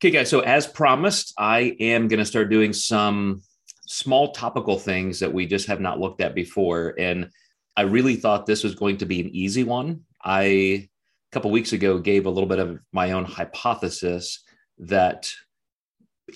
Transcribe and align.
Okay, 0.00 0.12
guys. 0.12 0.30
So, 0.30 0.40
as 0.40 0.64
promised, 0.64 1.34
I 1.36 1.76
am 1.80 2.06
going 2.06 2.20
to 2.20 2.24
start 2.24 2.50
doing 2.50 2.72
some 2.72 3.42
small 3.88 4.30
topical 4.30 4.78
things 4.78 5.18
that 5.18 5.32
we 5.32 5.44
just 5.44 5.66
have 5.66 5.80
not 5.80 5.98
looked 5.98 6.20
at 6.20 6.36
before. 6.36 6.94
And 6.96 7.30
I 7.76 7.82
really 7.82 8.14
thought 8.14 8.46
this 8.46 8.62
was 8.62 8.76
going 8.76 8.98
to 8.98 9.06
be 9.06 9.20
an 9.20 9.34
easy 9.34 9.64
one. 9.64 10.02
I, 10.24 10.42
a 10.44 10.88
couple 11.32 11.50
weeks 11.50 11.72
ago, 11.72 11.98
gave 11.98 12.26
a 12.26 12.30
little 12.30 12.48
bit 12.48 12.60
of 12.60 12.78
my 12.92 13.10
own 13.10 13.24
hypothesis 13.24 14.44
that 14.78 15.32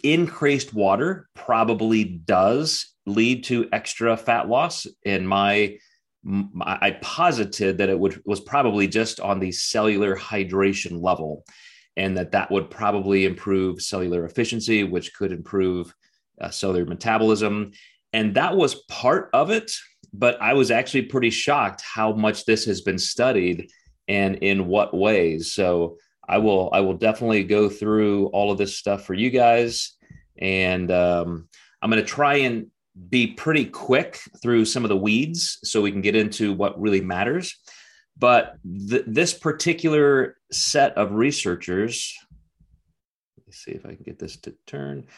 increased 0.03 0.75
water 0.75 1.29
probably 1.37 2.03
does 2.03 2.93
lead 3.07 3.45
to 3.45 3.69
extra 3.73 4.17
fat 4.17 4.49
loss. 4.49 4.89
And 5.07 5.29
my 5.29 5.79
I 6.61 6.99
posited 7.01 7.79
that 7.79 7.91
it 7.91 7.99
would 7.99 8.23
was 8.25 8.41
probably 8.41 8.89
just 8.89 9.21
on 9.21 9.39
the 9.39 9.53
cellular 9.53 10.17
hydration 10.17 11.01
level 11.01 11.45
and 11.97 12.17
that 12.17 12.33
that 12.33 12.51
would 12.51 12.71
probably 12.71 13.25
improve 13.25 13.83
cellular 13.83 14.25
efficiency, 14.25 14.85
which 14.85 15.15
could 15.15 15.33
improve 15.33 15.95
uh, 16.41 16.51
cellular 16.51 16.85
metabolism. 16.85 17.73
And 18.13 18.35
that 18.35 18.57
was 18.57 18.83
part 18.85 19.31
of 19.33 19.51
it. 19.51 19.73
But 20.13 20.41
I 20.43 20.55
was 20.55 20.71
actually 20.71 21.03
pretty 21.03 21.31
shocked 21.31 21.83
how 21.83 22.13
much 22.13 22.45
this 22.45 22.67
has 22.67 22.83
been 22.83 22.99
studied 22.99 23.71
and 24.09 24.37
in 24.37 24.67
what 24.67 24.95
ways. 24.95 25.53
So 25.53 25.97
I 26.29 26.39
will 26.39 26.71
I 26.73 26.81
will 26.81 26.97
definitely 26.97 27.45
go 27.45 27.69
through 27.69 28.27
all 28.27 28.53
of 28.53 28.59
this 28.59 28.77
stuff 28.77 29.05
for 29.05 29.15
you 29.15 29.31
guys, 29.31 29.97
and 30.39 30.91
um, 30.91 31.49
I'm 31.81 31.91
going 31.91 32.03
to 32.03 32.09
try 32.09 32.37
and 32.37 32.67
be 33.09 33.29
pretty 33.29 33.65
quick 33.65 34.21
through 34.43 34.65
some 34.67 34.85
of 34.85 34.91
the 34.91 34.97
weeds 34.97 35.59
so 35.65 35.81
we 35.81 35.91
can 35.91 36.03
get 36.03 36.15
into 36.15 36.53
what 36.53 36.81
really 36.81 37.01
matters. 37.01 37.57
But 38.23 38.59
th- 38.89 39.03
this 39.05 39.35
particular 39.35 40.37
set 40.53 40.97
of 40.97 41.11
researchers, 41.11 42.17
let 43.37 43.49
me 43.49 43.53
see 43.53 43.73
if 43.73 43.85
I 43.85 43.97
can 43.97 44.05
get 44.05 44.21
this 44.21 44.37
to 44.43 44.55
turn. 44.65 45.09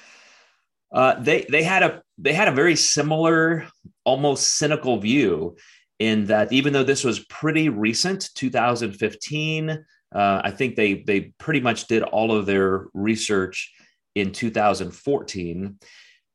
Uh, 0.91 1.21
they 1.21 1.45
they 1.51 1.63
had 1.63 1.83
a 1.83 2.03
they 2.17 2.33
had 2.33 2.49
a 2.49 2.53
very 2.53 2.75
similar, 2.75 3.67
almost 4.05 4.57
cynical 4.57 4.97
view 4.97 5.55
in 5.99 6.25
that 6.27 6.51
even 6.51 6.73
though 6.73 6.83
this 6.83 7.05
was 7.05 7.19
pretty 7.27 7.69
recent, 7.69 8.31
2015, 8.37 9.71
uh, 9.71 10.41
I 10.43 10.51
think 10.51 10.75
they 10.75 11.03
they 11.03 11.35
pretty 11.37 11.61
much 11.61 11.87
did 11.89 12.05
all 12.05 12.33
of 12.33 12.47
their 12.47 12.87
research 12.95 13.71
in 14.15 14.33
2014 14.33 15.79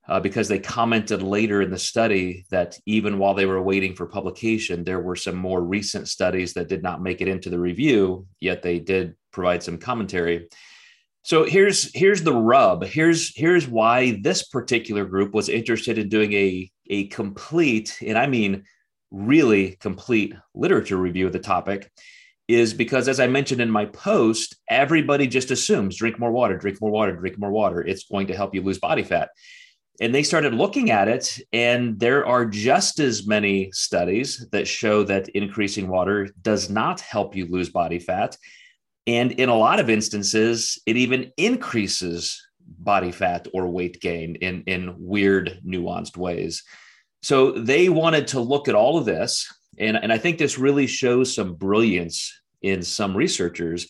uh, 0.10 0.20
because 0.20 0.48
they 0.48 0.58
commented 0.58 1.22
later 1.22 1.62
in 1.62 1.70
the 1.70 1.78
study 1.78 2.44
that 2.50 2.80
even 2.88 3.20
while 3.20 3.36
they 3.36 3.46
were 3.46 3.62
waiting 3.62 3.96
for 3.96 4.08
publication, 4.08 4.84
there 4.84 5.00
were 5.00 5.16
some 5.16 5.36
more 5.36 5.62
recent 5.62 6.08
studies 6.08 6.54
that 6.54 6.68
did 6.68 6.82
not 6.82 7.04
make 7.04 7.22
it 7.22 7.28
into 7.28 7.52
the 7.52 7.60
review, 7.60 8.26
yet 8.40 8.64
they 8.64 8.80
did 8.80 9.16
provide 9.32 9.62
some 9.62 9.78
commentary. 9.78 10.50
So 11.22 11.46
here's 11.46 11.96
here's 11.96 12.24
the 12.24 12.34
rub. 12.34 12.84
Here's 12.86 13.38
here's 13.38 13.68
why 13.68 14.20
this 14.24 14.48
particular 14.48 15.06
group 15.06 15.32
was 15.32 15.48
interested 15.48 16.00
in 16.00 16.10
doing 16.10 16.34
a 16.34 16.72
a 16.90 17.06
complete, 17.08 17.96
and 18.04 18.18
I 18.18 18.26
mean 18.26 18.64
really 19.12 19.76
complete 19.80 20.34
literature 20.56 20.98
review 20.98 21.28
of 21.28 21.34
the 21.34 21.40
topic 21.40 21.92
is 22.48 22.74
because 22.74 23.08
as 23.08 23.20
I 23.20 23.28
mentioned 23.28 23.62
in 23.62 23.70
my 23.70 23.86
post, 23.86 24.56
everybody 24.68 25.28
just 25.28 25.52
assumes 25.52 25.98
drink 25.98 26.18
more 26.18 26.32
water, 26.32 26.58
drink 26.58 26.82
more 26.82 26.90
water, 26.90 27.16
drink 27.16 27.38
more 27.38 27.52
water. 27.52 27.82
It's 27.82 28.06
going 28.06 28.26
to 28.28 28.36
help 28.36 28.56
you 28.56 28.64
lose 28.64 28.80
body 28.80 29.04
fat 29.04 29.30
and 30.02 30.16
they 30.16 30.24
started 30.24 30.54
looking 30.54 30.92
at 30.92 31.08
it 31.08 31.40
and 31.52 32.00
there 32.00 32.26
are 32.26 32.46
just 32.46 33.00
as 33.00 33.28
many 33.28 33.72
studies 33.72 34.48
that 34.52 34.68
show 34.68 35.04
that 35.04 35.30
increasing 35.30 35.88
water 35.88 36.30
does 36.42 36.70
not 36.70 37.02
help 37.02 37.36
you 37.36 37.46
lose 37.48 37.70
body 37.70 38.00
fat. 38.00 38.38
And 39.08 39.32
in 39.34 39.50
a 39.50 39.56
lot 39.56 39.80
of 39.80 39.90
instances 39.90 40.80
it 40.86 40.98
even 40.98 41.32
increases 41.38 42.42
body 42.60 43.12
fat 43.12 43.48
or 43.54 43.68
weight 43.68 44.00
gain 44.00 44.36
in 44.36 44.64
in 44.68 44.96
weird 44.98 45.60
nuanced 45.66 46.18
ways. 46.18 46.64
So 47.22 47.52
they 47.52 47.90
wanted 47.90 48.28
to 48.28 48.40
look 48.40 48.68
at 48.68 48.76
all 48.76 48.98
of 48.98 49.06
this 49.06 49.48
and, 49.80 49.98
and 49.98 50.12
i 50.12 50.18
think 50.18 50.38
this 50.38 50.60
really 50.60 50.88
shows 50.88 51.34
some 51.34 51.56
brilliance 51.56 52.40
in 52.62 52.84
some 52.84 53.16
researchers 53.16 53.88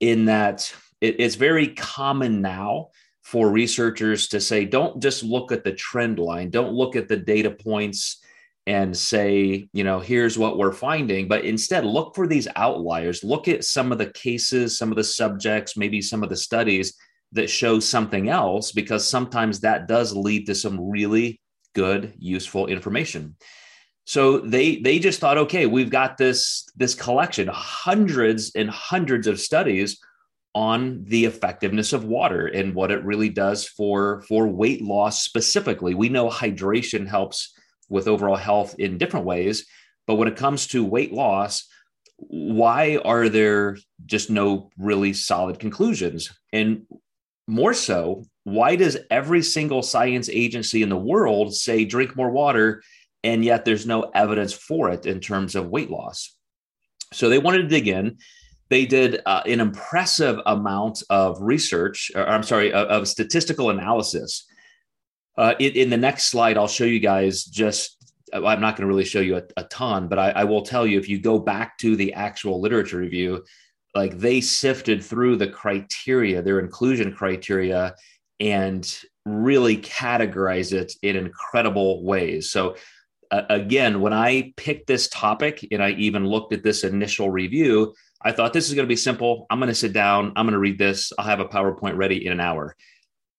in 0.00 0.26
that 0.26 0.74
it, 1.00 1.16
it's 1.18 1.36
very 1.36 1.68
common 1.68 2.42
now 2.42 2.88
for 3.22 3.50
researchers 3.50 4.28
to 4.28 4.40
say, 4.40 4.64
don't 4.64 5.02
just 5.02 5.22
look 5.22 5.52
at 5.52 5.64
the 5.64 5.72
trend 5.72 6.18
line, 6.18 6.50
don't 6.50 6.72
look 6.72 6.96
at 6.96 7.08
the 7.08 7.16
data 7.16 7.50
points 7.50 8.22
and 8.66 8.96
say, 8.96 9.68
you 9.72 9.84
know, 9.84 10.00
here's 10.00 10.38
what 10.38 10.58
we're 10.58 10.72
finding, 10.72 11.28
but 11.28 11.44
instead 11.44 11.84
look 11.84 12.14
for 12.14 12.26
these 12.26 12.48
outliers. 12.56 13.24
Look 13.24 13.48
at 13.48 13.64
some 13.64 13.90
of 13.90 13.98
the 13.98 14.10
cases, 14.10 14.78
some 14.78 14.90
of 14.90 14.96
the 14.96 15.04
subjects, 15.04 15.76
maybe 15.76 16.00
some 16.02 16.22
of 16.22 16.28
the 16.28 16.36
studies 16.36 16.94
that 17.32 17.50
show 17.50 17.80
something 17.80 18.28
else, 18.28 18.72
because 18.72 19.08
sometimes 19.08 19.60
that 19.60 19.88
does 19.88 20.14
lead 20.14 20.46
to 20.46 20.54
some 20.54 20.90
really 20.90 21.40
good, 21.74 22.12
useful 22.18 22.66
information. 22.66 23.36
So 24.04 24.38
they 24.38 24.76
they 24.76 24.98
just 24.98 25.20
thought, 25.20 25.38
okay, 25.38 25.66
we've 25.66 25.90
got 25.90 26.16
this 26.16 26.68
this 26.74 26.94
collection, 26.94 27.48
hundreds 27.52 28.52
and 28.56 28.68
hundreds 28.68 29.26
of 29.26 29.40
studies 29.40 29.98
on 30.54 31.04
the 31.04 31.24
effectiveness 31.24 31.92
of 31.92 32.04
water 32.04 32.46
and 32.46 32.74
what 32.74 32.90
it 32.90 33.04
really 33.04 33.28
does 33.28 33.66
for 33.66 34.22
for 34.22 34.48
weight 34.48 34.82
loss 34.82 35.22
specifically. 35.22 35.94
We 35.94 36.08
know 36.08 36.28
hydration 36.28 37.06
helps 37.06 37.54
with 37.88 38.08
overall 38.08 38.36
health 38.36 38.74
in 38.78 38.98
different 38.98 39.26
ways 39.26 39.66
but 40.06 40.16
when 40.16 40.28
it 40.28 40.36
comes 40.36 40.66
to 40.68 40.84
weight 40.84 41.12
loss 41.12 41.68
why 42.16 42.98
are 43.04 43.28
there 43.28 43.78
just 44.04 44.28
no 44.28 44.70
really 44.76 45.12
solid 45.12 45.58
conclusions? 45.58 46.30
And 46.52 46.86
more 47.46 47.74
so 47.74 48.24
why 48.44 48.76
does 48.76 48.98
every 49.10 49.42
single 49.42 49.82
science 49.82 50.28
agency 50.28 50.82
in 50.82 50.88
the 50.88 50.96
world 50.96 51.54
say 51.54 51.84
drink 51.84 52.16
more 52.16 52.30
water 52.30 52.82
and 53.22 53.44
yet 53.44 53.64
there's 53.64 53.86
no 53.86 54.02
evidence 54.14 54.52
for 54.52 54.90
it 54.90 55.06
in 55.06 55.20
terms 55.20 55.54
of 55.54 55.68
weight 55.68 55.90
loss? 55.90 56.34
So 57.12 57.28
they 57.28 57.38
wanted 57.38 57.62
to 57.62 57.68
dig 57.68 57.88
in 57.88 58.18
they 58.70 58.86
did 58.86 59.20
uh, 59.26 59.42
an 59.46 59.60
impressive 59.60 60.38
amount 60.46 61.02
of 61.10 61.42
research, 61.42 62.10
or 62.14 62.26
I'm 62.26 62.44
sorry, 62.44 62.72
of, 62.72 62.86
of 62.86 63.08
statistical 63.08 63.70
analysis. 63.70 64.46
Uh, 65.36 65.54
in, 65.58 65.72
in, 65.72 65.90
the 65.90 65.96
next 65.96 66.26
slide, 66.26 66.56
I'll 66.56 66.68
show 66.68 66.84
you 66.84 67.00
guys 67.00 67.44
just, 67.44 67.96
I'm 68.32 68.60
not 68.60 68.76
going 68.76 68.82
to 68.82 68.86
really 68.86 69.04
show 69.04 69.20
you 69.20 69.38
a, 69.38 69.42
a 69.56 69.64
ton, 69.64 70.06
but 70.08 70.18
I, 70.18 70.30
I, 70.30 70.44
will 70.44 70.62
tell 70.62 70.86
you 70.86 70.98
if 70.98 71.08
you 71.08 71.18
go 71.18 71.38
back 71.38 71.78
to 71.78 71.96
the 71.96 72.12
actual 72.12 72.60
literature 72.60 72.98
review, 72.98 73.44
like 73.94 74.18
they 74.18 74.40
sifted 74.40 75.02
through 75.02 75.36
the 75.36 75.48
criteria, 75.48 76.42
their 76.42 76.60
inclusion 76.60 77.12
criteria, 77.12 77.94
and 78.38 78.98
really 79.24 79.78
categorize 79.78 80.72
it 80.72 80.92
in 81.02 81.16
incredible 81.16 82.04
ways. 82.04 82.50
So, 82.50 82.76
uh, 83.30 83.42
again, 83.48 84.00
when 84.00 84.12
I 84.12 84.52
picked 84.56 84.86
this 84.86 85.08
topic 85.08 85.66
and 85.70 85.82
I 85.82 85.90
even 85.92 86.26
looked 86.26 86.52
at 86.52 86.62
this 86.62 86.84
initial 86.84 87.30
review, 87.30 87.94
I 88.22 88.32
thought 88.32 88.52
this 88.52 88.68
is 88.68 88.74
going 88.74 88.86
to 88.86 88.92
be 88.92 88.96
simple. 88.96 89.46
I'm 89.50 89.58
going 89.58 89.68
to 89.68 89.74
sit 89.74 89.92
down. 89.92 90.32
I'm 90.36 90.44
going 90.46 90.52
to 90.52 90.58
read 90.58 90.78
this. 90.78 91.12
I'll 91.18 91.24
have 91.24 91.40
a 91.40 91.46
PowerPoint 91.46 91.96
ready 91.96 92.26
in 92.26 92.32
an 92.32 92.40
hour. 92.40 92.76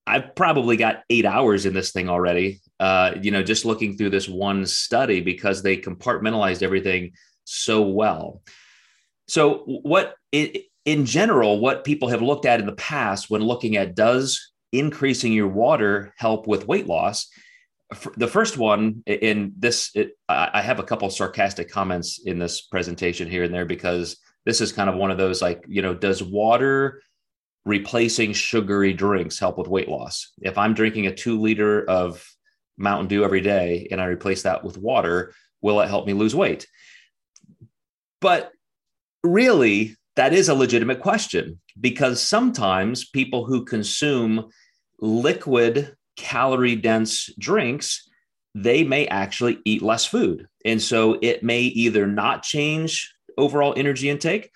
I've 0.08 0.36
probably 0.36 0.78
got 0.78 1.04
eight 1.10 1.26
hours 1.26 1.66
in 1.66 1.74
this 1.74 1.92
thing 1.92 2.10
already. 2.10 2.62
Uh, 2.80 3.14
you 3.22 3.30
know, 3.30 3.44
just 3.44 3.66
looking 3.66 3.96
through 3.96 4.10
this 4.10 4.28
one 4.28 4.66
study 4.66 5.22
because 5.22 5.62
they 5.62 5.78
compartmentalized 5.78 6.64
everything 6.64 7.12
so 7.44 7.84
well. 7.84 8.42
So, 9.28 9.64
what 9.66 10.16
in 10.32 11.06
general, 11.06 11.60
what 11.60 11.84
people 11.84 12.10
have 12.10 12.22
looked 12.22 12.46
at 12.46 12.60
in 12.60 12.66
the 12.66 12.74
past 12.74 13.30
when 13.30 13.42
looking 13.42 13.78
at 13.78 13.96
does 13.96 14.52
increasing 14.72 15.32
your 15.32 15.48
water 15.48 16.14
help 16.18 16.48
with 16.48 16.68
weight 16.68 16.88
loss? 16.88 17.28
The 18.18 18.28
first 18.28 18.58
one 18.58 19.04
in 19.06 19.54
this, 19.58 19.92
it, 19.94 20.18
I 20.28 20.62
have 20.62 20.80
a 20.80 20.84
couple 20.84 21.10
sarcastic 21.10 21.70
comments 21.70 22.20
in 22.26 22.40
this 22.40 22.62
presentation 22.62 23.30
here 23.30 23.44
and 23.44 23.54
there 23.54 23.66
because 23.66 24.18
this 24.46 24.62
is 24.62 24.72
kind 24.72 24.90
of 24.90 24.96
one 24.96 25.12
of 25.12 25.18
those 25.18 25.42
like, 25.42 25.64
you 25.68 25.82
know, 25.82 25.94
does 25.94 26.24
water 26.24 27.02
replacing 27.66 28.34
sugary 28.34 28.94
drinks 28.94 29.40
help 29.40 29.58
with 29.58 29.68
weight 29.68 29.90
loss? 29.90 30.32
If 30.42 30.58
I'm 30.58 30.74
drinking 30.74 31.08
a 31.08 31.16
two 31.16 31.40
liter 31.40 31.88
of 31.88 32.28
Mountain 32.78 33.08
Dew 33.08 33.24
every 33.24 33.42
day 33.42 33.88
and 33.92 34.02
I 34.02 34.06
replace 34.06 34.44
that 34.44 34.64
with 34.64 34.78
water, 34.78 35.34
will 35.62 35.80
it 35.82 35.90
help 35.90 36.08
me 36.08 36.14
lose 36.14 36.36
weight? 36.36 36.68
But 38.20 38.52
really, 39.24 39.96
that 40.16 40.34
is 40.34 40.50
a 40.50 40.56
legitimate 40.56 41.02
question 41.02 41.60
because 41.80 42.22
sometimes 42.22 43.10
people 43.10 43.46
who 43.46 43.64
consume 43.66 44.50
liquid 45.00 45.96
calorie 46.16 46.76
dense 46.76 47.30
drinks 47.40 48.08
they 48.54 48.84
may 48.84 49.08
actually 49.08 49.60
eat 49.64 49.82
less 49.82 50.06
food 50.06 50.46
and 50.66 50.82
so 50.82 51.18
it 51.22 51.42
may 51.42 51.62
either 51.62 52.06
not 52.06 52.44
change 52.44 53.14
overall 53.42 53.74
energy 53.76 54.10
intake, 54.10 54.52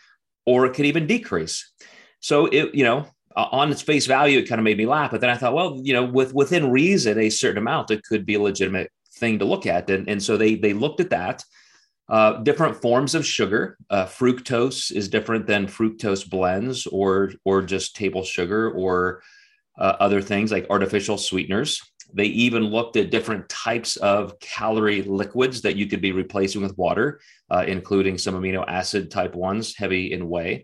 or 0.46 0.66
it 0.66 0.74
could 0.76 0.86
even 0.86 1.08
decrease. 1.08 1.72
So 2.20 2.46
it, 2.46 2.74
you 2.74 2.84
know, 2.84 3.08
on 3.36 3.72
its 3.72 3.82
face 3.82 4.06
value, 4.06 4.40
it 4.40 4.48
kind 4.50 4.60
of 4.60 4.64
made 4.64 4.78
me 4.78 4.86
laugh. 4.86 5.12
But 5.12 5.22
then 5.22 5.30
I 5.30 5.38
thought, 5.38 5.54
well, 5.54 5.80
you 5.84 5.94
know, 5.94 6.06
with 6.06 6.34
within 6.34 6.72
reason, 6.72 7.20
a 7.20 7.30
certain 7.30 7.58
amount, 7.58 7.92
it 7.92 8.04
could 8.04 8.26
be 8.26 8.36
a 8.36 8.42
legitimate 8.42 8.92
thing 9.20 9.40
to 9.40 9.46
look 9.46 9.66
at. 9.66 9.90
And, 9.90 10.08
and 10.08 10.22
so 10.24 10.38
they 10.38 10.56
they 10.56 10.74
looked 10.74 11.02
at 11.02 11.10
that. 11.10 11.44
Uh, 12.08 12.34
different 12.44 12.80
forms 12.82 13.16
of 13.16 13.26
sugar. 13.26 13.78
Uh, 13.90 14.06
fructose 14.06 14.92
is 14.92 15.10
different 15.10 15.48
than 15.48 15.66
fructose 15.66 16.30
blends 16.30 16.86
or 16.88 17.32
or 17.44 17.62
just 17.64 17.96
table 17.96 18.24
sugar 18.24 18.70
or 18.72 19.22
uh, 19.78 19.96
other 20.00 20.22
things 20.22 20.52
like 20.52 20.68
artificial 20.70 21.18
sweeteners. 21.18 21.82
They 22.16 22.26
even 22.26 22.64
looked 22.64 22.96
at 22.96 23.12
different 23.12 23.50
types 23.50 23.98
of 23.98 24.40
calorie 24.40 25.02
liquids 25.02 25.62
that 25.62 25.76
you 25.76 25.86
could 25.86 26.00
be 26.00 26.14
replacing 26.14 26.62
with 26.62 26.78
water, 26.78 27.20
uh, 27.52 27.66
including 27.68 28.18
some 28.18 28.36
amino 28.36 28.64
acid 28.68 29.12
type 29.12 29.36
ones, 29.36 29.76
heavy 29.76 30.14
in 30.14 30.30
whey. 30.30 30.64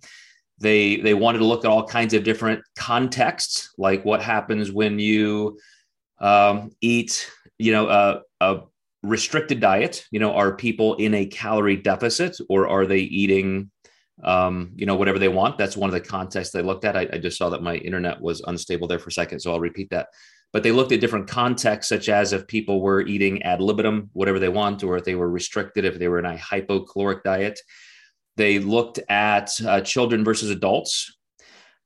They 0.59 0.95
they 0.95 1.13
wanted 1.13 1.39
to 1.39 1.45
look 1.45 1.65
at 1.65 1.71
all 1.71 1.85
kinds 1.85 2.13
of 2.13 2.23
different 2.23 2.63
contexts, 2.77 3.73
like 3.77 4.05
what 4.05 4.21
happens 4.21 4.71
when 4.71 4.97
you 4.97 5.59
um, 6.19 6.71
eat, 6.79 7.29
you 7.59 7.73
know, 7.73 7.89
a, 7.89 8.21
a 8.39 8.61
restricted 9.03 9.59
diet. 9.59 10.05
You 10.09 10.21
know, 10.21 10.33
are 10.33 10.55
people 10.55 10.95
in 10.95 11.13
a 11.13 11.25
calorie 11.25 11.77
deficit 11.77 12.37
or 12.47 12.69
are 12.69 12.85
they 12.85 12.99
eating 12.99 13.71
um, 14.23 14.71
you 14.75 14.85
know, 14.85 14.95
whatever 14.95 15.19
they 15.19 15.27
want. 15.27 15.57
That's 15.57 15.77
one 15.77 15.89
of 15.89 15.93
the 15.93 16.01
contexts 16.01 16.53
they 16.53 16.61
looked 16.61 16.85
at. 16.85 16.95
I, 16.95 17.07
I, 17.13 17.17
just 17.17 17.37
saw 17.37 17.49
that 17.49 17.63
my 17.63 17.75
internet 17.75 18.21
was 18.21 18.41
unstable 18.41 18.87
there 18.87 18.99
for 18.99 19.09
a 19.09 19.13
second, 19.13 19.39
so 19.39 19.51
I'll 19.51 19.59
repeat 19.59 19.89
that. 19.89 20.09
But 20.53 20.63
they 20.63 20.71
looked 20.71 20.91
at 20.91 20.99
different 20.99 21.27
contexts, 21.27 21.89
such 21.89 22.09
as 22.09 22.33
if 22.33 22.45
people 22.45 22.81
were 22.81 23.01
eating 23.01 23.41
ad 23.43 23.61
libitum, 23.61 24.09
whatever 24.13 24.37
they 24.37 24.49
want, 24.49 24.83
or 24.83 24.97
if 24.97 25.05
they 25.05 25.15
were 25.15 25.29
restricted, 25.29 25.85
if 25.85 25.97
they 25.97 26.07
were 26.07 26.19
in 26.19 26.25
a 26.25 26.35
hypocaloric 26.35 27.23
diet. 27.23 27.59
They 28.37 28.59
looked 28.59 28.99
at 29.09 29.49
uh, 29.65 29.81
children 29.81 30.23
versus 30.23 30.49
adults. 30.49 31.17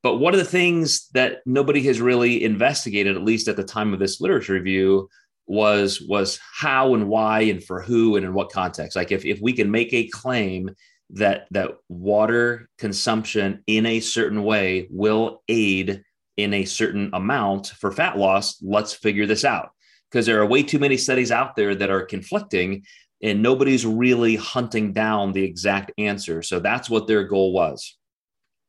But 0.03 0.17
one 0.17 0.33
of 0.33 0.39
the 0.39 0.45
things 0.45 1.07
that 1.13 1.39
nobody 1.45 1.81
has 1.83 1.99
really 2.01 2.43
investigated, 2.43 3.15
at 3.15 3.23
least 3.23 3.47
at 3.47 3.55
the 3.55 3.63
time 3.63 3.93
of 3.93 3.99
this 3.99 4.21
literature 4.21 4.53
review, 4.53 5.09
was 5.47 6.01
was 6.01 6.39
how 6.53 6.95
and 6.95 7.07
why 7.07 7.41
and 7.41 7.63
for 7.63 7.81
who 7.81 8.15
and 8.15 8.25
in 8.25 8.33
what 8.33 8.51
context. 8.51 8.95
Like 8.95 9.11
if, 9.11 9.25
if 9.25 9.39
we 9.41 9.53
can 9.53 9.69
make 9.69 9.93
a 9.93 10.07
claim 10.07 10.71
that 11.11 11.47
that 11.51 11.71
water 11.89 12.69
consumption 12.77 13.63
in 13.67 13.85
a 13.85 13.99
certain 13.99 14.43
way 14.43 14.87
will 14.89 15.43
aid 15.47 16.03
in 16.37 16.53
a 16.53 16.65
certain 16.65 17.09
amount 17.13 17.67
for 17.67 17.91
fat 17.91 18.17
loss. 18.17 18.61
Let's 18.61 18.93
figure 18.93 19.25
this 19.25 19.45
out. 19.45 19.69
Because 20.09 20.25
there 20.25 20.39
are 20.41 20.45
way 20.45 20.63
too 20.63 20.79
many 20.79 20.97
studies 20.97 21.31
out 21.31 21.55
there 21.55 21.75
that 21.75 21.89
are 21.89 22.01
conflicting 22.01 22.83
and 23.21 23.41
nobody's 23.41 23.85
really 23.85 24.35
hunting 24.35 24.93
down 24.93 25.31
the 25.31 25.43
exact 25.43 25.91
answer. 25.97 26.41
So 26.41 26.59
that's 26.59 26.89
what 26.89 27.07
their 27.07 27.23
goal 27.23 27.53
was. 27.53 27.97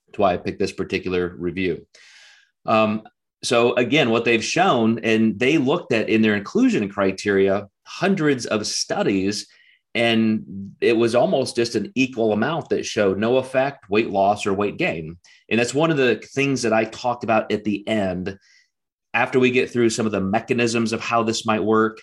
That's 0.06 0.19
why 0.19 0.35
i 0.35 0.37
picked 0.37 0.59
this 0.59 0.73
particular 0.73 1.35
review. 1.37 1.87
Um, 2.65 3.03
so 3.43 3.75
again 3.75 4.11
what 4.11 4.25
they've 4.25 4.43
shown 4.43 4.99
and 5.00 5.38
they 5.38 5.59
looked 5.59 5.93
at 5.93 6.09
in 6.09 6.23
their 6.23 6.35
inclusion 6.35 6.88
criteria 6.88 7.69
hundreds 7.85 8.47
of 8.47 8.67
studies 8.67 9.47
and 9.97 10.75
it 10.83 10.93
was 10.93 11.15
almost 11.15 11.57
just 11.57 11.75
an 11.75 11.91
equal 11.95 12.35
amount 12.35 12.69
that 12.69 12.85
showed 12.85 13.17
no 13.17 13.39
effect 13.39 13.89
weight 13.89 14.11
loss 14.11 14.45
or 14.45 14.53
weight 14.53 14.77
gain. 14.77 15.17
And 15.49 15.59
that's 15.59 15.73
one 15.73 15.91
of 15.91 15.97
the 15.97 16.17
things 16.17 16.61
that 16.63 16.75
i 16.75 16.85
talked 16.85 17.25
about 17.25 17.51
at 17.51 17.65
the 17.65 17.87
end. 17.89 18.39
After 19.15 19.41
we 19.41 19.51
get 19.51 19.71
through 19.71 19.89
some 19.89 20.05
of 20.05 20.13
the 20.13 20.21
mechanisms 20.21 20.93
of 20.93 21.01
how 21.01 21.23
this 21.23 21.47
might 21.47 21.65
work 21.65 22.03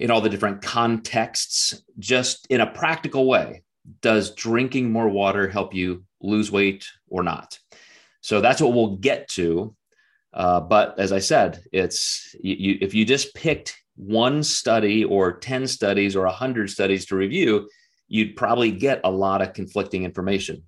in 0.00 0.10
all 0.10 0.20
the 0.20 0.28
different 0.28 0.62
contexts 0.62 1.80
just 2.00 2.44
in 2.50 2.60
a 2.60 2.66
practical 2.66 3.28
way 3.28 3.62
does 4.02 4.34
drinking 4.34 4.90
more 4.90 5.08
water 5.08 5.48
help 5.48 5.72
you 5.72 6.02
lose 6.20 6.50
weight 6.50 6.88
or 7.08 7.22
not? 7.22 7.60
So 8.20 8.40
that's 8.40 8.60
what 8.60 8.74
we'll 8.74 8.96
get 8.96 9.28
to. 9.28 9.76
Uh, 10.32 10.60
but 10.60 10.98
as 10.98 11.12
i 11.12 11.18
said 11.18 11.62
it's 11.72 12.36
you, 12.42 12.56
you, 12.56 12.78
if 12.82 12.92
you 12.92 13.06
just 13.06 13.34
picked 13.34 13.80
one 13.96 14.42
study 14.42 15.04
or 15.04 15.32
10 15.32 15.66
studies 15.66 16.14
or 16.14 16.24
100 16.24 16.70
studies 16.70 17.06
to 17.06 17.16
review, 17.16 17.68
you'd 18.08 18.36
probably 18.36 18.70
get 18.70 19.00
a 19.04 19.10
lot 19.10 19.42
of 19.42 19.52
conflicting 19.52 20.04
information. 20.04 20.62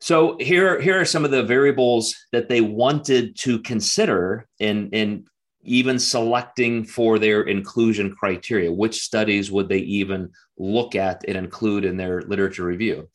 So 0.00 0.36
here, 0.40 0.80
here 0.80 1.00
are 1.00 1.04
some 1.04 1.24
of 1.24 1.30
the 1.30 1.44
variables 1.44 2.16
that 2.32 2.48
they 2.48 2.60
wanted 2.60 3.36
to 3.40 3.60
consider 3.60 4.48
in, 4.58 4.90
in 4.90 5.26
even 5.62 5.98
selecting 5.98 6.84
for 6.84 7.20
their 7.20 7.42
inclusion 7.42 8.12
criteria. 8.12 8.72
Which 8.72 9.00
studies 9.00 9.52
would 9.52 9.68
they 9.68 9.78
even 9.78 10.32
look 10.58 10.96
at 10.96 11.24
and 11.28 11.36
include 11.36 11.84
in 11.84 11.96
their 11.96 12.22
literature 12.22 12.64
review? 12.64 13.08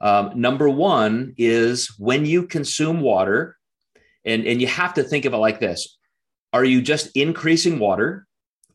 Um, 0.00 0.32
number 0.34 0.68
one 0.68 1.34
is 1.38 1.94
when 1.98 2.26
you 2.26 2.46
consume 2.46 3.00
water, 3.00 3.56
and, 4.24 4.44
and 4.44 4.60
you 4.60 4.66
have 4.66 4.94
to 4.94 5.04
think 5.04 5.24
of 5.24 5.32
it 5.32 5.38
like 5.38 5.60
this 5.60 5.96
are 6.52 6.64
you 6.64 6.80
just 6.82 7.10
increasing 7.14 7.78
water? 7.78 8.26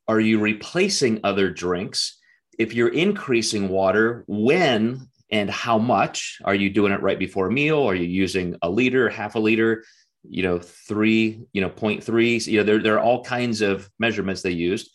Are 0.08 0.20
you 0.20 0.40
replacing 0.40 1.22
other 1.24 1.50
drinks? 1.50 2.18
If 2.58 2.74
you're 2.74 2.94
increasing 2.94 3.70
water, 3.70 4.24
when 4.28 5.08
and 5.32 5.50
how 5.50 5.78
much? 5.78 6.40
Are 6.44 6.54
you 6.54 6.70
doing 6.70 6.92
it 6.92 7.02
right 7.02 7.18
before 7.18 7.48
a 7.48 7.52
meal? 7.52 7.82
Are 7.84 7.96
you 7.96 8.08
using 8.08 8.58
a 8.62 8.70
liter, 8.70 9.10
half 9.10 9.36
a 9.36 9.40
liter, 9.40 9.84
you 10.24 10.44
know, 10.44 10.60
three, 10.60 11.46
you 11.54 11.62
know, 11.62 11.70
0.3? 11.70 12.46
You 12.48 12.58
know, 12.60 12.64
there, 12.64 12.80
there 12.80 12.96
are 12.96 13.04
all 13.04 13.24
kinds 13.24 13.62
of 13.62 13.90
measurements 13.98 14.42
they 14.42 14.52
used. 14.52 14.92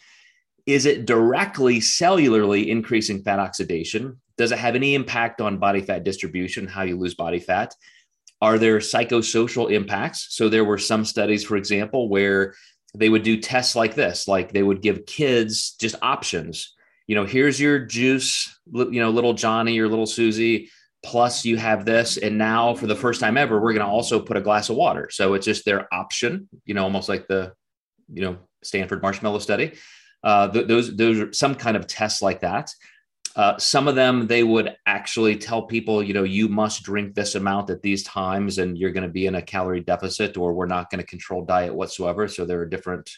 Is 0.67 0.84
it 0.84 1.06
directly 1.06 1.81
cellularly 1.81 2.69
increasing 2.69 3.22
fat 3.22 3.38
oxidation? 3.38 4.20
Does 4.37 4.52
it 4.52 4.58
have 4.58 4.75
any 4.75 4.94
impact 4.94 5.40
on 5.40 5.58
body 5.58 5.81
fat 5.81 6.05
distribution, 6.05 6.67
how 6.67 6.82
you 6.82 6.99
lose 6.99 7.14
body 7.14 7.38
fat? 7.38 7.75
Are 8.43 8.59
there 8.59 8.79
psychosocial 8.79 9.73
impacts? 9.73 10.27
So 10.31 10.49
there 10.49 10.65
were 10.65 10.79
some 10.79 11.05
studies, 11.05 11.44
for 11.44 11.56
example, 11.56 12.09
where 12.09 12.55
they 12.94 13.09
would 13.09 13.23
do 13.23 13.41
tests 13.41 13.77
like 13.77 13.94
this 13.94 14.27
like 14.27 14.53
they 14.53 14.62
would 14.62 14.83
give 14.83 15.06
kids 15.06 15.73
just 15.73 15.97
options. 16.03 16.75
You 17.06 17.15
know 17.15 17.25
here's 17.25 17.61
your 17.61 17.79
juice 17.79 18.59
you 18.73 19.00
know 19.00 19.11
little 19.11 19.35
johnny 19.35 19.79
or 19.79 19.88
little 19.88 20.06
susie 20.06 20.71
plus 21.05 21.44
you 21.44 21.56
have 21.56 21.85
this. 21.85 22.17
And 22.17 22.37
now 22.37 22.75
for 22.75 22.87
the 22.87 22.97
first 22.97 23.21
time 23.21 23.37
ever 23.37 23.61
we're 23.61 23.75
going 23.75 23.87
to 23.87 23.93
also 23.93 24.19
put 24.19 24.37
a 24.37 24.41
glass 24.41 24.71
of 24.71 24.77
water. 24.77 25.09
So 25.11 25.35
it's 25.35 25.47
just 25.47 25.65
their 25.65 25.93
option 25.94 26.49
you 26.65 26.75
know 26.75 26.82
almost 26.82 27.09
like 27.09 27.29
the 27.29 27.53
you 28.12 28.23
know 28.23 28.39
stanford 28.62 29.03
marshmallow 29.03 29.39
study. 29.39 29.75
Uh, 30.25 30.49
th- 30.49 30.67
those 30.67 30.97
those 30.97 31.21
are 31.21 31.32
some 31.32 31.55
kind 31.55 31.77
of 31.77 31.87
tests 31.87 32.23
like 32.23 32.41
that 32.41 32.71
uh, 33.37 33.59
some 33.59 33.87
of 33.87 33.94
them 33.94 34.27
they 34.27 34.43
would 34.43 34.75
actually 34.87 35.37
tell 35.37 35.62
people, 35.62 36.03
you 36.03 36.15
know, 36.15 36.25
you 36.25 36.49
must 36.49 36.83
drink 36.83 37.15
this 37.15 37.35
amount 37.35 37.69
at 37.69 37.83
these 37.83 38.03
times, 38.03 38.59
and 38.59 38.79
you're 38.79 38.93
going 38.93 39.03
to 39.06 39.12
be 39.12 39.27
in 39.27 39.35
a 39.35 39.43
calorie 39.43 39.81
deficit, 39.81 40.37
or 40.38 40.55
we're 40.55 40.67
not 40.67 40.91
going 40.91 41.00
to 41.00 41.06
control 41.06 41.44
diet 41.44 41.75
whatsoever. 41.75 42.29
So 42.29 42.47
there 42.47 42.61
are 42.61 42.67
different 42.67 43.11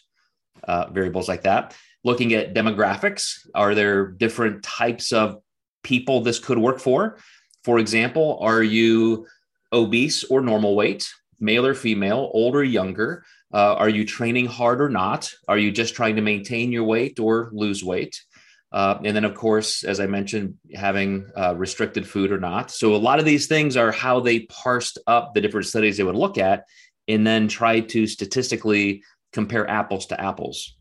uh, 0.65 0.91
variables 0.91 1.29
like 1.29 1.43
that. 1.44 1.75
Looking 2.03 2.35
at 2.35 2.53
demographics, 2.53 3.47
are 3.55 3.75
there 3.76 4.09
different 4.09 4.65
types 4.65 5.12
of 5.12 5.41
people 5.85 6.21
this 6.21 6.41
could 6.41 6.59
work 6.59 6.81
for? 6.81 7.19
For 7.62 7.79
example, 7.79 8.38
are 8.40 8.62
you 8.62 9.26
obese 9.73 10.25
or 10.25 10.40
normal 10.40 10.75
weight, 10.75 11.09
male 11.38 11.64
or 11.64 11.75
female, 11.75 12.31
older, 12.35 12.61
or 12.61 12.64
younger? 12.64 13.25
Uh, 13.52 13.75
are 13.75 13.88
you 13.88 14.04
training 14.04 14.47
hard 14.47 14.81
or 14.81 14.88
not? 14.88 15.33
Are 15.47 15.59
you 15.59 15.71
just 15.71 15.95
trying 15.95 16.16
to 16.16 16.23
maintain 16.23 16.73
your 16.73 16.85
weight 16.85 17.21
or 17.21 17.50
lose 17.52 17.85
weight? 17.85 18.21
Uh, 18.70 18.98
and 19.02 19.16
then, 19.16 19.25
of 19.25 19.34
course, 19.34 19.82
as 19.82 19.98
I 19.98 20.06
mentioned, 20.06 20.54
having 20.75 21.30
uh, 21.34 21.54
restricted 21.56 22.06
food 22.06 22.30
or 22.30 22.38
not. 22.38 22.70
So, 22.70 22.94
a 22.94 22.96
lot 22.96 23.18
of 23.18 23.25
these 23.25 23.46
things 23.46 23.76
are 23.76 23.90
how 23.90 24.20
they 24.20 24.40
parsed 24.40 24.98
up 25.06 25.32
the 25.32 25.40
different 25.40 25.66
studies 25.66 25.96
they 25.96 26.04
would 26.04 26.14
look 26.14 26.37
at 26.37 26.64
and 27.06 27.26
then 27.26 27.48
try 27.48 27.80
to 27.80 28.06
statistically 28.06 29.02
compare 29.32 29.68
apples 29.68 30.06
to 30.06 30.20
apples. 30.20 30.76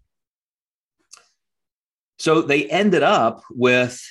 So, 2.20 2.42
they 2.42 2.66
ended 2.66 3.04
up 3.04 3.44
with, 3.52 4.02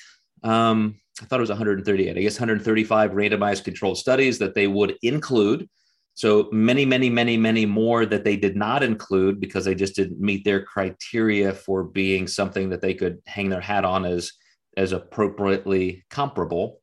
um, 0.43 0.99
I 1.21 1.27
thought 1.27 1.41
it 1.41 1.43
was 1.43 1.51
138, 1.51 2.17
I 2.17 2.21
guess 2.21 2.41
135 2.41 3.11
randomized 3.11 3.65
controlled 3.65 3.99
studies 3.99 4.39
that 4.39 4.55
they 4.55 4.67
would 4.67 4.97
include 5.03 5.69
so 6.17 6.49
many, 6.51 6.87
many, 6.87 7.11
many, 7.11 7.37
many 7.37 7.67
more 7.67 8.07
that 8.07 8.25
they 8.25 8.37
did 8.37 8.57
not 8.57 8.83
include 8.83 9.39
because 9.39 9.67
they 9.67 9.75
just 9.75 9.95
didn't 9.95 10.19
meet 10.19 10.45
their 10.45 10.65
criteria 10.65 11.53
for 11.53 11.85
being 11.85 12.27
something 12.27 12.71
that 12.71 12.81
they 12.81 12.95
could 12.95 13.19
hang 13.27 13.51
their 13.51 13.61
hat 13.61 13.85
on 13.85 14.07
as, 14.07 14.33
as 14.79 14.93
appropriately 14.93 16.07
comparable. 16.09 16.81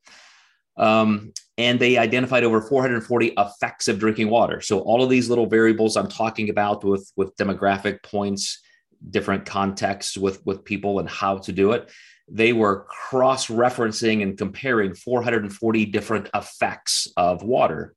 Um, 0.78 1.34
and 1.58 1.80
they 1.80 1.98
identified 1.98 2.44
over 2.44 2.62
440 2.62 3.34
effects 3.36 3.88
of 3.88 3.98
drinking 3.98 4.30
water. 4.30 4.62
So 4.62 4.82
all 4.82 5.04
of 5.04 5.10
these 5.10 5.30
little 5.30 5.48
variables 5.48 5.98
I'm 5.98 6.10
talking 6.10 6.52
about 6.52 6.84
with, 6.84 7.12
with 7.16 7.36
demographic 7.36 8.04
points, 8.04 8.62
different 9.10 9.48
contexts 9.48 10.16
with, 10.16 10.46
with 10.46 10.64
people 10.64 11.00
and 11.00 11.10
how 11.10 11.40
to 11.40 11.52
do 11.52 11.72
it, 11.72 11.92
they 12.28 12.54
were 12.54 12.86
cross-referencing 12.88 14.22
and 14.22 14.38
comparing 14.38 14.94
440 14.94 15.86
different 15.88 16.30
effects 16.36 17.08
of 17.18 17.42
water. 17.42 17.96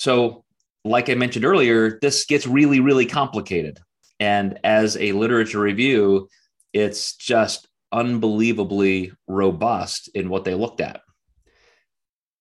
So, 0.00 0.46
like 0.82 1.10
I 1.10 1.14
mentioned 1.14 1.44
earlier, 1.44 1.98
this 2.00 2.24
gets 2.24 2.46
really, 2.46 2.80
really 2.80 3.04
complicated. 3.04 3.80
And 4.18 4.58
as 4.64 4.96
a 4.96 5.12
literature 5.12 5.60
review, 5.60 6.26
it's 6.72 7.16
just 7.16 7.68
unbelievably 7.92 9.12
robust 9.28 10.08
in 10.14 10.30
what 10.30 10.46
they 10.46 10.54
looked 10.54 10.80
at. 10.80 11.02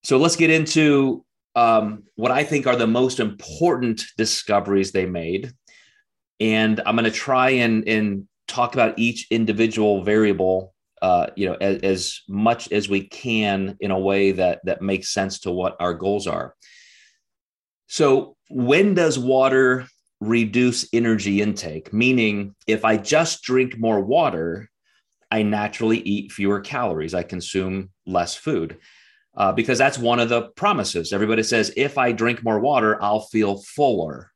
So 0.04 0.16
let's 0.16 0.38
get 0.38 0.50
into 0.50 1.26
um, 1.54 2.04
what 2.16 2.32
I 2.32 2.46
think 2.46 2.66
are 2.66 2.78
the 2.78 2.88
most 2.88 3.20
important 3.20 4.06
discoveries 4.18 4.94
they 4.94 5.06
made. 5.06 5.52
And 6.40 6.80
I'm 6.86 6.96
going 6.96 7.04
to 7.04 7.12
try 7.12 7.50
and, 7.50 7.86
and 7.90 8.26
talk 8.48 8.74
about 8.74 8.98
each 8.98 9.28
individual 9.32 10.02
variable, 10.06 10.74
uh, 11.02 11.28
you 11.36 11.46
know, 11.46 11.58
as, 11.60 11.82
as 11.82 12.22
much 12.30 12.72
as 12.72 12.88
we 12.88 13.06
can 13.10 13.76
in 13.82 13.92
a 13.92 14.00
way 14.00 14.32
that 14.32 14.62
that 14.64 14.82
makes 14.82 15.10
sense 15.10 15.40
to 15.40 15.52
what 15.52 15.76
our 15.82 15.94
goals 15.94 16.26
are. 16.26 16.56
So, 17.90 18.36
when 18.52 18.94
does 18.94 19.18
water 19.18 19.88
reduce 20.22 20.88
energy 20.94 21.42
intake? 21.42 21.92
Meaning, 21.92 22.56
if 22.68 22.86
I 22.86 22.98
just 22.98 23.42
drink 23.42 23.80
more 23.80 24.00
water, 24.00 24.70
I 25.32 25.42
naturally 25.42 25.98
eat 25.98 26.32
fewer 26.32 26.60
calories, 26.60 27.16
I 27.16 27.24
consume 27.24 27.90
less 28.06 28.36
food. 28.36 28.78
Uh, 29.36 29.54
because 29.54 29.80
that's 29.80 29.98
one 29.98 30.20
of 30.20 30.30
the 30.30 30.50
promises. 30.50 31.14
Everybody 31.14 31.42
says, 31.42 31.74
if 31.76 31.98
I 31.98 32.12
drink 32.12 32.44
more 32.44 32.60
water, 32.60 33.02
I'll 33.02 33.22
feel 33.22 33.58
fuller. 33.58 34.32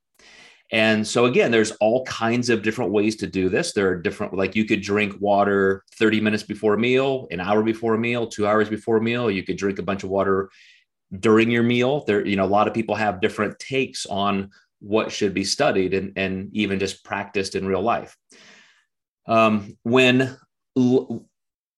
And 0.72 1.06
so, 1.06 1.26
again, 1.26 1.52
there's 1.52 1.72
all 1.74 2.04
kinds 2.06 2.50
of 2.50 2.64
different 2.64 2.92
ways 2.92 3.18
to 3.18 3.28
do 3.28 3.50
this. 3.50 3.74
There 3.74 3.90
are 3.90 4.02
different, 4.02 4.34
like 4.34 4.56
you 4.56 4.66
could 4.66 4.82
drink 4.82 5.14
water 5.20 5.84
30 5.96 6.22
minutes 6.22 6.42
before 6.42 6.74
a 6.74 6.80
meal, 6.80 7.28
an 7.30 7.40
hour 7.40 7.62
before 7.62 7.94
a 7.94 8.00
meal, 8.00 8.26
two 8.26 8.48
hours 8.48 8.68
before 8.68 8.98
a 8.98 9.02
meal. 9.02 9.30
You 9.30 9.44
could 9.44 9.58
drink 9.58 9.78
a 9.78 9.84
bunch 9.84 10.04
of 10.04 10.10
water 10.10 10.50
during 11.20 11.52
your 11.52 11.64
meal. 11.64 12.04
There, 12.06 12.26
you 12.26 12.36
know, 12.36 12.46
a 12.46 12.48
lot 12.48 12.68
of 12.68 12.74
people 12.74 12.96
have 12.96 13.22
different 13.22 13.60
takes 13.60 14.06
on 14.06 14.52
what 14.80 15.12
should 15.12 15.34
be 15.34 15.44
studied 15.44 15.94
and, 15.94 16.14
and 16.18 16.50
even 16.54 16.80
just 16.80 17.04
practiced 17.04 17.56
in 17.56 17.66
real 17.66 17.82
life. 17.82 18.18
Um, 19.26 19.78
when 19.84 20.38
so, 20.76 21.26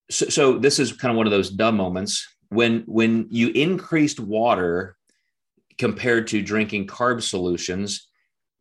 so 0.10 0.58
this 0.58 0.80
is 0.80 0.94
kind 0.94 1.12
of 1.12 1.18
one 1.18 1.28
of 1.28 1.32
those 1.32 1.50
dumb 1.50 1.76
moments 1.76 2.28
when 2.50 2.84
when 2.86 3.28
you 3.30 3.50
increased 3.50 4.20
water 4.20 4.96
compared 5.78 6.28
to 6.28 6.42
drinking 6.42 6.88
carb 6.88 7.22
solutions, 7.22 8.08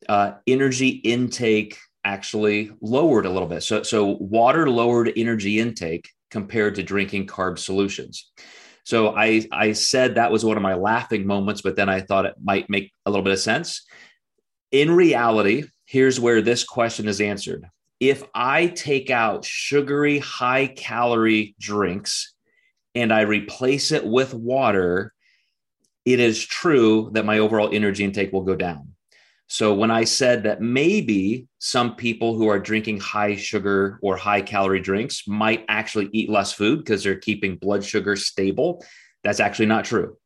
uh, 0.08 0.32
energy 0.46 0.88
intake 0.88 1.78
actually 2.04 2.70
lowered 2.80 3.26
a 3.26 3.30
little 3.30 3.48
bit. 3.48 3.62
So 3.62 3.82
so 3.82 4.16
water 4.20 4.68
lowered 4.68 5.12
energy 5.16 5.60
intake 5.60 6.08
compared 6.30 6.74
to 6.74 6.82
drinking 6.82 7.26
carb 7.26 7.58
solutions. 7.58 8.32
So 8.84 9.16
I 9.16 9.46
I 9.50 9.72
said 9.72 10.14
that 10.14 10.30
was 10.30 10.44
one 10.44 10.56
of 10.56 10.62
my 10.62 10.74
laughing 10.74 11.26
moments, 11.26 11.62
but 11.62 11.76
then 11.76 11.88
I 11.88 12.00
thought 12.00 12.26
it 12.26 12.34
might 12.42 12.70
make 12.70 12.92
a 13.04 13.10
little 13.10 13.24
bit 13.24 13.32
of 13.32 13.38
sense. 13.38 13.84
In 14.70 14.90
reality, 14.90 15.64
here's 15.86 16.20
where 16.20 16.42
this 16.42 16.64
question 16.64 17.08
is 17.08 17.20
answered. 17.20 17.66
If 18.00 18.24
I 18.34 18.66
take 18.68 19.10
out 19.10 19.44
sugary, 19.44 20.18
high 20.18 20.66
calorie 20.66 21.54
drinks 21.58 22.34
and 22.94 23.12
I 23.12 23.22
replace 23.22 23.92
it 23.92 24.04
with 24.04 24.34
water, 24.34 25.12
it 26.04 26.20
is 26.20 26.44
true 26.44 27.10
that 27.14 27.24
my 27.24 27.38
overall 27.38 27.70
energy 27.72 28.04
intake 28.04 28.32
will 28.32 28.42
go 28.42 28.56
down. 28.56 28.93
So 29.46 29.74
when 29.74 29.90
I 29.90 30.04
said 30.04 30.44
that 30.44 30.62
maybe 30.62 31.46
some 31.58 31.96
people 31.96 32.34
who 32.34 32.48
are 32.48 32.58
drinking 32.58 33.00
high 33.00 33.36
sugar 33.36 33.98
or 34.02 34.16
high 34.16 34.40
calorie 34.40 34.80
drinks 34.80 35.28
might 35.28 35.64
actually 35.68 36.08
eat 36.12 36.30
less 36.30 36.52
food 36.52 36.78
because 36.78 37.04
they're 37.04 37.18
keeping 37.18 37.56
blood 37.56 37.84
sugar 37.84 38.16
stable, 38.16 38.84
that's 39.22 39.40
actually 39.40 39.66
not 39.66 39.84
true. 39.84 40.16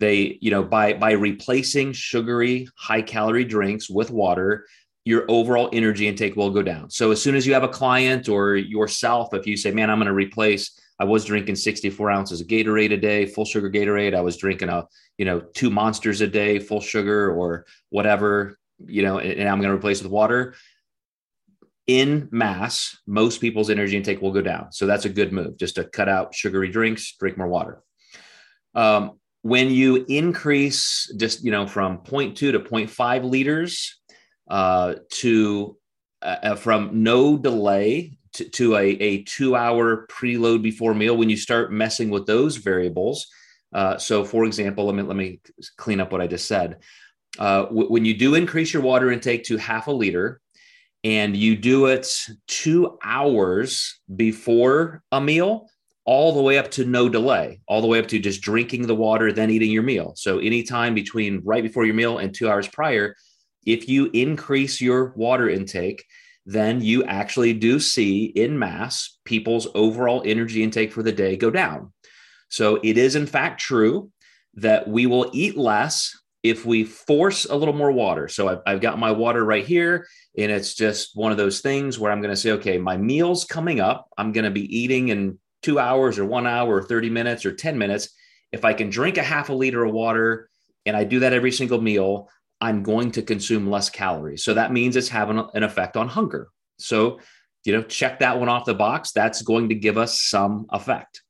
They, 0.00 0.38
you 0.40 0.50
know, 0.50 0.62
by 0.62 0.92
by 0.94 1.12
replacing 1.12 1.92
sugary 1.92 2.68
high 2.76 3.02
calorie 3.02 3.44
drinks 3.44 3.90
with 3.90 4.10
water, 4.10 4.66
your 5.04 5.24
overall 5.28 5.70
energy 5.72 6.06
intake 6.06 6.36
will 6.36 6.50
go 6.50 6.62
down. 6.62 6.90
So 6.90 7.10
as 7.10 7.20
soon 7.20 7.34
as 7.34 7.46
you 7.46 7.54
have 7.54 7.64
a 7.64 7.68
client 7.68 8.28
or 8.28 8.54
yourself, 8.54 9.34
if 9.34 9.46
you 9.46 9.56
say, 9.56 9.70
"Man, 9.72 9.90
I'm 9.90 9.98
going 9.98 10.06
to 10.06 10.12
replace," 10.12 10.78
I 10.98 11.04
was 11.04 11.24
drinking 11.24 11.56
64 11.56 12.10
ounces 12.10 12.40
of 12.40 12.48
Gatorade 12.48 12.92
a 12.92 12.96
day, 12.96 13.26
full 13.26 13.44
sugar 13.44 13.70
Gatorade. 13.70 14.14
I 14.14 14.20
was 14.20 14.36
drinking 14.36 14.68
a, 14.68 14.86
you 15.16 15.24
know, 15.24 15.40
two 15.40 15.70
monsters 15.70 16.20
a 16.20 16.26
day, 16.26 16.58
full 16.58 16.80
sugar 16.80 17.30
or 17.30 17.66
whatever, 17.90 18.56
you 18.84 19.02
know, 19.02 19.18
and, 19.18 19.32
and 19.32 19.48
I'm 19.48 19.60
going 19.60 19.70
to 19.70 19.76
replace 19.76 20.02
with 20.02 20.10
water. 20.10 20.54
In 21.86 22.28
mass, 22.30 22.98
most 23.06 23.40
people's 23.40 23.70
energy 23.70 23.96
intake 23.96 24.20
will 24.20 24.32
go 24.32 24.42
down. 24.42 24.72
So 24.72 24.86
that's 24.86 25.04
a 25.04 25.08
good 25.08 25.32
move, 25.32 25.56
just 25.56 25.76
to 25.76 25.84
cut 25.84 26.08
out 26.08 26.34
sugary 26.34 26.68
drinks, 26.68 27.14
drink 27.18 27.38
more 27.38 27.48
water. 27.48 27.82
Um, 28.74 29.18
when 29.42 29.70
you 29.70 30.04
increase 30.08 31.12
just 31.16 31.44
you 31.44 31.50
know 31.50 31.66
from 31.66 31.98
0.2 31.98 32.36
to 32.36 32.60
0.5 32.60 33.24
liters 33.24 34.00
uh, 34.50 34.94
to 35.10 35.76
uh, 36.22 36.36
uh, 36.42 36.54
from 36.56 37.02
no 37.02 37.36
delay 37.36 38.17
to, 38.32 38.48
to 38.50 38.76
a, 38.76 38.84
a 38.84 39.22
two 39.24 39.56
hour 39.56 40.06
preload 40.08 40.62
before 40.62 40.94
meal 40.94 41.16
when 41.16 41.30
you 41.30 41.36
start 41.36 41.72
messing 41.72 42.10
with 42.10 42.26
those 42.26 42.56
variables 42.56 43.26
uh, 43.74 43.96
so 43.98 44.24
for 44.24 44.44
example 44.44 44.86
let 44.86 44.94
me 44.94 45.02
let 45.02 45.16
me 45.16 45.40
clean 45.76 46.00
up 46.00 46.12
what 46.12 46.20
i 46.20 46.26
just 46.26 46.46
said 46.46 46.78
uh, 47.38 47.62
w- 47.64 47.88
when 47.88 48.04
you 48.04 48.16
do 48.16 48.34
increase 48.34 48.72
your 48.72 48.82
water 48.82 49.10
intake 49.10 49.44
to 49.44 49.56
half 49.56 49.86
a 49.86 49.92
liter 49.92 50.40
and 51.04 51.36
you 51.36 51.56
do 51.56 51.86
it 51.86 52.08
two 52.46 52.98
hours 53.04 54.00
before 54.14 55.02
a 55.12 55.20
meal 55.20 55.68
all 56.08 56.32
the 56.32 56.40
way 56.40 56.56
up 56.56 56.70
to 56.70 56.86
no 56.86 57.06
delay, 57.06 57.60
all 57.68 57.82
the 57.82 57.86
way 57.86 57.98
up 57.98 58.08
to 58.08 58.18
just 58.18 58.40
drinking 58.40 58.86
the 58.86 58.94
water, 58.94 59.30
then 59.30 59.50
eating 59.50 59.70
your 59.70 59.82
meal. 59.82 60.14
So, 60.16 60.38
anytime 60.38 60.94
between 60.94 61.42
right 61.44 61.62
before 61.62 61.84
your 61.84 61.94
meal 61.94 62.16
and 62.16 62.34
two 62.34 62.48
hours 62.48 62.66
prior, 62.66 63.14
if 63.66 63.90
you 63.90 64.08
increase 64.14 64.80
your 64.80 65.12
water 65.16 65.50
intake, 65.50 66.02
then 66.48 66.80
you 66.80 67.04
actually 67.04 67.52
do 67.52 67.78
see 67.78 68.24
in 68.24 68.58
mass 68.58 69.18
people's 69.26 69.68
overall 69.74 70.22
energy 70.24 70.62
intake 70.62 70.90
for 70.90 71.02
the 71.02 71.12
day 71.12 71.36
go 71.36 71.50
down. 71.50 71.92
So, 72.48 72.80
it 72.82 72.96
is 72.96 73.16
in 73.16 73.26
fact 73.26 73.60
true 73.60 74.10
that 74.54 74.88
we 74.88 75.04
will 75.04 75.30
eat 75.34 75.58
less 75.58 76.18
if 76.42 76.64
we 76.64 76.84
force 76.84 77.44
a 77.44 77.54
little 77.54 77.74
more 77.74 77.92
water. 77.92 78.28
So, 78.28 78.48
I've, 78.48 78.60
I've 78.66 78.80
got 78.80 78.98
my 78.98 79.12
water 79.12 79.44
right 79.44 79.66
here, 79.66 80.06
and 80.38 80.50
it's 80.50 80.74
just 80.74 81.10
one 81.14 81.32
of 81.32 81.38
those 81.38 81.60
things 81.60 81.98
where 81.98 82.10
I'm 82.10 82.22
going 82.22 82.34
to 82.34 82.40
say, 82.40 82.52
okay, 82.52 82.78
my 82.78 82.96
meal's 82.96 83.44
coming 83.44 83.80
up. 83.80 84.08
I'm 84.16 84.32
going 84.32 84.46
to 84.46 84.50
be 84.50 84.74
eating 84.74 85.08
in 85.08 85.38
two 85.62 85.78
hours 85.78 86.18
or 86.18 86.24
one 86.24 86.46
hour 86.46 86.76
or 86.76 86.82
30 86.82 87.10
minutes 87.10 87.44
or 87.44 87.52
10 87.52 87.76
minutes, 87.76 88.10
if 88.52 88.64
I 88.64 88.72
can 88.72 88.90
drink 88.90 89.18
a 89.18 89.22
half 89.22 89.50
a 89.50 89.54
liter 89.54 89.84
of 89.84 89.92
water 89.92 90.48
and 90.86 90.96
I 90.96 91.04
do 91.04 91.20
that 91.20 91.32
every 91.32 91.52
single 91.52 91.80
meal, 91.80 92.30
I'm 92.60 92.82
going 92.82 93.12
to 93.12 93.22
consume 93.22 93.70
less 93.70 93.90
calories. 93.90 94.44
So 94.44 94.54
that 94.54 94.72
means 94.72 94.96
it's 94.96 95.08
having 95.08 95.38
an 95.54 95.62
effect 95.62 95.96
on 95.96 96.08
hunger. 96.08 96.48
So, 96.78 97.20
you 97.64 97.72
know, 97.72 97.82
check 97.82 98.20
that 98.20 98.38
one 98.38 98.48
off 98.48 98.64
the 98.64 98.74
box. 98.74 99.12
That's 99.12 99.42
going 99.42 99.68
to 99.68 99.74
give 99.74 99.98
us 99.98 100.20
some 100.20 100.66
effect. 100.70 101.22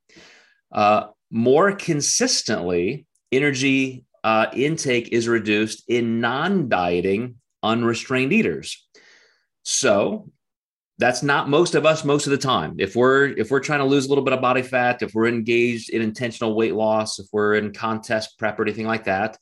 Uh, 0.72 1.08
more 1.30 1.72
consistently, 1.72 3.06
energy 3.30 4.04
uh, 4.24 4.46
intake 4.52 5.08
is 5.12 5.28
reduced 5.28 5.84
in 5.88 6.20
non 6.20 6.68
dieting, 6.68 7.36
unrestrained 7.62 8.32
eaters. 8.32 8.86
So, 9.64 10.30
that's 10.98 11.22
not 11.22 11.48
most 11.48 11.74
of 11.74 11.86
us 11.86 12.04
most 12.04 12.26
of 12.26 12.32
the 12.32 12.38
time 12.38 12.74
if 12.78 12.96
we're 12.96 13.28
if 13.28 13.50
we're 13.50 13.60
trying 13.60 13.78
to 13.78 13.84
lose 13.84 14.06
a 14.06 14.08
little 14.08 14.24
bit 14.24 14.34
of 14.34 14.40
body 14.40 14.62
fat 14.62 15.00
if 15.00 15.14
we're 15.14 15.28
engaged 15.28 15.90
in 15.90 16.02
intentional 16.02 16.54
weight 16.54 16.74
loss 16.74 17.18
if 17.18 17.26
we're 17.32 17.54
in 17.54 17.72
contest 17.72 18.36
prep 18.38 18.58
or 18.58 18.62
anything 18.62 18.86
like 18.86 19.04
that 19.04 19.38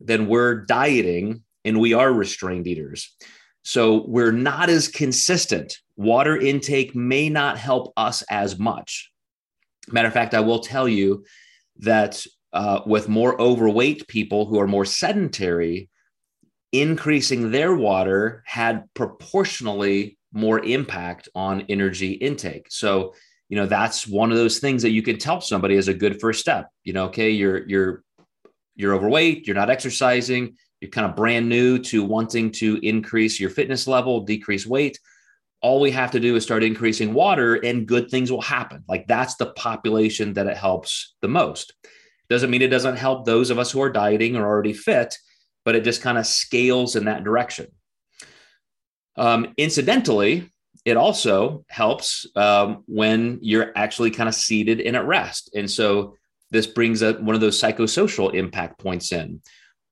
then 0.00 0.28
we're 0.28 0.64
dieting 0.66 1.42
and 1.64 1.80
we 1.80 1.92
are 1.92 2.12
restrained 2.12 2.66
eaters 2.66 3.14
so 3.62 4.04
we're 4.06 4.32
not 4.32 4.68
as 4.68 4.88
consistent 4.88 5.78
water 5.96 6.36
intake 6.36 6.94
may 6.94 7.28
not 7.28 7.58
help 7.58 7.92
us 7.96 8.22
as 8.30 8.58
much 8.58 9.10
matter 9.90 10.08
of 10.08 10.14
fact 10.14 10.34
i 10.34 10.40
will 10.40 10.60
tell 10.60 10.88
you 10.88 11.24
that 11.76 12.24
uh, 12.52 12.80
with 12.86 13.08
more 13.08 13.40
overweight 13.40 14.06
people 14.08 14.46
who 14.46 14.58
are 14.58 14.66
more 14.66 14.84
sedentary 14.84 15.88
increasing 16.72 17.50
their 17.50 17.74
water 17.74 18.42
had 18.46 18.84
proportionally 18.94 20.18
more 20.32 20.60
impact 20.64 21.28
on 21.34 21.64
energy 21.68 22.12
intake. 22.12 22.66
So, 22.70 23.14
you 23.48 23.56
know, 23.56 23.66
that's 23.66 24.06
one 24.06 24.30
of 24.30 24.36
those 24.36 24.58
things 24.58 24.82
that 24.82 24.90
you 24.90 25.02
can 25.02 25.18
tell 25.18 25.40
somebody 25.40 25.76
as 25.76 25.88
a 25.88 25.94
good 25.94 26.20
first 26.20 26.40
step. 26.40 26.68
You 26.84 26.92
know, 26.92 27.06
okay, 27.06 27.30
you're 27.30 27.66
you're 27.66 28.04
you're 28.78 28.94
overweight, 28.94 29.46
you're 29.46 29.56
not 29.56 29.70
exercising, 29.70 30.56
you're 30.80 30.90
kind 30.90 31.06
of 31.06 31.16
brand 31.16 31.48
new 31.48 31.78
to 31.80 32.04
wanting 32.04 32.52
to 32.52 32.78
increase 32.82 33.38
your 33.38 33.50
fitness 33.50 33.86
level, 33.86 34.20
decrease 34.20 34.66
weight. 34.66 34.98
All 35.60 35.80
we 35.80 35.90
have 35.90 36.12
to 36.12 36.20
do 36.20 36.36
is 36.36 36.44
start 36.44 36.62
increasing 36.62 37.12
water 37.12 37.56
and 37.56 37.86
good 37.86 38.08
things 38.08 38.30
will 38.30 38.40
happen. 38.40 38.84
Like 38.88 39.08
that's 39.08 39.34
the 39.34 39.46
population 39.52 40.34
that 40.34 40.46
it 40.46 40.56
helps 40.56 41.16
the 41.20 41.28
most. 41.28 41.74
Doesn't 42.30 42.50
mean 42.50 42.62
it 42.62 42.68
doesn't 42.68 42.96
help 42.96 43.26
those 43.26 43.50
of 43.50 43.58
us 43.58 43.72
who 43.72 43.82
are 43.82 43.90
dieting 43.90 44.36
or 44.36 44.46
already 44.46 44.72
fit, 44.72 45.16
but 45.64 45.74
it 45.74 45.82
just 45.82 46.00
kind 46.00 46.16
of 46.16 46.26
scales 46.26 46.94
in 46.94 47.06
that 47.06 47.24
direction. 47.24 47.66
Um, 49.16 49.54
incidentally, 49.56 50.52
it 50.84 50.96
also 50.96 51.64
helps 51.68 52.26
um, 52.36 52.84
when 52.86 53.40
you're 53.42 53.72
actually 53.74 54.12
kind 54.12 54.28
of 54.28 54.34
seated 54.36 54.80
and 54.80 54.94
at 54.94 55.06
rest. 55.06 55.50
And 55.54 55.68
so 55.68 56.14
this 56.50 56.66
brings 56.66 57.02
up 57.02 57.20
one 57.20 57.34
of 57.34 57.40
those 57.40 57.60
psychosocial 57.60 58.34
impact 58.34 58.78
points 58.78 59.12
in 59.12 59.40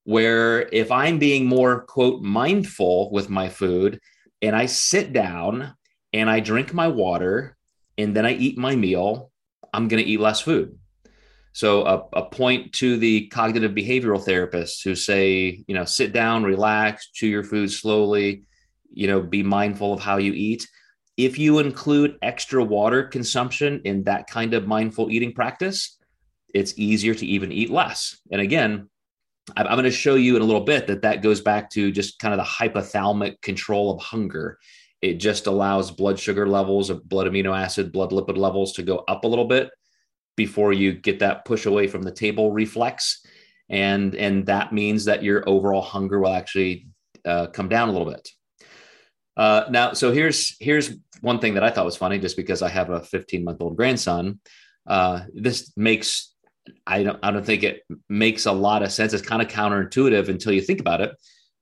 where 0.07 0.69
if 0.73 0.93
I'm 0.93 1.19
being 1.19 1.47
more, 1.47 1.81
quote, 1.81 2.23
mindful 2.23 3.11
with 3.11 3.29
my 3.29 3.49
food 3.49 4.01
and 4.41 4.55
I 4.55 4.67
sit 4.67 5.13
down 5.13 5.75
and 6.13 6.31
I 6.31 6.39
drink 6.39 6.73
my 6.73 6.87
water 6.87 7.57
and 7.99 8.15
then 8.15 8.25
I 8.25 8.35
eat 8.35 8.57
my 8.57 8.77
meal, 8.77 9.33
I'm 9.75 9.89
going 9.89 10.03
to 10.03 10.09
eat 10.09 10.21
less 10.21 10.41
food. 10.41 10.79
So 11.53 11.85
a, 11.85 12.19
a, 12.19 12.25
point 12.27 12.73
to 12.75 12.99
the 12.99 13.27
cognitive 13.29 13.73
behavioral 13.73 14.25
therapists 14.25 14.85
who 14.85 14.95
say, 14.95 15.65
you 15.67 15.75
know, 15.75 15.85
sit 15.85 16.13
down, 16.13 16.45
relax, 16.45 17.11
chew 17.11 17.27
your 17.27 17.43
food 17.43 17.73
slowly, 17.73 18.45
you 18.93 19.09
know, 19.09 19.21
be 19.21 19.43
mindful 19.43 19.93
of 19.93 20.01
how 20.01 20.19
you 20.19 20.33
eat. 20.35 20.69
If 21.17 21.37
you 21.37 21.59
include 21.59 22.19
extra 22.23 22.63
water 22.63 23.03
consumption 23.05 23.81
in 23.85 24.05
that 24.05 24.29
kind 24.29 24.55
of 24.55 24.69
mindful 24.69 25.11
eating 25.11 25.33
practice, 25.33 25.96
it's 26.57 26.79
easier 26.79 27.15
to 27.15 27.27
even 27.27 27.53
eat 27.53 27.71
less. 27.71 28.19
And 28.31 28.41
again, 28.41 28.89
I'm 29.55 29.67
going 29.67 29.85
to 29.85 29.91
show 29.91 30.15
you 30.15 30.37
in 30.37 30.43
a 30.43 30.45
little 30.45 30.65
bit 30.65 30.87
that 30.87 31.03
that 31.03 31.23
goes 31.23 31.41
back 31.43 31.69
to 31.71 31.93
just 31.93 32.19
kind 32.19 32.33
of 32.33 32.39
the 32.39 32.45
hypothalamic 32.45 33.43
control 33.43 33.93
of 33.93 34.03
hunger. 34.03 34.59
It 35.03 35.15
just 35.15 35.47
allows 35.47 35.91
blood 35.91 36.19
sugar 36.19 36.49
levels 36.49 36.89
of 36.89 37.07
blood 37.07 37.27
amino 37.27 37.57
acid, 37.57 37.93
blood 37.93 38.11
lipid 38.11 38.39
levels 38.39 38.73
to 38.73 38.83
go 38.83 39.05
up 39.07 39.25
a 39.25 39.29
little 39.29 39.45
bit 39.45 39.69
before 40.35 40.73
you 40.73 40.95
get 40.95 41.19
that 41.19 41.45
push 41.45 41.67
away 41.67 41.89
from 41.89 42.03
the 42.03 42.11
table 42.11 42.51
reflex. 42.51 43.25
And, 43.69 44.15
and 44.15 44.47
that 44.47 44.73
means 44.73 45.05
that 45.05 45.23
your 45.23 45.47
overall 45.47 45.83
hunger 45.83 46.19
will 46.21 46.33
actually 46.33 46.89
uh, 47.27 47.49
come 47.49 47.69
down 47.69 47.91
a 47.91 47.93
little 47.93 48.11
bit. 48.11 48.29
Uh, 49.37 49.65
now, 49.69 49.93
so 49.93 50.11
here's 50.11 50.57
here's 50.59 50.97
one 51.21 51.39
thing 51.39 51.55
that 51.55 51.63
I 51.63 51.71
thought 51.71 51.85
was 51.85 51.97
funny, 51.97 52.19
just 52.19 52.39
because 52.39 52.63
I 52.63 52.71
have 52.71 52.89
a 52.89 53.03
15 53.03 53.45
month 53.45 53.61
old 53.61 53.77
grandson. 53.77 54.41
Uh, 54.87 55.25
this 55.35 55.73
makes 55.77 56.33
I 56.87 57.03
don't 57.03 57.19
I 57.23 57.31
don't 57.31 57.45
think 57.45 57.63
it 57.63 57.83
makes 58.09 58.47
a 58.47 58.53
lot 58.53 58.83
of 58.83 58.93
sense. 58.93 59.13
It's 59.13 59.27
kind 59.27 59.43
of 59.43 59.49
counterintuitive 59.49 60.29
until 60.29 60.53
you 60.53 60.61
think 60.61 60.81
about 60.81 61.01
it. 61.01 61.13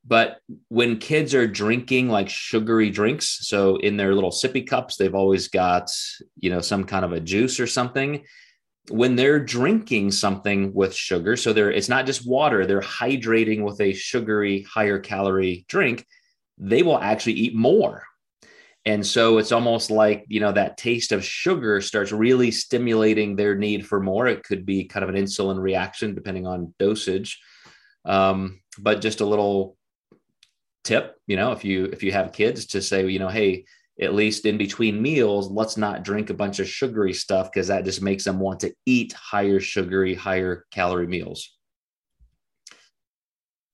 But 0.06 0.38
when 0.68 0.98
kids 0.98 1.34
are 1.34 1.46
drinking 1.46 2.08
like 2.10 2.28
sugary 2.28 2.90
drinks, 2.90 3.48
so 3.48 3.76
in 3.76 3.96
their 3.96 4.14
little 4.14 4.30
sippy 4.30 4.66
cups, 4.66 4.96
they've 4.96 5.14
always 5.14 5.48
got 5.48 5.90
you 6.38 6.50
know 6.50 6.60
some 6.60 6.84
kind 6.84 7.04
of 7.04 7.12
a 7.12 7.20
juice 7.20 7.58
or 7.60 7.66
something. 7.66 8.24
When 8.90 9.16
they're 9.16 9.40
drinking 9.40 10.10
something 10.10 10.74
with 10.74 10.94
sugar, 10.94 11.36
so 11.36 11.52
they're 11.52 11.72
it's 11.72 11.88
not 11.88 12.06
just 12.06 12.28
water, 12.28 12.66
they're 12.66 12.80
hydrating 12.80 13.62
with 13.62 13.80
a 13.80 13.94
sugary, 13.94 14.62
higher 14.62 14.98
calorie 14.98 15.64
drink. 15.68 16.06
They 16.58 16.82
will 16.82 16.98
actually 16.98 17.32
eat 17.32 17.54
more 17.54 18.04
and 18.86 19.06
so 19.06 19.38
it's 19.38 19.52
almost 19.52 19.90
like, 19.90 20.26
you 20.28 20.40
know, 20.40 20.52
that 20.52 20.76
taste 20.76 21.12
of 21.12 21.24
sugar 21.24 21.80
starts 21.80 22.12
really 22.12 22.50
stimulating 22.50 23.34
their 23.34 23.54
need 23.54 23.86
for 23.86 23.98
more. 23.98 24.26
It 24.26 24.44
could 24.44 24.66
be 24.66 24.84
kind 24.84 25.02
of 25.02 25.08
an 25.08 25.16
insulin 25.16 25.58
reaction 25.58 26.14
depending 26.14 26.46
on 26.46 26.74
dosage. 26.78 27.40
Um, 28.04 28.60
but 28.78 29.00
just 29.00 29.22
a 29.22 29.26
little 29.26 29.78
tip, 30.82 31.16
you 31.26 31.36
know, 31.36 31.52
if 31.52 31.64
you 31.64 31.86
if 31.86 32.02
you 32.02 32.12
have 32.12 32.32
kids 32.32 32.66
to 32.66 32.82
say, 32.82 33.06
you 33.08 33.18
know, 33.18 33.28
hey, 33.28 33.64
at 34.00 34.14
least 34.14 34.44
in 34.44 34.58
between 34.58 35.00
meals, 35.00 35.50
let's 35.50 35.78
not 35.78 36.02
drink 36.02 36.28
a 36.28 36.34
bunch 36.34 36.58
of 36.58 36.68
sugary 36.68 37.14
stuff 37.14 37.50
because 37.50 37.68
that 37.68 37.84
just 37.86 38.02
makes 38.02 38.24
them 38.24 38.38
want 38.38 38.60
to 38.60 38.74
eat 38.84 39.14
higher 39.14 39.60
sugary, 39.60 40.14
higher 40.14 40.66
calorie 40.70 41.06
meals. 41.06 41.56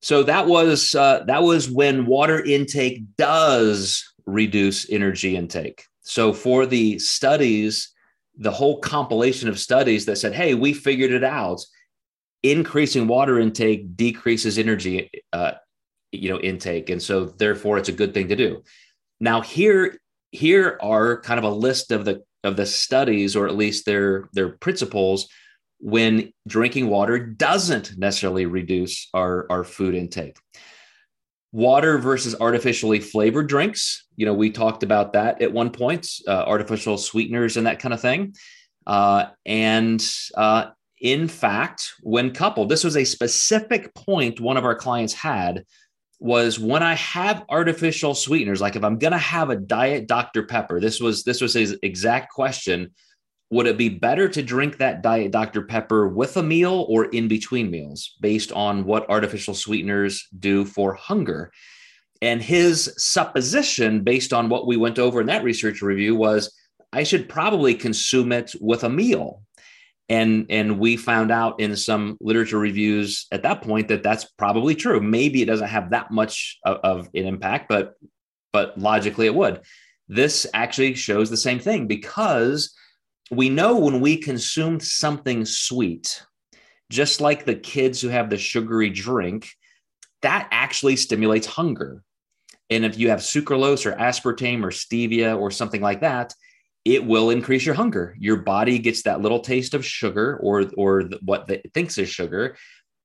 So 0.02 0.22
that 0.22 0.46
was 0.46 0.94
uh, 0.94 1.24
that 1.26 1.42
was 1.42 1.68
when 1.68 2.06
water 2.06 2.42
intake 2.42 3.02
does 3.16 4.04
reduce 4.32 4.88
energy 4.90 5.36
intake. 5.36 5.84
So 6.02 6.32
for 6.32 6.66
the 6.66 6.98
studies, 6.98 7.92
the 8.36 8.50
whole 8.50 8.78
compilation 8.80 9.48
of 9.48 9.58
studies 9.58 10.06
that 10.06 10.16
said, 10.16 10.34
"Hey, 10.34 10.54
we 10.54 10.72
figured 10.72 11.12
it 11.12 11.24
out," 11.24 11.60
increasing 12.42 13.06
water 13.06 13.38
intake 13.38 13.96
decreases 13.96 14.58
energy, 14.58 15.10
uh, 15.32 15.52
you 16.12 16.30
know, 16.30 16.40
intake, 16.40 16.90
and 16.90 17.02
so 17.02 17.26
therefore 17.26 17.78
it's 17.78 17.88
a 17.88 17.92
good 18.00 18.14
thing 18.14 18.28
to 18.28 18.36
do. 18.36 18.62
Now 19.20 19.40
here, 19.40 19.98
here 20.30 20.78
are 20.80 21.20
kind 21.20 21.38
of 21.38 21.44
a 21.44 21.50
list 21.50 21.92
of 21.92 22.04
the 22.04 22.22
of 22.42 22.56
the 22.56 22.66
studies, 22.66 23.36
or 23.36 23.46
at 23.46 23.56
least 23.56 23.84
their 23.84 24.28
their 24.32 24.50
principles 24.50 25.28
when 25.80 26.32
drinking 26.46 26.88
water 26.88 27.18
doesn't 27.18 27.96
necessarily 27.98 28.46
reduce 28.46 29.08
our, 29.14 29.46
our 29.50 29.64
food 29.64 29.94
intake 29.94 30.36
water 31.52 31.98
versus 31.98 32.36
artificially 32.40 33.00
flavored 33.00 33.48
drinks. 33.48 34.06
You 34.16 34.26
know, 34.26 34.34
we 34.34 34.50
talked 34.50 34.82
about 34.82 35.12
that 35.14 35.42
at 35.42 35.52
one 35.52 35.70
point, 35.70 36.08
uh, 36.26 36.44
artificial 36.46 36.96
sweeteners 36.96 37.56
and 37.56 37.66
that 37.66 37.80
kind 37.80 37.92
of 37.92 38.00
thing. 38.00 38.34
Uh, 38.86 39.26
and 39.44 40.04
uh, 40.36 40.66
in 41.00 41.28
fact, 41.28 41.92
when 42.02 42.32
coupled, 42.32 42.68
this 42.68 42.84
was 42.84 42.96
a 42.96 43.04
specific 43.04 43.94
point 43.94 44.40
one 44.40 44.56
of 44.56 44.64
our 44.64 44.74
clients 44.74 45.14
had 45.14 45.64
was 46.20 46.58
when 46.58 46.82
I 46.82 46.94
have 46.94 47.44
artificial 47.48 48.14
sweeteners, 48.14 48.60
like 48.60 48.76
if 48.76 48.84
I'm 48.84 48.98
going 48.98 49.12
to 49.12 49.18
have 49.18 49.48
a 49.48 49.56
diet 49.56 50.06
Dr. 50.06 50.42
Pepper, 50.42 50.78
this 50.78 51.00
was 51.00 51.24
this 51.24 51.40
was 51.40 51.54
his 51.54 51.78
exact 51.82 52.30
question 52.30 52.92
would 53.50 53.66
it 53.66 53.76
be 53.76 53.88
better 53.88 54.28
to 54.28 54.42
drink 54.42 54.78
that 54.78 55.02
diet 55.02 55.32
Dr. 55.32 55.62
Pepper 55.62 56.08
with 56.08 56.36
a 56.36 56.42
meal 56.42 56.86
or 56.88 57.06
in 57.06 57.26
between 57.26 57.70
meals 57.70 58.16
based 58.20 58.52
on 58.52 58.84
what 58.84 59.10
artificial 59.10 59.54
sweeteners 59.54 60.28
do 60.38 60.64
for 60.64 60.94
hunger? 60.94 61.52
And 62.22 62.40
his 62.40 62.94
supposition, 62.96 64.04
based 64.04 64.32
on 64.32 64.48
what 64.48 64.66
we 64.66 64.76
went 64.76 64.98
over 64.98 65.20
in 65.20 65.26
that 65.26 65.42
research 65.42 65.82
review, 65.82 66.14
was 66.14 66.54
I 66.92 67.02
should 67.02 67.28
probably 67.28 67.74
consume 67.74 68.30
it 68.30 68.52
with 68.60 68.84
a 68.84 68.90
meal. 68.90 69.42
And, 70.08 70.46
and 70.50 70.78
we 70.78 70.96
found 70.96 71.30
out 71.30 71.60
in 71.60 71.76
some 71.76 72.18
literature 72.20 72.58
reviews 72.58 73.26
at 73.32 73.42
that 73.44 73.62
point 73.62 73.88
that 73.88 74.02
that's 74.02 74.24
probably 74.24 74.74
true. 74.74 75.00
Maybe 75.00 75.40
it 75.40 75.46
doesn't 75.46 75.68
have 75.68 75.90
that 75.90 76.10
much 76.10 76.58
of, 76.64 76.78
of 76.78 77.08
an 77.14 77.26
impact, 77.26 77.68
but 77.68 77.94
but 78.52 78.76
logically 78.76 79.26
it 79.26 79.34
would. 79.34 79.60
This 80.08 80.46
actually 80.52 80.94
shows 80.94 81.30
the 81.30 81.36
same 81.36 81.60
thing 81.60 81.86
because 81.86 82.74
we 83.30 83.48
know 83.48 83.78
when 83.78 84.00
we 84.00 84.16
consume 84.16 84.80
something 84.80 85.44
sweet, 85.44 86.22
just 86.90 87.20
like 87.20 87.44
the 87.44 87.54
kids 87.54 88.00
who 88.00 88.08
have 88.08 88.28
the 88.28 88.36
sugary 88.36 88.90
drink, 88.90 89.48
that 90.22 90.48
actually 90.50 90.96
stimulates 90.96 91.46
hunger. 91.46 92.02
And 92.68 92.84
if 92.84 92.98
you 92.98 93.10
have 93.10 93.20
sucralose 93.20 93.86
or 93.86 93.96
aspartame 93.96 94.62
or 94.62 94.70
stevia 94.70 95.38
or 95.38 95.50
something 95.50 95.80
like 95.80 96.00
that, 96.00 96.34
it 96.84 97.04
will 97.04 97.30
increase 97.30 97.64
your 97.64 97.74
hunger. 97.74 98.16
Your 98.18 98.36
body 98.36 98.78
gets 98.78 99.02
that 99.02 99.20
little 99.20 99.40
taste 99.40 99.74
of 99.74 99.84
sugar 99.84 100.38
or 100.42 100.64
or 100.76 101.02
what 101.22 101.50
it 101.50 101.70
thinks 101.74 101.98
is 101.98 102.08
sugar. 102.08 102.56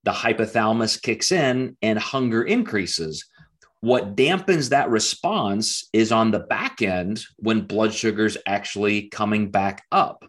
The 0.03 0.11
hypothalamus 0.11 1.01
kicks 1.01 1.31
in 1.31 1.77
and 1.81 1.99
hunger 1.99 2.43
increases. 2.43 3.25
What 3.81 4.15
dampens 4.15 4.69
that 4.69 4.89
response 4.89 5.87
is 5.93 6.11
on 6.11 6.31
the 6.31 6.39
back 6.39 6.81
end 6.81 7.23
when 7.37 7.67
blood 7.67 7.93
sugar 7.93 8.25
is 8.25 8.37
actually 8.47 9.09
coming 9.09 9.51
back 9.51 9.83
up. 9.91 10.25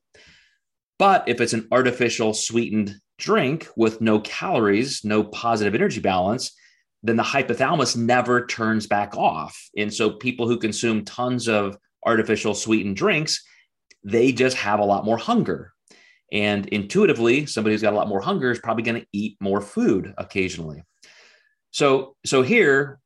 But 0.98 1.24
if 1.26 1.40
it's 1.40 1.52
an 1.52 1.68
artificial 1.72 2.34
sweetened 2.34 2.96
drink 3.18 3.68
with 3.76 4.00
no 4.00 4.20
calories, 4.20 5.04
no 5.04 5.24
positive 5.24 5.74
energy 5.74 6.00
balance, 6.00 6.52
then 7.02 7.16
the 7.16 7.22
hypothalamus 7.22 7.96
never 7.96 8.46
turns 8.46 8.86
back 8.86 9.16
off. 9.16 9.58
And 9.76 9.92
so 9.92 10.10
people 10.10 10.48
who 10.48 10.58
consume 10.58 11.04
tons 11.04 11.48
of 11.48 11.76
artificial 12.04 12.54
sweetened 12.54 12.96
drinks, 12.96 13.44
they 14.04 14.32
just 14.32 14.56
have 14.56 14.80
a 14.80 14.84
lot 14.84 15.04
more 15.04 15.18
hunger. 15.18 15.72
And 16.32 16.66
intuitively, 16.68 17.46
somebody 17.46 17.74
who's 17.74 17.82
got 17.82 17.92
a 17.92 17.96
lot 17.96 18.08
more 18.08 18.20
hunger 18.20 18.50
is 18.50 18.58
probably 18.58 18.82
going 18.82 19.00
to 19.00 19.06
eat 19.12 19.36
more 19.40 19.60
food 19.60 20.12
occasionally. 20.18 20.82
So, 21.70 22.16
so 22.24 22.42
here, 22.42 22.98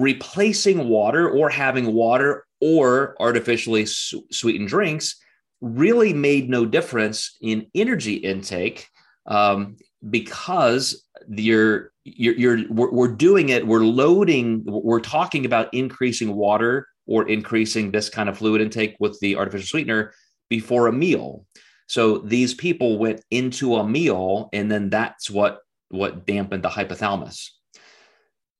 replacing 0.00 0.88
water 0.88 1.28
or 1.28 1.48
having 1.48 1.92
water 1.92 2.46
or 2.60 3.16
artificially 3.20 3.86
su- 3.86 4.24
sweetened 4.30 4.68
drinks 4.68 5.20
really 5.60 6.12
made 6.12 6.48
no 6.48 6.64
difference 6.64 7.36
in 7.40 7.66
energy 7.74 8.14
intake 8.14 8.86
um, 9.26 9.76
because 10.08 11.04
you're, 11.28 11.92
you're, 12.04 12.34
you're 12.34 12.68
we're, 12.70 12.90
we're 12.90 13.14
doing 13.14 13.50
it 13.50 13.66
we're 13.66 13.84
loading 13.84 14.62
we're 14.66 15.00
talking 15.00 15.44
about 15.44 15.72
increasing 15.74 16.34
water 16.34 16.88
or 17.06 17.28
increasing 17.28 17.90
this 17.90 18.08
kind 18.08 18.28
of 18.28 18.38
fluid 18.38 18.62
intake 18.62 18.96
with 19.00 19.18
the 19.20 19.36
artificial 19.36 19.66
sweetener 19.66 20.12
before 20.48 20.86
a 20.86 20.92
meal. 20.92 21.44
So 21.86 22.18
these 22.18 22.54
people 22.54 22.98
went 22.98 23.22
into 23.30 23.76
a 23.76 23.86
meal 23.86 24.48
and 24.52 24.70
then 24.70 24.90
that's 24.90 25.28
what 25.28 25.60
what 25.88 26.24
dampened 26.24 26.62
the 26.62 26.68
hypothalamus 26.68 27.48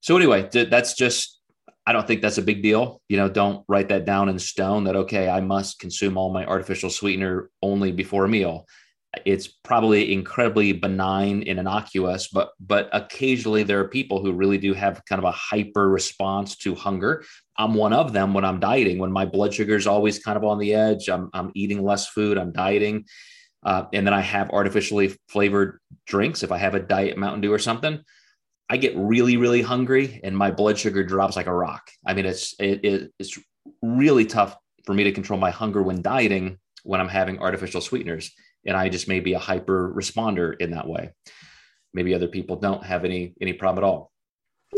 so 0.01 0.17
anyway, 0.17 0.49
that's 0.51 0.93
just 0.95 1.39
I 1.85 1.93
don't 1.93 2.05
think 2.05 2.21
that's 2.21 2.37
a 2.37 2.43
big 2.43 2.61
deal. 2.61 3.01
You 3.09 3.17
know, 3.17 3.29
don't 3.29 3.63
write 3.67 3.89
that 3.89 4.05
down 4.05 4.29
in 4.29 4.37
stone 4.37 4.83
that 4.83 4.95
okay, 4.95 5.29
I 5.29 5.41
must 5.41 5.79
consume 5.79 6.17
all 6.17 6.31
my 6.31 6.45
artificial 6.45 6.89
sweetener 6.89 7.49
only 7.61 7.91
before 7.91 8.25
a 8.25 8.29
meal. 8.29 8.67
It's 9.25 9.47
probably 9.47 10.13
incredibly 10.13 10.71
benign 10.73 11.43
and 11.47 11.59
innocuous, 11.59 12.29
but 12.29 12.51
but 12.59 12.89
occasionally 12.93 13.63
there 13.63 13.79
are 13.79 13.87
people 13.87 14.23
who 14.23 14.31
really 14.31 14.57
do 14.57 14.73
have 14.73 15.03
kind 15.05 15.19
of 15.19 15.25
a 15.25 15.31
hyper 15.31 15.89
response 15.89 16.55
to 16.57 16.75
hunger. 16.75 17.23
I'm 17.57 17.73
one 17.73 17.93
of 17.93 18.13
them 18.13 18.33
when 18.33 18.45
I'm 18.45 18.59
dieting. 18.59 18.99
When 18.99 19.11
my 19.11 19.25
blood 19.25 19.53
sugar 19.53 19.75
is 19.75 19.87
always 19.87 20.19
kind 20.19 20.37
of 20.37 20.43
on 20.43 20.59
the 20.59 20.73
edge, 20.73 21.09
I'm 21.09 21.29
I'm 21.33 21.51
eating 21.55 21.83
less 21.83 22.07
food, 22.07 22.37
I'm 22.37 22.53
dieting, 22.53 23.05
uh, 23.63 23.85
and 23.91 24.07
then 24.07 24.13
I 24.13 24.21
have 24.21 24.49
artificially 24.51 25.15
flavored 25.27 25.79
drinks. 26.05 26.41
If 26.41 26.51
I 26.51 26.57
have 26.57 26.75
a 26.75 26.79
diet 26.79 27.17
Mountain 27.17 27.41
Dew 27.41 27.51
or 27.51 27.59
something, 27.59 28.01
I 28.71 28.77
get 28.77 28.95
really, 28.95 29.35
really 29.35 29.61
hungry 29.61 30.21
and 30.23 30.35
my 30.35 30.49
blood 30.49 30.79
sugar 30.79 31.03
drops 31.03 31.35
like 31.35 31.47
a 31.47 31.53
rock. 31.53 31.91
I 32.07 32.13
mean, 32.13 32.25
it's 32.25 32.55
it, 32.57 32.79
it, 32.85 33.11
it's 33.19 33.37
really 33.81 34.25
tough 34.25 34.55
for 34.85 34.93
me 34.93 35.03
to 35.03 35.11
control 35.11 35.37
my 35.37 35.51
hunger 35.51 35.83
when 35.83 36.01
dieting 36.01 36.57
when 36.83 37.01
I'm 37.01 37.09
having 37.09 37.39
artificial 37.39 37.81
sweeteners, 37.81 38.31
and 38.65 38.77
I 38.77 38.87
just 38.87 39.09
may 39.09 39.19
be 39.19 39.33
a 39.33 39.39
hyper 39.39 39.93
responder 39.93 40.55
in 40.57 40.71
that 40.71 40.87
way. 40.87 41.11
Maybe 41.93 42.15
other 42.15 42.29
people 42.29 42.55
don't 42.55 42.81
have 42.85 43.03
any 43.03 43.33
any 43.41 43.51
problem 43.51 43.83
at 43.83 43.87
all. 43.87 44.09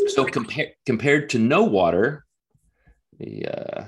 So 0.08 0.26
compared 0.26 0.70
compared 0.88 1.30
to 1.30 1.38
no 1.38 1.64
water, 1.64 2.26
uh, 3.22 3.84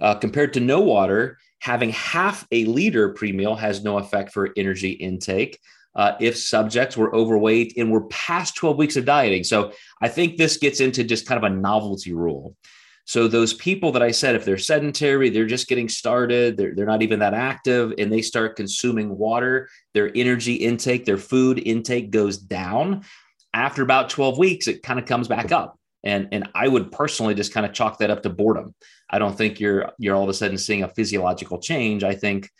uh, 0.00 0.16
compared 0.16 0.52
to 0.54 0.60
no 0.60 0.80
water, 0.80 1.38
having 1.60 1.90
half 1.90 2.44
a 2.50 2.64
liter 2.64 3.10
pre 3.10 3.30
meal 3.30 3.54
has 3.54 3.84
no 3.84 3.98
effect 3.98 4.32
for 4.32 4.50
energy 4.56 4.90
intake 4.90 5.60
uh, 5.96 6.12
if 6.20 6.36
subjects 6.36 6.96
were 6.96 7.14
overweight 7.14 7.74
and 7.76 7.90
were 7.90 8.04
past 8.06 8.56
12 8.56 8.76
weeks 8.76 8.96
of 8.96 9.04
dieting. 9.04 9.44
So 9.44 9.72
I 10.00 10.08
think 10.08 10.36
this 10.36 10.56
gets 10.56 10.80
into 10.80 11.04
just 11.04 11.26
kind 11.26 11.42
of 11.42 11.50
a 11.50 11.54
novelty 11.54 12.12
rule. 12.12 12.56
So 13.06 13.28
those 13.28 13.52
people 13.52 13.92
that 13.92 14.02
I 14.02 14.10
said, 14.10 14.34
if 14.34 14.44
they're 14.44 14.56
sedentary, 14.56 15.28
they're 15.28 15.44
just 15.46 15.68
getting 15.68 15.88
started, 15.88 16.56
they're, 16.56 16.74
they're 16.74 16.86
not 16.86 17.02
even 17.02 17.18
that 17.18 17.34
active, 17.34 17.92
and 17.98 18.10
they 18.10 18.22
start 18.22 18.56
consuming 18.56 19.16
water, 19.18 19.68
their 19.92 20.10
energy 20.14 20.54
intake, 20.54 21.04
their 21.04 21.18
food 21.18 21.62
intake 21.64 22.10
goes 22.10 22.38
down. 22.38 23.04
After 23.52 23.82
about 23.82 24.08
12 24.08 24.38
weeks, 24.38 24.68
it 24.68 24.82
kind 24.82 24.98
of 24.98 25.04
comes 25.04 25.28
back 25.28 25.52
up. 25.52 25.78
And, 26.02 26.28
and 26.32 26.48
I 26.54 26.66
would 26.66 26.92
personally 26.92 27.34
just 27.34 27.52
kind 27.52 27.66
of 27.66 27.72
chalk 27.72 27.98
that 27.98 28.10
up 28.10 28.22
to 28.22 28.30
boredom. 28.30 28.74
I 29.10 29.18
don't 29.18 29.36
think 29.36 29.60
you're 29.60 29.90
you're 29.98 30.16
all 30.16 30.24
of 30.24 30.28
a 30.28 30.34
sudden 30.34 30.58
seeing 30.58 30.82
a 30.82 30.88
physiological 30.88 31.60
change. 31.60 32.04
I 32.04 32.14
think, 32.14 32.50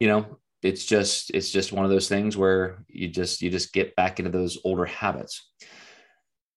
you 0.00 0.08
know, 0.08 0.38
it's 0.62 0.84
just 0.84 1.30
it's 1.34 1.50
just 1.50 1.72
one 1.72 1.84
of 1.84 1.90
those 1.90 2.08
things 2.08 2.36
where 2.36 2.84
you 2.88 3.08
just 3.08 3.42
you 3.42 3.50
just 3.50 3.72
get 3.72 3.94
back 3.96 4.18
into 4.18 4.30
those 4.30 4.58
older 4.64 4.84
habits. 4.84 5.50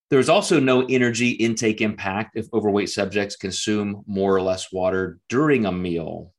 There's 0.10 0.30
also 0.30 0.60
no 0.60 0.86
energy 0.88 1.32
intake 1.32 1.80
impact 1.80 2.36
if 2.36 2.48
overweight 2.54 2.90
subjects 2.90 3.38
consume 3.38 4.04
more 4.06 4.36
or 4.36 4.42
less 4.42 4.72
water 4.72 5.20
during 5.30 5.66
a 5.66 5.72
meal. 5.72 6.34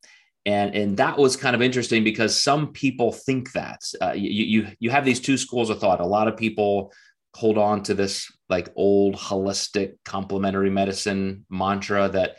And, 0.44 0.74
and 0.74 0.96
that 0.98 1.16
was 1.16 1.36
kind 1.36 1.54
of 1.54 1.62
interesting 1.62 2.04
because 2.04 2.42
some 2.42 2.72
people 2.72 3.12
think 3.12 3.52
that 3.52 3.80
uh, 4.02 4.12
you, 4.12 4.28
you, 4.44 4.68
you 4.80 4.90
have 4.90 5.04
these 5.04 5.20
two 5.20 5.38
schools 5.38 5.70
of 5.70 5.78
thought. 5.78 6.00
A 6.00 6.06
lot 6.06 6.28
of 6.28 6.36
people 6.36 6.92
hold 7.34 7.56
on 7.56 7.82
to 7.84 7.94
this 7.94 8.30
like 8.50 8.68
old 8.76 9.14
holistic 9.14 9.94
complementary 10.04 10.68
medicine 10.68 11.46
mantra 11.48 12.08
that 12.10 12.36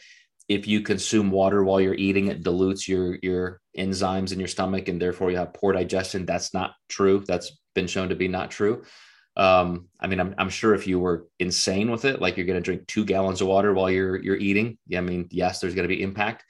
if 0.53 0.67
you 0.67 0.81
consume 0.81 1.31
water 1.31 1.63
while 1.63 1.81
you're 1.81 1.93
eating, 1.93 2.27
it 2.27 2.43
dilutes 2.43 2.87
your 2.87 3.17
your 3.21 3.59
enzymes 3.77 4.31
in 4.31 4.39
your 4.39 4.47
stomach, 4.47 4.87
and 4.87 5.01
therefore 5.01 5.31
you 5.31 5.37
have 5.37 5.53
poor 5.53 5.73
digestion. 5.73 6.25
That's 6.25 6.53
not 6.53 6.75
true. 6.89 7.23
That's 7.27 7.57
been 7.73 7.87
shown 7.87 8.09
to 8.09 8.15
be 8.15 8.27
not 8.27 8.51
true. 8.51 8.83
Um, 9.35 9.87
I 9.99 10.07
mean, 10.07 10.19
I'm, 10.19 10.35
I'm 10.37 10.49
sure 10.49 10.75
if 10.75 10.85
you 10.85 10.99
were 10.99 11.27
insane 11.39 11.89
with 11.89 12.05
it, 12.05 12.21
like 12.21 12.37
you're 12.37 12.45
going 12.45 12.61
to 12.61 12.61
drink 12.61 12.85
two 12.85 13.03
gallons 13.03 13.41
of 13.41 13.47
water 13.47 13.73
while 13.73 13.89
you're 13.89 14.21
you're 14.21 14.37
eating, 14.37 14.77
yeah, 14.87 14.99
I 14.99 15.01
mean, 15.01 15.27
yes, 15.31 15.59
there's 15.59 15.73
going 15.73 15.87
to 15.87 15.95
be 15.95 16.03
impact. 16.03 16.43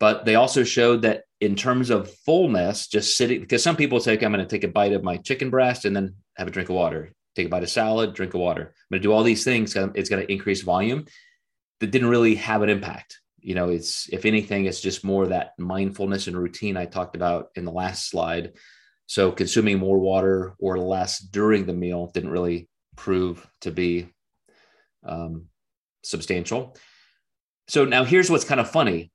But 0.00 0.24
they 0.24 0.34
also 0.34 0.64
showed 0.64 1.02
that 1.02 1.22
in 1.40 1.54
terms 1.54 1.90
of 1.90 2.12
fullness, 2.26 2.88
just 2.88 3.16
sitting 3.16 3.40
because 3.40 3.62
some 3.62 3.76
people 3.76 4.00
say, 4.00 4.14
okay, 4.14 4.26
I'm 4.26 4.32
going 4.32 4.44
to 4.44 4.50
take 4.50 4.64
a 4.64 4.68
bite 4.68 4.92
of 4.92 5.04
my 5.04 5.16
chicken 5.18 5.48
breast 5.48 5.84
and 5.84 5.94
then 5.94 6.16
have 6.36 6.48
a 6.48 6.50
drink 6.50 6.68
of 6.68 6.74
water. 6.74 7.12
Take 7.36 7.46
a 7.46 7.50
bite 7.50 7.62
of 7.62 7.70
salad, 7.70 8.14
drink 8.14 8.34
of 8.34 8.40
water. 8.40 8.62
I'm 8.62 8.94
going 8.96 9.02
to 9.02 9.08
do 9.08 9.12
all 9.12 9.22
these 9.22 9.44
things. 9.44 9.76
It's 9.76 10.08
going 10.08 10.26
to 10.26 10.32
increase 10.32 10.62
volume. 10.62 11.06
That 11.82 11.90
didn't 11.90 12.08
really 12.08 12.36
have 12.36 12.62
an 12.62 12.70
impact. 12.70 13.18
You 13.40 13.54
know, 13.54 13.68
it's 13.68 14.08
if 14.10 14.24
anything, 14.24 14.64
it's 14.64 14.80
just 14.80 15.04
more 15.04 15.26
that 15.26 15.58
mindfulness 15.58 16.28
and 16.28 16.36
routine 16.36 16.76
I 16.76 16.86
talked 16.86 17.16
about 17.16 17.48
in 17.56 17.64
the 17.64 17.72
last 17.72 18.08
slide 18.08 18.52
so 19.12 19.30
consuming 19.30 19.78
more 19.78 19.98
water 19.98 20.54
or 20.58 20.78
less 20.78 21.18
during 21.18 21.66
the 21.66 21.74
meal 21.74 22.10
didn't 22.14 22.30
really 22.30 22.70
prove 22.96 23.46
to 23.60 23.70
be 23.70 24.08
um, 25.06 25.48
substantial. 26.02 26.74
So 27.68 27.84
now 27.84 28.04
here's 28.04 28.30
what's 28.30 28.46
kind 28.46 28.58
of 28.58 28.70
funny. 28.70 29.12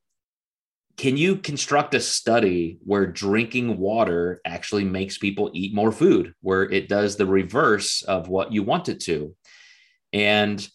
Can 0.97 1.17
you 1.17 1.37
construct 1.37 1.95
a 1.95 1.99
study 1.99 2.77
where 2.83 3.07
drinking 3.07 3.79
water 3.79 4.39
actually 4.45 4.83
makes 4.83 5.17
people 5.17 5.49
eat 5.55 5.73
more 5.73 5.91
food, 5.91 6.35
where 6.41 6.63
it 6.63 6.89
does 6.89 7.15
the 7.15 7.25
reverse 7.25 8.03
of 8.03 8.29
what 8.29 8.51
you 8.53 8.61
want 8.61 8.89
it 8.89 8.99
to? 9.01 9.35
And 10.13 10.67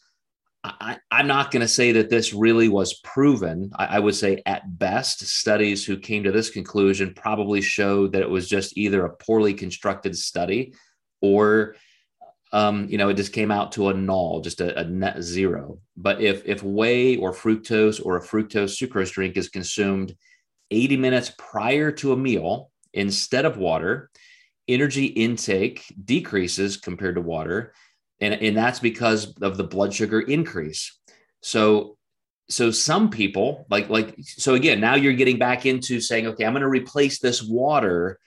I, 0.65 0.99
am 1.11 1.27
not 1.27 1.51
going 1.51 1.63
to 1.63 1.69
say 1.69 1.93
that 1.93 2.09
this 2.09 2.33
really 2.33 2.69
was 2.69 2.95
proven. 3.01 3.73
I, 3.77 3.97
I, 3.97 3.99
would 3.99 4.15
say, 4.15 4.43
at 4.47 4.79
best, 4.79 5.27
studies 5.27 5.85
who 5.85 5.97
came 5.97 6.23
to 6.23 6.33
this 6.33 6.51
conclusion 6.51 7.15
probably 7.15 7.61
showed 7.61 8.13
that 8.13 8.23
it 8.23 8.31
was 8.31 8.49
just 8.49 8.77
either 8.79 9.05
a 9.05 9.17
poorly 9.17 9.55
constructed 9.55 10.17
study 10.17 10.75
or, 11.21 11.75
um, 12.53 12.87
you 12.89 12.97
know, 12.97 13.09
it 13.09 13.15
just 13.15 13.33
came 13.33 13.51
out 13.51 13.73
to 13.73 13.89
a 13.89 13.95
null, 13.95 14.41
just 14.41 14.61
a, 14.61 14.79
a 14.79 14.85
net 14.85 15.21
zero. 15.21 15.79
But 15.97 16.21
if 16.21 16.47
if 16.47 16.63
whey 16.63 17.17
or 17.17 17.33
fructose 17.33 18.05
or 18.05 18.17
a 18.17 18.23
fructose 18.23 18.81
sucrose 18.81 19.11
drink 19.11 19.37
is 19.37 19.49
consumed 19.49 20.15
80 20.71 20.97
minutes 20.97 21.33
prior 21.37 21.91
to 21.93 22.13
a 22.13 22.17
meal 22.17 22.71
instead 22.95 23.47
of 23.47 23.57
water, 23.57 24.11
energy 24.69 25.07
intake 25.07 25.85
decreases 26.05 26.77
compared 26.77 27.17
to 27.17 27.21
water 27.21 27.75
and, 28.23 28.35
and 28.35 28.57
that's 28.57 28.79
because 28.79 29.35
of 29.43 29.57
the 29.57 29.65
blood 29.65 29.93
sugar 29.93 30.21
increase. 30.21 30.99
So 31.41 31.97
so 32.49 32.71
some 32.71 33.09
people 33.09 33.67
like 33.71 33.89
like 33.89 34.15
so 34.21 34.55
again 34.55 34.81
now 34.81 34.95
you're 34.95 35.13
getting 35.13 35.39
back 35.39 35.65
into 35.65 36.01
saying 36.01 36.27
okay 36.27 36.45
i'm 36.45 36.53
going 36.53 36.61
to 36.61 36.69
replace 36.69 37.19
this 37.19 37.43
water 37.43 38.19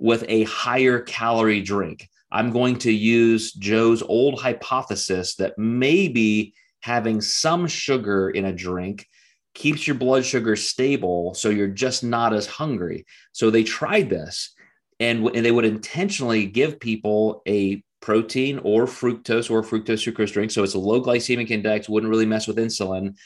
with 0.00 0.24
a 0.28 0.44
higher 0.44 1.00
calorie 1.00 1.60
drink. 1.60 2.08
I'm 2.32 2.50
going 2.50 2.78
to 2.78 2.92
use 2.92 3.52
joe's 3.52 4.02
old 4.02 4.40
hypothesis 4.40 5.36
that 5.36 5.58
maybe 5.58 6.54
having 6.80 7.20
some 7.20 7.66
sugar 7.66 8.30
in 8.30 8.46
a 8.46 8.52
drink 8.52 9.06
keeps 9.54 9.86
your 9.86 9.96
blood 9.96 10.24
sugar 10.24 10.56
stable 10.56 11.34
so 11.34 11.50
you're 11.50 11.68
just 11.68 12.02
not 12.02 12.32
as 12.32 12.46
hungry. 12.46 13.04
So 13.32 13.50
they 13.50 13.62
tried 13.62 14.08
this 14.08 14.54
and, 14.98 15.26
and 15.28 15.44
they 15.44 15.50
would 15.50 15.64
intentionally 15.64 16.46
give 16.46 16.80
people 16.80 17.42
a 17.46 17.82
protein 18.00 18.58
or 18.62 18.86
fructose 18.86 19.50
or 19.50 19.62
fructose 19.62 20.10
sucrose 20.10 20.32
drink. 20.32 20.50
So 20.50 20.62
it's 20.62 20.74
a 20.74 20.78
low 20.78 21.02
glycemic 21.02 21.50
index, 21.50 21.88
wouldn't 21.88 22.10
really 22.10 22.26
mess 22.26 22.46
with 22.46 22.56
insulin. 22.56 23.16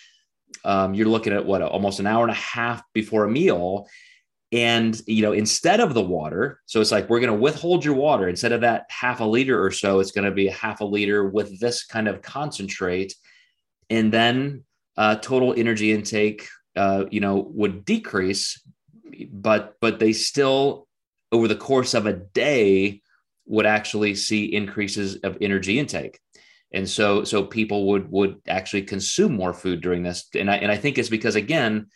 Um, 0.65 0.95
you're 0.95 1.09
looking 1.09 1.33
at 1.33 1.45
what 1.45 1.63
almost 1.63 2.01
an 2.01 2.07
hour 2.07 2.23
and 2.23 2.31
a 2.31 2.35
half 2.35 2.83
before 2.93 3.25
a 3.25 3.31
meal. 3.31 3.89
And 4.53 5.01
you 5.07 5.23
know, 5.23 5.33
instead 5.33 5.81
of 5.81 5.95
the 5.95 6.03
water, 6.03 6.61
so 6.67 6.81
it's 6.81 6.93
like 6.93 7.09
we're 7.09 7.21
going 7.21 7.33
to 7.33 7.41
withhold 7.41 7.85
your 7.85 7.95
water 7.95 8.29
instead 8.29 8.53
of 8.53 8.61
that 8.61 8.87
half 8.89 9.21
a 9.21 9.25
liter 9.25 9.63
or 9.63 9.71
so, 9.71 9.99
it's 9.99 10.13
going 10.13 10.27
to 10.27 10.31
be 10.31 10.47
half 10.47 10.81
a 10.81 10.85
liter 10.85 11.29
with 11.29 11.59
this 11.59 11.85
kind 11.85 12.07
of 12.07 12.23
concentrate, 12.23 13.15
and 13.91 14.13
then 14.13 14.63
uh, 14.97 15.17
total 15.17 15.55
energy 15.57 15.93
intake, 15.93 16.47
uh, 16.77 17.05
you 17.11 17.21
know, 17.21 17.51
would 17.53 17.85
decrease, 17.85 18.61
but 19.33 19.75
but 19.81 19.99
they 19.99 20.13
still 20.13 20.87
over 21.33 21.49
the 21.49 21.57
course 21.57 21.95
of 21.95 22.07
a 22.07 22.13
day 22.13 23.03
would 23.47 23.67
actually 23.67 24.15
see 24.15 24.55
increases 24.55 25.17
of 25.17 25.39
energy 25.41 25.79
intake. 25.79 26.19
And 26.73 26.89
so 26.89 27.25
so 27.25 27.45
people 27.45 27.87
would 27.89 28.11
would 28.11 28.41
actually 28.49 28.83
consume 28.83 29.35
more 29.35 29.53
food 29.53 29.81
during 29.81 30.03
this. 30.03 30.29
And 30.35 30.51
i 30.51 30.57
and 30.57 30.73
i 30.73 30.77
think 30.77 30.99
it's 30.99 31.09
because 31.09 31.37
again 31.37 31.87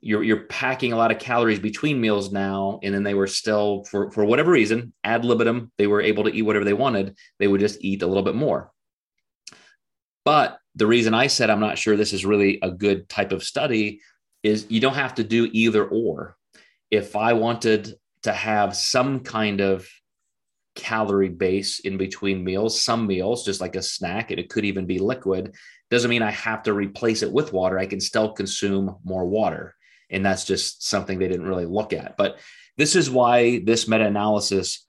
you're 0.00 0.22
you're 0.22 0.44
packing 0.44 0.92
a 0.92 0.96
lot 0.96 1.10
of 1.10 1.18
calories 1.18 1.58
between 1.58 2.00
meals 2.00 2.30
now 2.30 2.78
and 2.84 2.94
then 2.94 3.02
they 3.02 3.14
were 3.14 3.26
still 3.26 3.84
for 3.84 4.10
for 4.12 4.24
whatever 4.24 4.52
reason 4.52 4.92
ad 5.02 5.24
libitum 5.24 5.72
they 5.76 5.88
were 5.88 6.00
able 6.00 6.22
to 6.22 6.32
eat 6.32 6.42
whatever 6.42 6.64
they 6.64 6.72
wanted 6.72 7.16
they 7.40 7.48
would 7.48 7.60
just 7.60 7.84
eat 7.84 8.02
a 8.02 8.06
little 8.06 8.22
bit 8.22 8.36
more. 8.36 8.70
But 10.24 10.58
the 10.74 10.86
reason 10.86 11.14
i 11.14 11.26
said 11.26 11.50
i'm 11.50 11.60
not 11.60 11.78
sure 11.78 11.96
this 11.96 12.12
is 12.12 12.24
really 12.24 12.60
a 12.62 12.70
good 12.70 13.08
type 13.08 13.32
of 13.32 13.42
study 13.42 14.00
is 14.44 14.66
you 14.68 14.80
don't 14.80 14.94
have 14.94 15.16
to 15.16 15.24
do 15.24 15.48
either 15.52 15.84
or. 15.84 16.36
If 16.90 17.16
i 17.16 17.32
wanted 17.32 17.94
to 18.22 18.32
have 18.32 18.76
some 18.76 19.20
kind 19.20 19.60
of 19.60 19.88
calorie 20.78 21.28
base 21.28 21.80
in 21.80 21.98
between 21.98 22.44
meals. 22.44 22.80
Some 22.80 23.06
meals, 23.06 23.44
just 23.44 23.60
like 23.60 23.76
a 23.76 23.82
snack, 23.82 24.30
and 24.30 24.40
it 24.40 24.48
could 24.48 24.64
even 24.64 24.86
be 24.86 24.98
liquid, 24.98 25.54
doesn't 25.90 26.08
mean 26.08 26.22
I 26.22 26.30
have 26.30 26.62
to 26.62 26.72
replace 26.72 27.22
it 27.22 27.32
with 27.32 27.52
water. 27.52 27.78
I 27.78 27.86
can 27.86 28.00
still 28.00 28.32
consume 28.32 28.96
more 29.04 29.26
water. 29.26 29.74
And 30.10 30.24
that's 30.24 30.44
just 30.44 30.88
something 30.88 31.18
they 31.18 31.28
didn't 31.28 31.48
really 31.48 31.66
look 31.66 31.92
at. 31.92 32.16
But 32.16 32.38
this 32.76 32.94
is 32.94 33.10
why 33.10 33.58
this 33.58 33.88
meta 33.88 34.06
analysis 34.06 34.86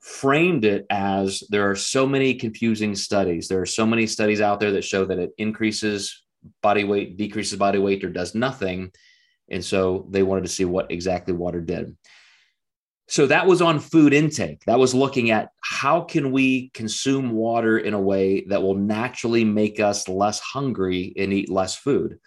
framed 0.00 0.64
it 0.64 0.86
as 0.88 1.42
there 1.50 1.70
are 1.70 1.76
so 1.76 2.06
many 2.06 2.34
confusing 2.34 2.94
studies. 2.94 3.48
There 3.48 3.60
are 3.60 3.66
so 3.66 3.84
many 3.84 4.06
studies 4.06 4.40
out 4.40 4.60
there 4.60 4.72
that 4.72 4.84
show 4.84 5.04
that 5.04 5.18
it 5.18 5.32
increases 5.36 6.24
body 6.62 6.84
weight, 6.84 7.16
decreases 7.16 7.58
body 7.58 7.78
weight, 7.78 8.02
or 8.02 8.10
does 8.10 8.34
nothing. 8.34 8.92
And 9.50 9.64
so 9.64 10.06
they 10.10 10.22
wanted 10.22 10.44
to 10.44 10.50
see 10.50 10.64
what 10.64 10.90
exactly 10.90 11.34
water 11.34 11.60
did. 11.60 11.96
So 13.08 13.26
that 13.28 13.46
was 13.46 13.62
on 13.62 13.78
food 13.78 14.12
intake. 14.12 14.64
That 14.64 14.78
was 14.78 14.94
looking 14.94 15.30
at 15.30 15.50
how 15.62 16.00
can 16.00 16.32
we 16.32 16.70
consume 16.70 17.30
water 17.30 17.78
in 17.78 17.94
a 17.94 18.00
way 18.00 18.44
that 18.48 18.62
will 18.62 18.74
naturally 18.74 19.44
make 19.44 19.78
us 19.78 20.08
less 20.08 20.40
hungry 20.40 21.12
and 21.16 21.32
eat 21.32 21.48
less 21.48 21.76
food. 21.76 22.18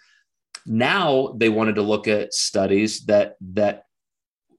Now 0.66 1.34
they 1.36 1.48
wanted 1.50 1.74
to 1.74 1.82
look 1.82 2.08
at 2.08 2.32
studies 2.32 3.04
that 3.06 3.36
that 3.52 3.84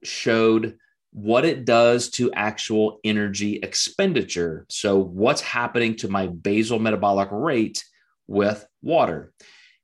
showed 0.04 0.76
what 1.12 1.44
it 1.44 1.64
does 1.64 2.08
to 2.10 2.32
actual 2.32 2.98
energy 3.04 3.56
expenditure. 3.56 4.64
So 4.70 4.98
what's 4.98 5.40
happening 5.40 5.96
to 5.96 6.08
my 6.08 6.28
basal 6.28 6.78
metabolic 6.78 7.28
rate 7.30 7.84
with 8.28 8.64
water? 8.80 9.32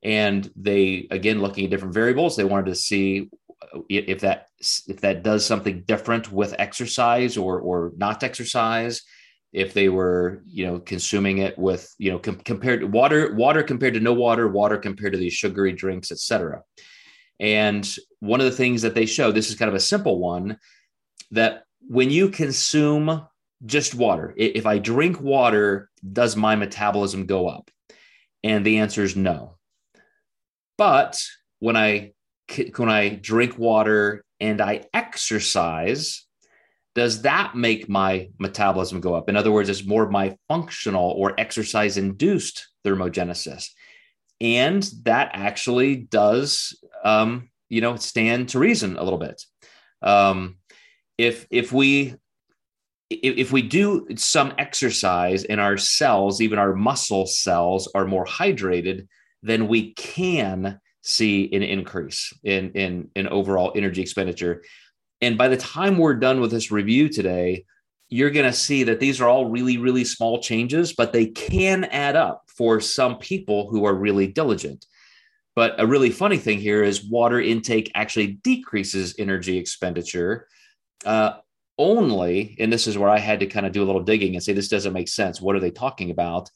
And 0.02 0.48
they 0.54 1.08
again 1.10 1.40
looking 1.40 1.64
at 1.64 1.70
different 1.70 1.94
variables, 1.94 2.36
they 2.36 2.44
wanted 2.44 2.66
to 2.66 2.76
see 2.76 3.28
if 3.88 4.20
that 4.20 4.46
if 4.86 5.00
that 5.00 5.22
does 5.22 5.44
something 5.44 5.82
different 5.86 6.30
with 6.32 6.54
exercise 6.58 7.36
or 7.36 7.60
or 7.60 7.92
not 7.96 8.22
exercise 8.22 9.02
if 9.52 9.74
they 9.74 9.88
were 9.88 10.42
you 10.46 10.66
know 10.66 10.78
consuming 10.78 11.38
it 11.38 11.58
with 11.58 11.92
you 11.98 12.10
know 12.10 12.18
com- 12.18 12.36
compared 12.36 12.80
to 12.80 12.86
water 12.86 13.34
water 13.34 13.62
compared 13.62 13.94
to 13.94 14.00
no 14.00 14.12
water 14.12 14.48
water 14.48 14.76
compared 14.76 15.12
to 15.12 15.18
these 15.18 15.32
sugary 15.32 15.72
drinks 15.72 16.12
etc 16.12 16.62
and 17.40 17.96
one 18.20 18.40
of 18.40 18.46
the 18.46 18.52
things 18.52 18.82
that 18.82 18.94
they 18.94 19.06
show 19.06 19.32
this 19.32 19.48
is 19.48 19.56
kind 19.56 19.68
of 19.68 19.74
a 19.74 19.80
simple 19.80 20.18
one 20.18 20.56
that 21.30 21.64
when 21.80 22.10
you 22.10 22.28
consume 22.28 23.26
just 23.64 23.94
water, 23.94 24.34
if 24.36 24.66
I 24.66 24.78
drink 24.78 25.20
water, 25.20 25.90
does 26.12 26.36
my 26.36 26.54
metabolism 26.56 27.26
go 27.26 27.48
up? 27.48 27.70
And 28.44 28.64
the 28.64 28.78
answer 28.78 29.02
is 29.02 29.16
no. 29.16 29.56
But 30.76 31.20
when 31.58 31.76
I 31.76 32.12
when 32.76 32.88
I 32.88 33.10
drink 33.10 33.58
water 33.58 34.24
and 34.40 34.60
I 34.60 34.84
exercise, 34.94 36.26
does 36.94 37.22
that 37.22 37.54
make 37.54 37.88
my 37.88 38.28
metabolism 38.38 39.00
go 39.00 39.14
up? 39.14 39.28
In 39.28 39.36
other 39.36 39.52
words, 39.52 39.68
it's 39.68 39.86
more 39.86 40.02
of 40.02 40.10
my 40.10 40.36
functional 40.48 41.10
or 41.10 41.38
exercise 41.38 41.96
induced 41.96 42.68
thermogenesis. 42.84 43.68
And 44.40 44.82
that 45.02 45.30
actually 45.32 45.96
does, 45.96 46.78
um, 47.04 47.50
you 47.68 47.80
know, 47.80 47.96
stand 47.96 48.50
to 48.50 48.58
reason 48.58 48.96
a 48.96 49.02
little 49.02 49.18
bit. 49.18 49.42
Um, 50.02 50.56
if 51.16 51.46
if 51.50 51.72
we 51.72 52.14
if 53.10 53.52
we 53.52 53.62
do 53.62 54.06
some 54.16 54.52
exercise 54.58 55.44
and 55.44 55.60
our 55.60 55.76
cells, 55.76 56.40
even 56.40 56.58
our 56.58 56.74
muscle 56.74 57.26
cells, 57.26 57.90
are 57.94 58.04
more 58.04 58.26
hydrated, 58.26 59.08
then 59.42 59.66
we 59.66 59.94
can 59.94 60.78
see 61.08 61.48
an 61.52 61.62
increase 61.62 62.32
in 62.44 62.72
in, 62.72 63.10
in 63.16 63.28
overall 63.28 63.72
energy 63.74 64.02
expenditure. 64.02 64.62
And 65.20 65.36
by 65.36 65.48
the 65.48 65.56
time 65.56 65.98
we're 65.98 66.14
done 66.14 66.40
with 66.40 66.50
this 66.50 66.70
review 66.70 67.08
today, 67.08 67.64
you're 68.08 68.30
going 68.30 68.46
to 68.46 68.52
see 68.52 68.84
that 68.84 69.00
these 69.00 69.20
are 69.20 69.28
all 69.28 69.46
really, 69.46 69.76
really 69.78 70.04
small 70.04 70.40
changes, 70.40 70.92
but 70.92 71.12
they 71.12 71.26
can 71.26 71.84
add 71.84 72.16
up 72.16 72.44
for 72.46 72.80
some 72.80 73.18
people 73.18 73.68
who 73.68 73.84
are 73.84 73.94
really 73.94 74.26
diligent. 74.26 74.86
But 75.56 75.80
a 75.80 75.86
really 75.86 76.10
funny 76.10 76.38
thing 76.38 76.58
here 76.58 76.84
is 76.84 77.04
water 77.04 77.40
intake 77.40 77.90
actually 77.94 78.38
decreases 78.44 79.16
energy 79.18 79.58
expenditure 79.58 80.46
uh, 81.04 81.38
only, 81.78 82.56
and 82.60 82.72
this 82.72 82.86
is 82.86 82.96
where 82.96 83.10
I 83.10 83.18
had 83.18 83.40
to 83.40 83.46
kind 83.46 83.66
of 83.66 83.72
do 83.72 83.82
a 83.82 83.88
little 83.88 84.02
digging 84.02 84.34
and 84.34 84.42
say, 84.42 84.52
this 84.52 84.68
doesn't 84.68 84.92
make 84.92 85.08
sense. 85.08 85.40
What 85.40 85.56
are 85.56 85.60
they 85.60 85.70
talking 85.70 86.10
about? 86.10 86.48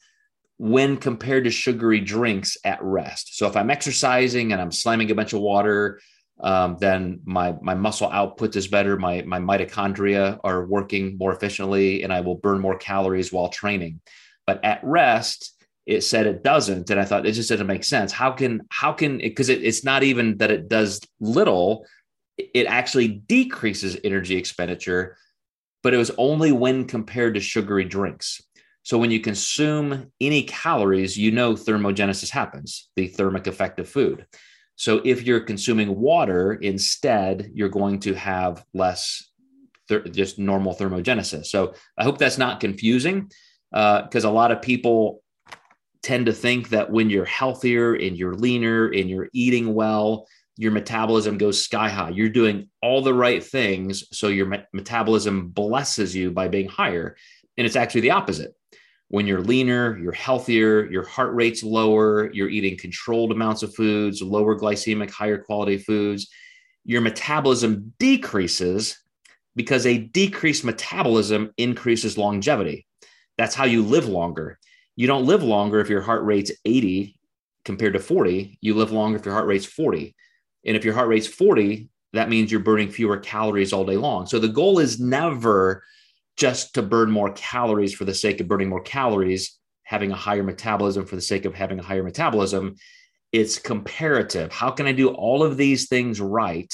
When 0.63 0.97
compared 0.97 1.43
to 1.43 1.51
sugary 1.51 1.99
drinks 1.99 2.57
at 2.65 2.79
rest. 2.81 3.37
So 3.37 3.49
if 3.49 3.57
I'm 3.57 3.69
exercising 3.69 4.53
and 4.53 4.63
I'm 4.63 4.71
slamming 4.71 5.11
a 5.11 5.15
bunch 5.17 5.33
of 5.33 5.41
water, 5.41 5.99
um, 6.39 6.77
then 6.79 7.19
my 7.25 7.57
my 7.61 7.75
muscle 7.75 8.09
output 8.09 8.55
is 8.55 8.69
better. 8.69 8.97
My 8.97 9.23
my 9.23 9.41
mitochondria 9.41 10.39
are 10.45 10.65
working 10.65 11.19
more 11.19 11.33
efficiently, 11.33 12.05
and 12.05 12.13
I 12.13 12.21
will 12.21 12.37
burn 12.37 12.61
more 12.61 12.79
calories 12.79 13.33
while 13.33 13.49
training. 13.49 14.01
But 14.47 14.65
at 14.65 14.85
rest, 14.85 15.53
it 15.85 16.03
said 16.03 16.27
it 16.27 16.45
doesn't, 16.45 16.91
and 16.91 17.01
I 17.01 17.07
thought 17.07 17.27
it 17.27 17.33
just 17.33 17.49
doesn't 17.49 17.67
make 17.67 17.83
sense. 17.83 18.13
How 18.13 18.31
can 18.31 18.63
how 18.71 18.93
can 18.93 19.19
because 19.19 19.49
it, 19.49 19.65
it's 19.65 19.83
not 19.83 20.05
even 20.05 20.39
that 20.39 20.53
it 20.53 20.69
does 20.69 21.01
little, 21.19 21.87
it 22.39 22.67
actually 22.67 23.09
decreases 23.09 23.99
energy 24.05 24.37
expenditure, 24.37 25.17
but 25.83 25.93
it 25.93 25.99
was 25.99 26.13
only 26.19 26.53
when 26.53 26.87
compared 26.87 27.35
to 27.35 27.41
sugary 27.41 27.85
drinks. 27.85 28.41
So 28.83 28.99
when 28.99 29.11
you 29.11 29.21
consume 29.21 30.11
any 30.21 30.43
calories, 30.43 31.17
you 31.17 31.31
know 31.31 31.55
thermogenesis 31.55 32.31
happens, 32.31 32.89
the 32.97 33.07
thermic 33.07 33.47
effect 33.47 33.79
of 33.79 33.89
food. 33.89 34.27
So 34.77 35.01
if 35.05 35.23
you're 35.23 35.41
consuming 35.41 35.97
water 36.01 36.55
instead, 36.55 37.51
you're 37.55 37.69
going 37.69 38.01
to 38.01 38.15
have 38.15 38.65
less 38.75 39.31
just 40.11 40.39
normal 40.39 40.75
thermogenesis. 40.75 41.47
So 41.47 41.75
I 41.99 42.05
hope 42.05 42.19
that's 42.19 42.39
not 42.39 42.61
confusing 42.61 43.31
because 43.71 44.25
uh, 44.25 44.29
a 44.29 44.31
lot 44.31 44.51
of 44.51 44.63
people 44.63 45.23
tend 46.03 46.27
to 46.27 46.33
think 46.33 46.71
that 46.71 46.91
when 46.91 47.11
you're 47.11 47.25
healthier 47.25 47.95
and 47.95 48.17
you're 48.17 48.35
leaner 48.35 48.87
and 48.87 49.09
you're 49.09 49.29
eating 49.33 49.75
well, 49.75 50.27
your 50.57 50.73
metabolism 50.73 51.39
goes 51.39 51.63
sky 51.63 51.89
high. 51.89 52.11
You're 52.11 52.29
doing 52.29 52.69
all 52.83 53.03
the 53.03 53.15
right 53.15 53.43
things. 53.43 54.05
So 54.13 54.29
your 54.29 54.47
me- 54.47 54.65
metabolism 54.73 55.49
blesses 55.49 56.15
you 56.15 56.31
by 56.31 56.49
being 56.49 56.69
higher. 56.69 57.17
And 57.57 57.67
it's 57.67 57.77
actually 57.77 58.03
the 58.03 58.11
opposite 58.13 58.55
when 59.13 59.27
you're 59.27 59.43
leaner, 59.43 59.99
you're 59.99 60.11
healthier, 60.11 60.91
your 60.91 61.05
heart 61.05 61.35
rate's 61.35 61.63
lower, 61.63 62.33
you're 62.33 62.49
eating 62.49 62.79
controlled 62.79 63.31
amounts 63.31 63.63
of 63.63 63.75
foods, 63.75 64.23
lower 64.23 64.59
glycemic, 64.59 65.11
higher 65.11 65.37
quality 65.37 65.77
foods, 65.77 66.31
your 66.87 67.03
metabolism 67.03 67.93
decreases 67.99 68.99
because 69.55 69.85
a 69.85 69.99
decreased 69.99 70.65
metabolism 70.65 71.53
increases 71.59 72.17
longevity. 72.17 72.87
That's 73.37 73.55
how 73.55 73.67
you 73.67 73.83
live 73.83 74.09
longer. 74.09 74.59
You 74.97 75.09
don't 75.09 75.27
live 75.27 75.43
longer 75.43 75.81
if 75.81 75.91
your 75.91 76.01
heart 76.01 76.25
rate's 76.25 76.53
80 76.65 77.15
compared 77.67 77.93
to 77.93 77.99
40. 77.99 78.57
You 78.63 78.75
live 78.75 78.93
longer 78.93 79.19
if 79.19 79.27
your 79.27 79.35
heart 79.35 79.47
rate's 79.47 79.67
40. 79.67 80.17
And 80.65 80.75
if 80.75 80.87
your 80.87 80.95
heart 80.95 81.09
rate's 81.09 81.27
40, 81.27 81.91
that 82.15 82.31
means 82.31 82.51
you're 82.51 82.61
burning 82.61 82.91
fewer 82.91 83.19
calories 83.19 83.75
all 83.75 83.85
day 83.85 83.99
long. 83.99 84.25
So 84.25 84.39
the 84.39 84.49
goal 84.49 84.79
is 84.79 84.99
never 84.99 85.83
just 86.37 86.75
to 86.75 86.83
burn 86.83 87.11
more 87.11 87.33
calories 87.33 87.95
for 87.95 88.05
the 88.05 88.15
sake 88.15 88.41
of 88.41 88.49
burning 88.49 88.69
more 88.69 88.81
calories, 88.81 89.59
having 89.85 90.11
a 90.11 90.17
higher 90.17 90.43
metabolism 90.43 91.07
for 91.07 91.17
the 91.17 91.23
sake 91.23 91.45
of 91.45 91.55
having 91.55 91.79
a 91.79 91.83
higher 91.83 92.03
metabolism. 92.03 92.77
It's 93.33 93.59
comparative. 93.59 94.53
How 94.53 94.71
can 94.71 94.87
I 94.87 94.93
do 94.93 95.09
all 95.09 95.43
of 95.43 95.57
these 95.57 95.89
things 95.89 96.21
right 96.21 96.73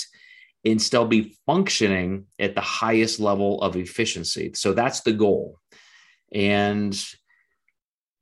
and 0.65 0.81
still 0.81 1.07
be 1.07 1.37
functioning 1.47 2.27
at 2.39 2.55
the 2.55 2.61
highest 2.61 3.21
level 3.21 3.61
of 3.63 3.77
efficiency? 3.77 4.53
So 4.55 4.73
that's 4.73 5.01
the 5.01 5.13
goal. 5.13 5.59
And 6.33 7.01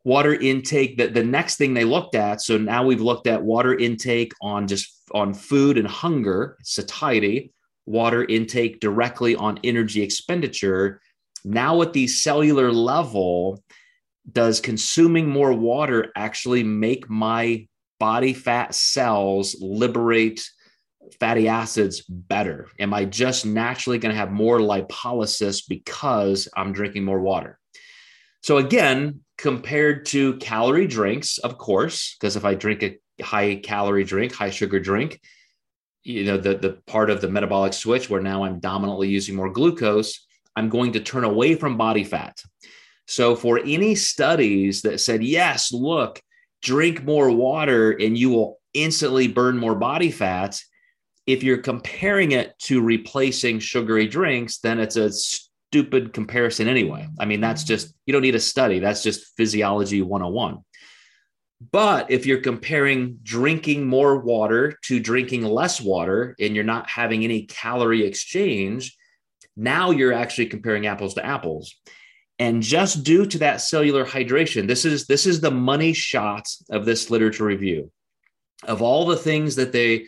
water 0.05 0.35
intake, 0.35 0.96
the, 0.96 1.09
the 1.09 1.25
next 1.25 1.57
thing 1.57 1.75
they 1.75 1.85
looked 1.85 2.14
at. 2.14 2.40
So 2.40 2.57
now 2.57 2.85
we've 2.85 3.01
looked 3.01 3.27
at 3.27 3.42
water 3.42 3.77
intake 3.77 4.33
on 4.40 4.68
just 4.68 5.03
on 5.12 5.35
food 5.35 5.79
and 5.79 5.88
hunger, 5.88 6.57
satiety, 6.62 7.53
water 7.87 8.25
intake 8.25 8.81
directly 8.81 9.35
on 9.35 9.59
energy 9.64 10.03
expenditure 10.03 11.01
now, 11.46 11.80
at 11.82 11.92
the 11.92 12.09
cellular 12.09 12.72
level, 12.72 13.62
does 14.30 14.61
consuming 14.61 15.28
more 15.28 15.52
water 15.52 16.11
actually 16.16 16.64
make 16.64 17.09
my 17.09 17.68
body 18.00 18.35
fat 18.35 18.74
cells 18.74 19.54
liberate 19.61 20.44
fatty 21.20 21.46
acids 21.46 22.02
better? 22.09 22.66
Am 22.80 22.92
I 22.92 23.04
just 23.04 23.46
naturally 23.46 23.98
going 23.98 24.12
to 24.12 24.18
have 24.18 24.32
more 24.32 24.59
lipolysis 24.59 25.62
because 25.68 26.48
I'm 26.56 26.72
drinking 26.72 27.04
more 27.04 27.20
water? 27.20 27.61
So, 28.42 28.56
again, 28.56 29.20
compared 29.38 30.06
to 30.06 30.38
calorie 30.38 30.88
drinks, 30.88 31.38
of 31.38 31.59
course, 31.59 32.16
because 32.18 32.35
if 32.35 32.44
I 32.44 32.54
drink 32.54 32.82
a 32.82 32.98
high 33.22 33.54
calorie 33.54 34.02
drink, 34.02 34.32
high 34.32 34.50
sugar 34.50 34.80
drink, 34.80 35.20
you 36.02 36.24
know, 36.24 36.38
the, 36.38 36.56
the 36.56 36.78
part 36.88 37.09
of 37.09 37.20
the 37.20 37.28
metabolic 37.28 37.72
switch 37.72 38.11
where 38.11 38.20
now 38.20 38.42
I'm 38.42 38.59
dominantly 38.59 39.09
using 39.09 39.37
more 39.37 39.50
glucose, 39.50 40.25
I'm 40.56 40.68
going 40.68 40.92
to 40.92 41.00
turn 41.00 41.24
away 41.24 41.54
from 41.54 41.76
body 41.76 42.04
fat. 42.04 42.42
So, 43.06 43.36
for 43.36 43.60
any 43.60 43.94
studies 43.94 44.82
that 44.82 45.00
said, 45.00 45.22
yes, 45.22 45.72
look, 45.72 46.20
drink 46.62 47.04
more 47.04 47.30
water 47.30 47.92
and 47.92 48.18
you 48.18 48.30
will 48.30 48.58
instantly 48.74 49.28
burn 49.28 49.56
more 49.56 49.74
body 49.74 50.10
fat, 50.10 50.60
if 51.26 51.42
you're 51.42 51.58
comparing 51.58 52.32
it 52.32 52.58
to 52.60 52.80
replacing 52.80 53.58
sugary 53.58 54.06
drinks, 54.06 54.58
then 54.58 54.80
it's 54.80 54.96
a 54.96 55.12
stupid 55.12 56.12
comparison 56.12 56.68
anyway. 56.68 57.08
I 57.18 57.24
mean, 57.24 57.40
that's 57.40 57.62
mm-hmm. 57.62 57.68
just, 57.68 57.94
you 58.06 58.12
don't 58.12 58.22
need 58.22 58.34
a 58.34 58.40
study, 58.40 58.78
that's 58.78 59.02
just 59.02 59.36
physiology 59.36 60.02
101. 60.02 60.58
But 61.72 62.10
if 62.10 62.26
you're 62.26 62.40
comparing 62.40 63.18
drinking 63.22 63.86
more 63.86 64.18
water 64.18 64.76
to 64.82 65.00
drinking 65.00 65.42
less 65.44 65.80
water 65.80 66.36
and 66.38 66.54
you're 66.54 66.64
not 66.64 66.88
having 66.88 67.24
any 67.24 67.42
calorie 67.42 68.04
exchange, 68.04 68.95
now 69.56 69.90
you're 69.90 70.12
actually 70.12 70.46
comparing 70.46 70.86
apples 70.86 71.14
to 71.14 71.24
apples. 71.24 71.74
And 72.38 72.62
just 72.62 73.02
due 73.02 73.24
to 73.26 73.38
that 73.38 73.62
cellular 73.62 74.04
hydration, 74.04 74.66
this 74.66 74.84
is 74.84 75.06
this 75.06 75.26
is 75.26 75.40
the 75.40 75.50
money 75.50 75.94
shot 75.94 76.46
of 76.70 76.84
this 76.84 77.10
literature 77.10 77.44
review. 77.44 77.90
Of 78.64 78.82
all 78.82 79.06
the 79.06 79.16
things 79.16 79.56
that 79.56 79.72
they 79.72 80.06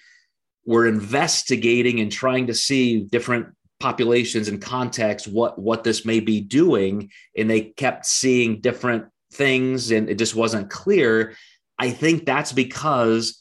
were 0.67 0.87
investigating 0.87 2.01
and 2.01 2.13
trying 2.13 2.49
to 2.49 2.55
see 2.55 3.01
different 3.01 3.47
populations 3.81 4.49
and 4.49 4.61
contexts 4.61 5.29
what 5.29 5.59
what 5.59 5.85
this 5.85 6.05
may 6.05 6.21
be 6.21 6.41
doing 6.41 7.11
and 7.37 7.49
they 7.49 7.61
kept 7.61 8.05
seeing 8.05 8.61
different 8.61 9.07
things 9.33 9.91
and 9.93 10.11
it 10.11 10.17
just 10.19 10.35
wasn't 10.35 10.69
clear 10.69 11.35
i 11.79 11.89
think 11.89 12.27
that's 12.27 12.53
because 12.53 13.39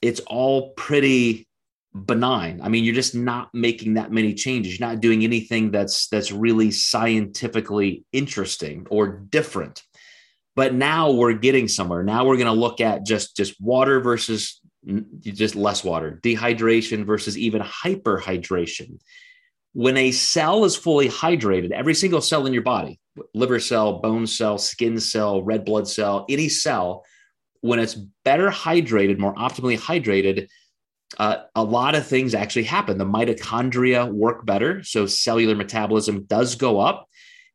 it's 0.00 0.20
all 0.20 0.70
pretty 0.74 1.48
benign. 1.94 2.60
I 2.62 2.68
mean, 2.68 2.84
you're 2.84 2.94
just 2.94 3.14
not 3.14 3.52
making 3.52 3.94
that 3.94 4.10
many 4.10 4.34
changes. 4.34 4.78
You're 4.78 4.88
not 4.88 5.00
doing 5.00 5.24
anything 5.24 5.70
that's 5.70 6.08
that's 6.08 6.32
really 6.32 6.70
scientifically 6.70 8.04
interesting 8.12 8.86
or 8.90 9.08
different. 9.08 9.82
But 10.54 10.74
now 10.74 11.12
we're 11.12 11.32
getting 11.32 11.68
somewhere. 11.68 12.02
Now 12.02 12.26
we're 12.26 12.36
going 12.36 12.46
to 12.46 12.52
look 12.52 12.80
at 12.80 13.06
just 13.06 13.36
just 13.36 13.60
water 13.60 14.00
versus 14.00 14.60
just 15.20 15.54
less 15.54 15.84
water, 15.84 16.18
dehydration 16.22 17.04
versus 17.04 17.38
even 17.38 17.62
hyperhydration. 17.62 18.98
When 19.74 19.96
a 19.96 20.10
cell 20.12 20.64
is 20.64 20.76
fully 20.76 21.08
hydrated, 21.08 21.70
every 21.70 21.94
single 21.94 22.20
cell 22.20 22.46
in 22.46 22.52
your 22.52 22.62
body, 22.62 22.98
liver 23.32 23.60
cell, 23.60 24.00
bone 24.00 24.26
cell, 24.26 24.58
skin 24.58 24.98
cell, 24.98 25.42
red 25.42 25.64
blood 25.64 25.88
cell, 25.88 26.26
any 26.28 26.48
cell, 26.48 27.04
when 27.60 27.78
it's 27.78 27.94
better 28.24 28.50
hydrated, 28.50 29.18
more 29.18 29.34
optimally 29.34 29.78
hydrated, 29.78 30.48
uh, 31.18 31.44
a 31.54 31.62
lot 31.62 31.94
of 31.94 32.06
things 32.06 32.34
actually 32.34 32.64
happen. 32.64 32.98
The 32.98 33.04
mitochondria 33.04 34.10
work 34.10 34.46
better, 34.46 34.82
so 34.82 35.06
cellular 35.06 35.54
metabolism 35.54 36.24
does 36.24 36.54
go 36.54 36.80
up. 36.80 37.08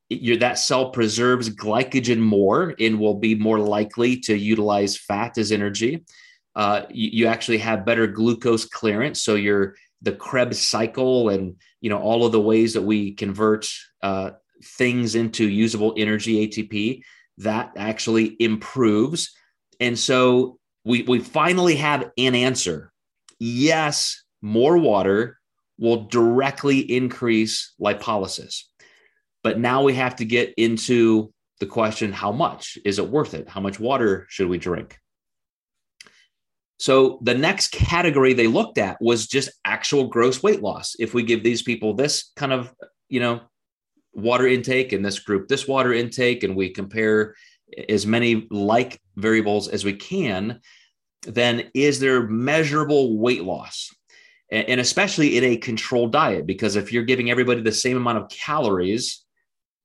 That 0.10 0.60
cell 0.60 0.91
preserves 0.91 1.50
glycogen 1.50 2.20
more 2.20 2.74
and 2.80 3.00
will 3.00 3.15
be 3.15 3.36
more 3.36 3.60
likely 3.60 4.17
to 4.22 4.38
utilize 4.38 4.98
fat 4.98 5.38
as 5.38 5.52
energy. 5.52 6.06
Uh, 6.56 6.84
you, 6.89 7.10
you, 7.12 7.28
actually 7.28 7.58
have 7.58 7.86
better 7.86 8.08
glucose 8.08 8.65
clearance, 8.65 9.22
so 9.22 9.36
your 9.36 9.76
the 10.02 10.13
Krebs 10.13 10.62
cycle 10.62 11.30
and 11.30 11.56
you 11.82 11.89
know 11.89 12.00
all 12.00 12.26
of 12.26 12.32
the 12.32 12.41
ways 12.41 12.74
that 12.74 12.82
we 12.82 13.13
convert 13.13 13.67
uh, 14.02 14.32
things 14.63 15.15
into 15.15 15.48
usable 15.48 15.93
energy 15.98 16.48
ATP 16.48 17.02
that 17.39 17.74
actually 17.76 18.36
improves. 18.39 19.36
And 19.80 20.00
so 20.00 20.58
we 20.84 21.04
we 21.04 21.20
finally 21.20 21.76
have 21.76 22.10
an 22.17 22.34
answer 22.34 22.91
yes, 23.39 24.23
more 24.41 24.78
water 24.78 25.38
will 25.78 26.06
directly 26.06 26.80
increase 26.80 27.73
lipolysis. 27.80 28.63
But 29.43 29.60
now 29.60 29.84
we 29.84 29.93
have 29.93 30.15
to 30.17 30.26
get 30.26 30.54
into 30.58 31.32
the 31.60 31.65
question 31.65 32.12
how 32.12 32.32
much? 32.32 32.78
Is 32.86 33.00
it 33.00 33.10
worth 33.10 33.34
it? 33.34 33.50
How 33.50 33.62
much 33.62 33.80
water 33.80 34.26
should 34.30 34.50
we 34.50 34.58
drink? 34.58 34.97
So 36.80 37.19
the 37.23 37.34
next 37.34 37.71
category 37.71 38.34
they 38.34 38.47
looked 38.47 38.78
at 38.78 38.97
was 39.02 39.28
just 39.28 39.50
actual 39.65 40.08
gross 40.08 40.43
weight 40.43 40.62
loss. 40.62 40.95
If 41.00 41.13
we 41.13 41.23
give 41.23 41.43
these 41.43 41.63
people 41.63 41.95
this 41.95 42.32
kind 42.36 42.54
of, 42.54 42.73
you 43.10 43.19
know, 43.19 43.41
water 44.13 44.47
intake 44.47 44.93
and 44.93 45.06
this 45.06 45.19
group 45.19 45.47
this 45.47 45.67
water 45.67 45.93
intake 45.93 46.43
and 46.43 46.56
we 46.56 46.69
compare 46.69 47.36
as 47.88 48.08
many 48.08 48.47
like 48.50 49.00
variables 49.15 49.67
as 49.67 49.84
we 49.84 49.93
can, 49.93 50.60
then 51.23 51.69
is 51.73 51.99
there 51.99 52.27
measurable 52.27 53.17
weight 53.17 53.43
loss? 53.43 53.93
And 54.49 54.80
especially 54.80 55.38
in 55.38 55.43
a 55.43 55.58
controlled 55.58 56.13
diet, 56.13 56.47
because 56.47 56.77
if 56.77 56.93
you're 56.93 57.03
giving 57.03 57.30
everybody 57.30 57.62
the 57.62 57.71
same 57.71 57.97
amount 57.97 58.19
of 58.19 58.30
calories 58.30 59.25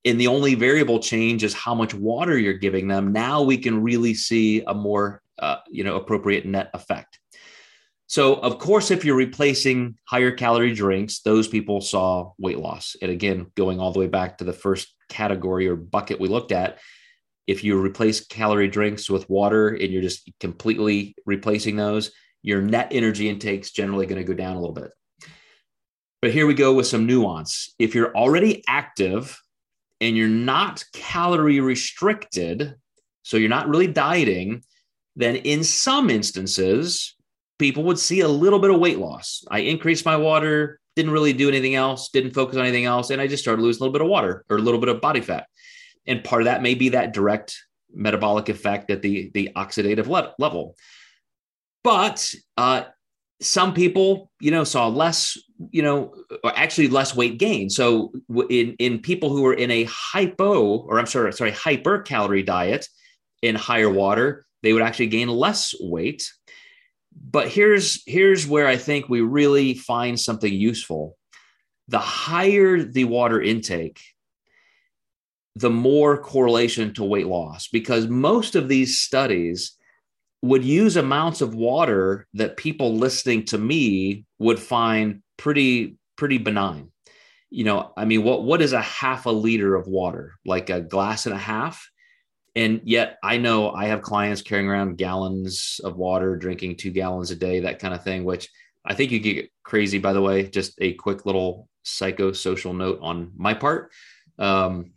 and 0.05 0.21
the 0.21 0.29
only 0.29 0.55
variable 0.55 1.01
change 1.01 1.42
is 1.42 1.53
how 1.53 1.75
much 1.75 1.95
water 1.95 2.38
you're 2.38 2.53
giving 2.55 2.87
them, 2.87 3.12
now 3.12 3.42
we 3.42 3.59
can 3.59 3.83
really 3.83 4.14
see 4.14 4.62
a 4.66 4.75
more 4.75 5.21
uh, 5.38 5.57
you 5.68 5.83
know 5.83 5.97
appropriate 5.97 6.47
net 6.47 6.71
effect. 6.75 7.18
So, 8.07 8.35
of 8.35 8.59
course, 8.59 8.90
if 8.90 9.07
you're 9.07 9.16
replacing 9.16 9.97
higher 10.05 10.31
calorie 10.31 10.75
drinks, 10.75 11.21
those 11.21 11.49
people 11.49 11.81
saw 11.81 12.33
weight 12.38 12.59
loss. 12.59 12.95
And 13.01 13.11
again, 13.11 13.47
going 13.57 13.81
all 13.81 13.90
the 13.90 14.01
way 14.01 14.07
back 14.07 14.38
to 14.38 14.45
the 14.45 14.53
first 14.53 14.95
category 15.09 15.66
or 15.66 15.77
bucket 15.77 16.21
we 16.21 16.29
looked 16.29 16.53
at, 16.53 16.79
if 17.47 17.65
you 17.65 17.81
replace 17.81 18.25
calorie 18.27 18.69
drinks 18.69 19.11
with 19.11 19.29
water 19.29 19.69
and 19.69 19.91
you're 19.91 20.03
just 20.03 20.31
completely 20.41 21.15
replacing 21.27 21.77
those, 21.77 22.13
your 22.43 22.61
net 22.61 22.89
energy 22.93 23.29
intake 23.29 23.63
is 23.63 23.73
generally 23.73 24.07
going 24.07 24.21
to 24.21 24.27
go 24.27 24.35
down 24.35 24.57
a 24.57 24.61
little 24.61 24.75
bit. 24.75 24.91
But 26.21 26.33
here 26.33 26.47
we 26.47 26.55
go 26.55 26.75
with 26.75 26.87
some 26.87 27.07
nuance. 27.07 27.75
If 27.79 27.95
you're 27.95 28.15
already 28.15 28.63
active 28.69 29.41
and 30.01 30.17
you're 30.17 30.29
not 30.29 30.85
calorie 30.93 31.61
restricted, 31.61 32.77
so 33.23 33.37
you're 33.37 33.49
not 33.49 33.69
really 33.69 33.89
dieting, 33.89 34.63
then 35.17 35.37
in 35.37 35.65
some 35.65 36.11
instances, 36.11 37.15
people 37.59 37.85
would 37.85 37.99
see 37.99 38.21
a 38.21 38.29
little 38.29 38.59
bit 38.59 38.71
of 38.71 38.81
weight 38.81 38.99
loss. 38.99 39.45
I 39.51 39.61
increased 39.61 40.05
my 40.05 40.17
water, 40.17 40.81
didn't 40.97 41.13
really 41.13 41.33
do 41.33 41.49
anything 41.49 41.75
else, 41.75 42.09
didn't 42.11 42.35
focus 42.35 42.57
on 42.57 42.63
anything 42.63 42.85
else, 42.85 43.11
and 43.11 43.21
I 43.21 43.27
just 43.27 43.43
started 43.43 43.63
losing 43.63 43.81
a 43.81 43.85
little 43.85 43.93
bit 43.93 44.03
of 44.03 44.09
water 44.09 44.45
or 44.49 44.59
a 44.59 44.61
little 44.61 44.81
bit 44.81 44.89
of 44.89 45.01
body 45.01 45.21
fat 45.21 45.47
and 46.07 46.25
part 46.25 46.43
of 46.43 46.47
that 46.47 46.62
may 46.62 46.75
be 46.75 46.91
that 46.91 47.12
direct 47.12 47.57
metabolic 47.95 48.49
effect 48.49 48.91
at 48.91 49.03
the 49.03 49.31
the 49.35 49.51
oxidative 49.57 50.07
le- 50.07 50.35
level. 50.38 50.77
But 51.85 52.35
uh, 52.57 52.85
some 53.41 53.75
people 53.75 54.31
you 54.41 54.51
know 54.51 54.65
saw 54.65 54.88
less 54.88 55.37
you 55.71 55.83
know 55.83 56.15
actually 56.45 56.88
less 56.88 57.15
weight 57.15 57.38
gain. 57.38 57.71
So 57.71 58.12
in 58.49 58.75
in 58.79 59.01
people 59.01 59.31
who 59.31 59.45
are 59.47 59.55
in 59.55 59.71
a 59.71 59.85
hypo 59.85 60.79
or 60.79 60.99
i'm 60.99 61.07
sorry 61.07 61.33
sorry 61.33 61.51
hyper 61.51 62.01
calorie 62.01 62.43
diet 62.43 62.87
in 63.43 63.55
higher 63.55 63.91
water 63.91 64.45
they 64.62 64.73
would 64.73 64.83
actually 64.83 65.09
gain 65.09 65.29
less 65.29 65.75
weight. 65.81 66.31
But 67.31 67.49
here's 67.49 68.03
here's 68.07 68.47
where 68.47 68.67
i 68.67 68.77
think 68.77 69.09
we 69.09 69.21
really 69.21 69.75
find 69.75 70.19
something 70.19 70.53
useful. 70.53 71.17
The 71.88 71.99
higher 71.99 72.83
the 72.83 73.05
water 73.05 73.43
intake 73.43 74.01
the 75.57 75.71
more 75.71 76.19
correlation 76.19 76.95
to 76.95 77.05
weight 77.05 77.27
loss 77.27 77.69
because 77.69 78.09
most 78.09 78.55
of 78.55 78.69
these 78.69 79.01
studies 79.01 79.77
would 80.41 80.65
use 80.65 80.97
amounts 80.97 81.41
of 81.41 81.55
water 81.55 82.27
that 82.35 82.57
people 82.57 82.97
listening 82.97 83.45
to 83.45 83.59
me 83.59 84.25
would 84.38 84.59
find 84.59 85.23
pretty 85.37 85.97
pretty 86.17 86.38
benign. 86.38 86.88
You 87.51 87.65
know 87.65 87.93
i 87.97 88.05
mean 88.05 88.25
what 88.25 88.45
what 88.45 88.62
is 88.62 88.73
a 88.73 88.81
half 88.81 89.27
a 89.27 89.31
liter 89.31 89.75
of 89.75 89.87
water? 89.87 90.35
Like 90.45 90.71
a 90.71 90.81
glass 90.81 91.27
and 91.27 91.35
a 91.35 91.38
half? 91.38 91.87
And 92.55 92.81
yet 92.85 93.19
i 93.23 93.38
know 93.38 93.71
i 93.71 93.87
have 93.87 94.03
clients 94.03 94.43
carrying 94.43 94.69
around 94.69 94.97
gallons 94.97 95.81
of 95.85 95.97
water 95.97 96.37
drinking 96.37 96.77
two 96.77 96.91
gallons 96.91 97.31
a 97.31 97.37
day 97.37 97.61
that 97.61 97.79
kind 97.79 97.95
of 97.95 98.05
thing 98.05 98.25
which 98.25 98.51
i 98.85 98.93
think 98.95 99.11
you 99.11 99.21
get 99.21 99.51
crazy 99.62 99.99
by 99.99 100.12
the 100.12 100.21
way 100.21 100.49
just 100.49 100.75
a 100.79 100.93
quick 100.93 101.25
little 101.25 101.69
psychosocial 101.85 102.77
note 102.77 102.99
on 103.03 103.33
my 103.37 103.55
part. 103.55 103.93
Um, 104.38 104.93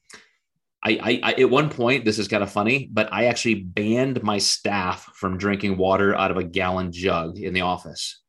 I, 0.85 0.99
I, 1.01 1.19
I, 1.23 1.33
at 1.41 1.49
one 1.49 1.69
point 1.69 2.05
this 2.05 2.19
is 2.19 2.27
kind 2.27 2.43
of 2.43 2.51
funny 2.51 2.89
but 2.93 3.11
i 3.11 3.25
actually 3.25 3.55
banned 3.55 4.21
my 4.21 4.37
staff 4.37 5.09
from 5.15 5.37
drinking 5.37 5.77
water 5.77 6.15
out 6.15 6.29
of 6.31 6.37
a 6.37 6.43
gallon 6.43 6.91
jug 6.91 7.39
in 7.39 7.53
the 7.53 7.61
office. 7.61 8.21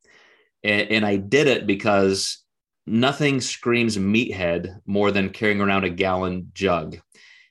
And, 0.65 0.91
and 0.91 1.07
i 1.07 1.17
did 1.17 1.47
it 1.47 1.67
because 1.67 2.43
nothing 2.87 3.41
screams 3.41 3.99
meathead 3.99 4.81
more 4.87 5.11
than 5.11 5.31
carrying 5.31 5.61
around 5.61 5.85
a 5.85 5.91
gallon 5.91 6.51
jug. 6.55 6.99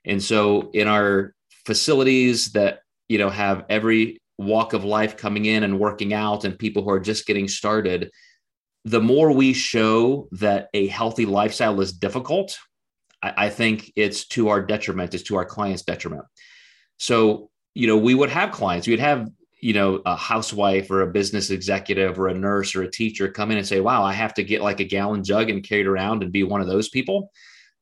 And 0.06 0.24
so 0.24 0.72
in 0.72 0.88
our 0.88 1.34
facilities 1.66 2.52
that 2.54 2.80
you 3.10 3.18
know 3.18 3.30
have 3.30 3.66
every 3.70 4.20
walk 4.38 4.74
of 4.74 4.84
life 4.84 5.18
coming 5.18 5.46
in 5.46 5.64
and 5.64 5.80
working 5.80 6.14
out 6.14 6.46
and 6.46 6.58
people 6.58 6.84
who 6.84 6.90
are 6.90 7.00
just 7.00 7.26
getting 7.26 7.48
started 7.48 8.12
the 8.84 9.02
more 9.02 9.32
we 9.32 9.54
show 9.54 10.28
that 10.32 10.68
a 10.74 10.88
healthy 10.88 11.26
lifestyle 11.26 11.80
is 11.82 11.94
difficult 11.94 12.58
I, 13.38 13.50
think 13.50 13.92
it's 13.96 14.26
to 14.30 14.50
our 14.50 14.62
detriment, 14.62 15.14
it's 15.14 15.24
to 15.24 15.36
our 15.38 15.46
clients' 15.46 15.84
detriment. 15.84 16.26
So, 16.98 17.50
you 17.74 17.88
know, 17.88 17.98
we 17.98 18.14
would 18.14 18.30
have 18.30 18.52
clients, 18.52 18.88
we'd 18.88 19.00
have, 19.00 19.30
you 19.62 19.74
know, 19.74 20.02
a 20.06 20.16
housewife 20.16 20.92
or 20.92 21.02
a 21.02 21.12
business 21.12 21.50
executive 21.50 22.20
or 22.20 22.28
a 22.28 22.34
nurse 22.34 22.76
or 22.76 22.84
a 22.84 22.92
teacher 22.92 23.28
come 23.30 23.52
in 23.52 23.58
and 23.58 23.68
say, 23.68 23.80
wow, 23.80 24.04
I 24.04 24.14
have 24.14 24.34
to 24.36 24.44
get 24.44 24.62
like 24.62 24.80
a 24.80 24.86
gallon 24.86 25.24
jug 25.24 25.50
and 25.50 25.64
carry 25.64 25.82
it 25.82 25.88
around 25.88 26.24
and 26.24 26.32
be 26.32 26.44
one 26.44 26.62
of 26.62 26.68
those 26.68 26.90
people. 26.90 27.32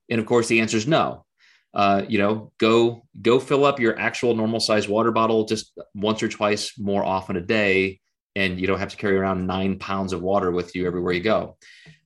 And 0.09 0.19
of 0.19 0.25
course, 0.25 0.47
the 0.47 0.61
answer 0.61 0.77
is 0.77 0.87
no. 0.87 1.25
Uh, 1.73 2.03
you 2.07 2.19
know, 2.19 2.51
go 2.59 3.03
go 3.21 3.39
fill 3.39 3.65
up 3.65 3.79
your 3.79 3.97
actual 3.97 4.35
normal 4.35 4.59
size 4.59 4.87
water 4.87 5.11
bottle 5.11 5.45
just 5.45 5.77
once 5.95 6.21
or 6.21 6.29
twice 6.29 6.77
more 6.77 7.03
often 7.03 7.35
a 7.35 7.41
day, 7.41 7.99
and 8.35 8.59
you 8.59 8.67
don't 8.67 8.77
have 8.77 8.91
to 8.91 8.97
carry 8.97 9.17
around 9.17 9.47
nine 9.47 9.79
pounds 9.79 10.13
of 10.13 10.21
water 10.21 10.51
with 10.51 10.75
you 10.75 10.85
everywhere 10.85 11.13
you 11.13 11.21
go. 11.21 11.57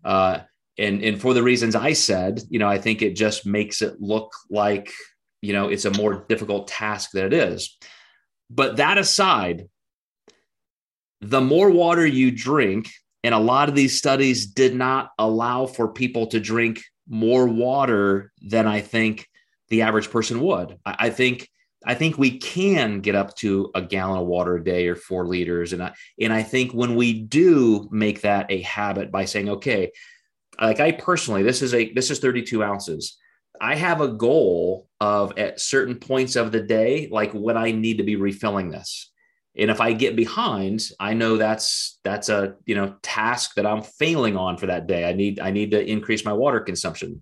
Uh, 0.06 0.39
and 0.78 1.04
and 1.04 1.20
for 1.20 1.34
the 1.34 1.44
reasons 1.44 1.76
I 1.76 1.94
said, 1.94 2.42
you 2.50 2.60
know, 2.60 2.68
I 2.68 2.78
think 2.78 3.02
it 3.02 3.16
just 3.16 3.46
makes 3.46 3.82
it 3.82 4.00
look 4.00 4.34
like 4.50 4.92
you 5.42 5.54
know 5.54 5.68
it's 5.70 5.86
a 5.86 5.92
more 5.92 6.26
difficult 6.30 6.68
task 6.68 7.12
than 7.12 7.26
it 7.26 7.34
is. 7.34 7.78
But 8.50 8.78
that 8.78 8.98
aside, 8.98 9.68
the 11.22 11.42
more 11.42 11.70
water 11.70 12.06
you 12.06 12.32
drink, 12.32 12.90
and 13.24 13.34
a 13.34 13.40
lot 13.40 13.70
of 13.70 13.76
these 13.76 13.98
studies 13.98 14.46
did 14.46 14.76
not 14.76 15.12
allow 15.18 15.66
for 15.66 15.88
people 15.88 16.28
to 16.28 16.40
drink 16.40 16.82
more 17.10 17.48
water 17.48 18.32
than 18.42 18.68
I 18.68 18.82
think 18.82 19.28
the 19.70 19.82
average 19.82 20.10
person 20.10 20.42
would. 20.42 20.78
I, 20.86 20.96
I 21.00 21.10
think 21.10 21.50
I 21.86 21.94
think 21.94 22.18
we 22.18 22.38
can 22.38 23.02
get 23.02 23.16
up 23.16 23.36
to 23.38 23.72
a 23.76 23.82
gallon 23.82 24.20
of 24.20 24.28
water 24.28 24.56
a 24.56 24.63
day 24.63 24.88
or 24.88 24.96
four 24.96 25.26
liters, 25.26 25.74
and 25.74 25.82
I, 25.82 25.94
and 26.20 26.34
I 26.34 26.44
think 26.44 26.74
when 26.74 26.96
we 26.96 27.13
do 27.13 27.88
make 27.92 28.21
that 28.21 28.52
a 28.52 28.62
habit 28.62 29.12
by 29.12 29.25
saying, 29.25 29.50
okay, 29.50 29.92
like 30.60 30.79
I 30.79 30.91
personally, 30.91 31.43
this 31.43 31.62
is 31.62 31.73
a 31.73 31.93
this 31.93 32.12
is 32.12 32.19
32 32.19 32.63
ounces. 32.63 33.17
I 33.60 33.75
have 33.75 34.01
a 34.01 34.08
goal 34.08 34.87
of 34.99 35.37
at 35.37 35.60
certain 35.60 35.95
points 35.95 36.35
of 36.35 36.51
the 36.51 36.62
day, 36.62 37.10
like 37.12 37.31
when 37.33 37.58
I 37.58 37.71
need 37.71 37.97
to 37.97 38.03
be 38.03 38.15
refilling 38.15 38.69
this. 38.69 39.12
And 39.55 39.71
if 39.71 39.81
I 39.81 39.93
get 39.93 40.15
behind, 40.15 40.87
I 40.99 41.13
know 41.13 41.37
that's 41.37 41.99
that's 42.03 42.29
a 42.29 42.55
you 42.65 42.75
know 42.75 42.95
task 43.01 43.55
that 43.55 43.65
I'm 43.65 43.81
failing 43.81 44.37
on 44.37 44.58
for 44.58 44.67
that 44.67 44.87
day. 44.87 45.10
I 45.10 45.13
need 45.13 45.39
I 45.39 45.51
need 45.51 45.71
to 45.71 45.83
increase 45.83 46.25
my 46.25 46.33
water 46.33 46.60
consumption. 46.60 47.21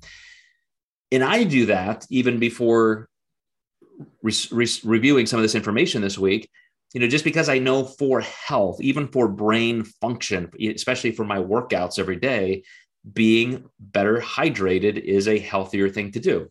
And 1.12 1.24
I 1.24 1.44
do 1.44 1.68
that 1.68 2.06
even 2.10 2.40
before 2.40 3.10
re- 4.22 4.34
re- 4.52 4.82
reviewing 4.84 5.26
some 5.26 5.40
of 5.40 5.44
this 5.44 5.56
information 5.56 6.02
this 6.02 6.18
week 6.18 6.50
you 6.96 7.02
know, 7.02 7.08
just 7.08 7.26
because 7.26 7.50
I 7.50 7.60
know 7.60 7.84
for 7.84 8.22
health, 8.22 8.80
even 8.80 9.10
for 9.10 9.28
brain 9.28 9.84
function, 9.84 10.50
especially 10.62 11.12
for 11.12 11.26
my 11.26 11.40
workouts 11.40 12.00
every 12.00 12.16
day, 12.16 12.64
being 13.14 13.66
better 13.80 14.20
hydrated 14.20 14.98
is 14.98 15.28
a 15.28 15.40
healthier 15.40 15.90
thing 15.90 16.12
to 16.12 16.20
do. 16.20 16.50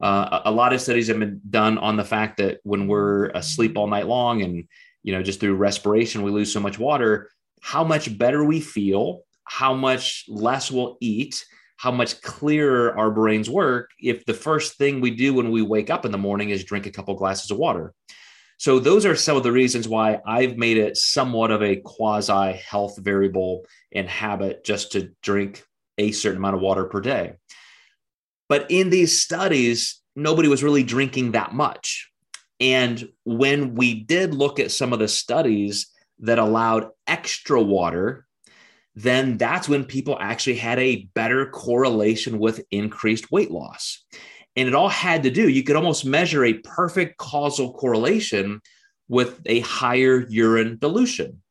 Uh, 0.00 0.42
a 0.44 0.50
lot 0.50 0.72
of 0.72 0.80
studies 0.80 1.08
have 1.08 1.18
been 1.18 1.40
done 1.48 1.78
on 1.78 1.96
the 1.96 2.04
fact 2.04 2.36
that 2.38 2.58
when 2.64 2.86
we're 2.88 3.28
asleep 3.28 3.76
all 3.76 3.86
night 3.86 4.06
long 4.06 4.42
and 4.42 4.64
you 5.02 5.12
know 5.12 5.22
just 5.22 5.40
through 5.40 5.54
respiration 5.54 6.22
we 6.22 6.30
lose 6.30 6.52
so 6.52 6.60
much 6.60 6.78
water 6.78 7.30
how 7.64 7.82
much 7.82 8.18
better 8.18 8.44
we 8.44 8.60
feel, 8.60 9.22
how 9.44 9.72
much 9.72 10.26
less 10.28 10.70
we'll 10.70 10.98
eat, 11.00 11.42
how 11.78 11.90
much 11.90 12.20
clearer 12.20 12.94
our 12.98 13.10
brains 13.10 13.48
work 13.48 13.90
if 13.98 14.22
the 14.26 14.34
first 14.34 14.76
thing 14.76 15.00
we 15.00 15.10
do 15.10 15.32
when 15.32 15.50
we 15.50 15.62
wake 15.62 15.88
up 15.88 16.04
in 16.04 16.12
the 16.12 16.18
morning 16.18 16.50
is 16.50 16.62
drink 16.62 16.84
a 16.84 16.90
couple 16.90 17.14
glasses 17.14 17.50
of 17.50 17.56
water. 17.56 17.94
So, 18.58 18.78
those 18.78 19.06
are 19.06 19.16
some 19.16 19.38
of 19.38 19.44
the 19.44 19.50
reasons 19.50 19.88
why 19.88 20.20
I've 20.26 20.58
made 20.58 20.76
it 20.76 20.98
somewhat 20.98 21.50
of 21.50 21.62
a 21.62 21.76
quasi 21.76 22.52
health 22.52 22.98
variable 22.98 23.64
and 23.92 24.06
habit 24.10 24.62
just 24.62 24.92
to 24.92 25.10
drink 25.22 25.64
a 25.98 26.12
certain 26.12 26.38
amount 26.38 26.56
of 26.56 26.62
water 26.62 26.84
per 26.84 27.00
day. 27.00 27.34
But 28.48 28.66
in 28.70 28.90
these 28.90 29.20
studies, 29.20 30.00
nobody 30.14 30.48
was 30.48 30.62
really 30.62 30.82
drinking 30.82 31.32
that 31.32 31.54
much. 31.54 32.10
And 32.60 33.08
when 33.24 33.74
we 33.74 33.94
did 34.02 34.34
look 34.34 34.60
at 34.60 34.70
some 34.70 34.92
of 34.92 34.98
the 34.98 35.08
studies 35.08 35.88
that 36.20 36.38
allowed 36.38 36.90
extra 37.06 37.60
water, 37.60 38.26
then 38.94 39.36
that's 39.38 39.68
when 39.68 39.84
people 39.84 40.16
actually 40.20 40.56
had 40.56 40.78
a 40.78 41.08
better 41.14 41.46
correlation 41.46 42.38
with 42.38 42.64
increased 42.70 43.32
weight 43.32 43.50
loss. 43.50 44.04
And 44.56 44.68
it 44.68 44.74
all 44.74 44.88
had 44.88 45.24
to 45.24 45.30
do, 45.30 45.48
you 45.48 45.64
could 45.64 45.74
almost 45.74 46.04
measure 46.04 46.44
a 46.44 46.54
perfect 46.54 47.16
causal 47.16 47.74
correlation 47.74 48.60
with 49.08 49.40
a 49.46 49.60
higher 49.60 50.24
urine 50.28 50.78
dilution. 50.80 51.42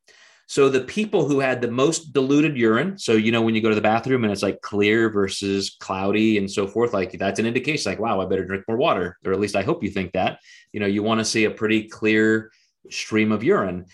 So 0.47 0.69
the 0.69 0.81
people 0.81 1.25
who 1.25 1.39
had 1.39 1.61
the 1.61 1.71
most 1.71 2.13
diluted 2.13 2.57
urine, 2.57 2.97
so 2.97 3.13
you 3.13 3.31
know 3.31 3.41
when 3.41 3.55
you 3.55 3.61
go 3.61 3.69
to 3.69 3.75
the 3.75 3.81
bathroom 3.81 4.23
and 4.23 4.31
it's 4.31 4.43
like 4.43 4.61
clear 4.61 5.09
versus 5.09 5.75
cloudy 5.79 6.37
and 6.37 6.51
so 6.51 6.67
forth, 6.67 6.93
like 6.93 7.17
that's 7.17 7.39
an 7.39 7.45
indication 7.45 7.91
like 7.91 7.99
wow, 7.99 8.21
I 8.21 8.25
better 8.25 8.45
drink 8.45 8.65
more 8.67 8.77
water, 8.77 9.17
or 9.25 9.31
at 9.31 9.39
least 9.39 9.55
I 9.55 9.63
hope 9.63 9.83
you 9.83 9.89
think 9.89 10.11
that. 10.13 10.39
You 10.71 10.79
know, 10.79 10.85
you 10.85 11.01
want 11.01 11.19
to 11.19 11.25
see 11.25 11.45
a 11.45 11.51
pretty 11.51 11.87
clear 11.87 12.51
stream 12.89 13.31
of 13.31 13.43
urine. 13.43 13.85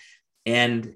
And 0.46 0.96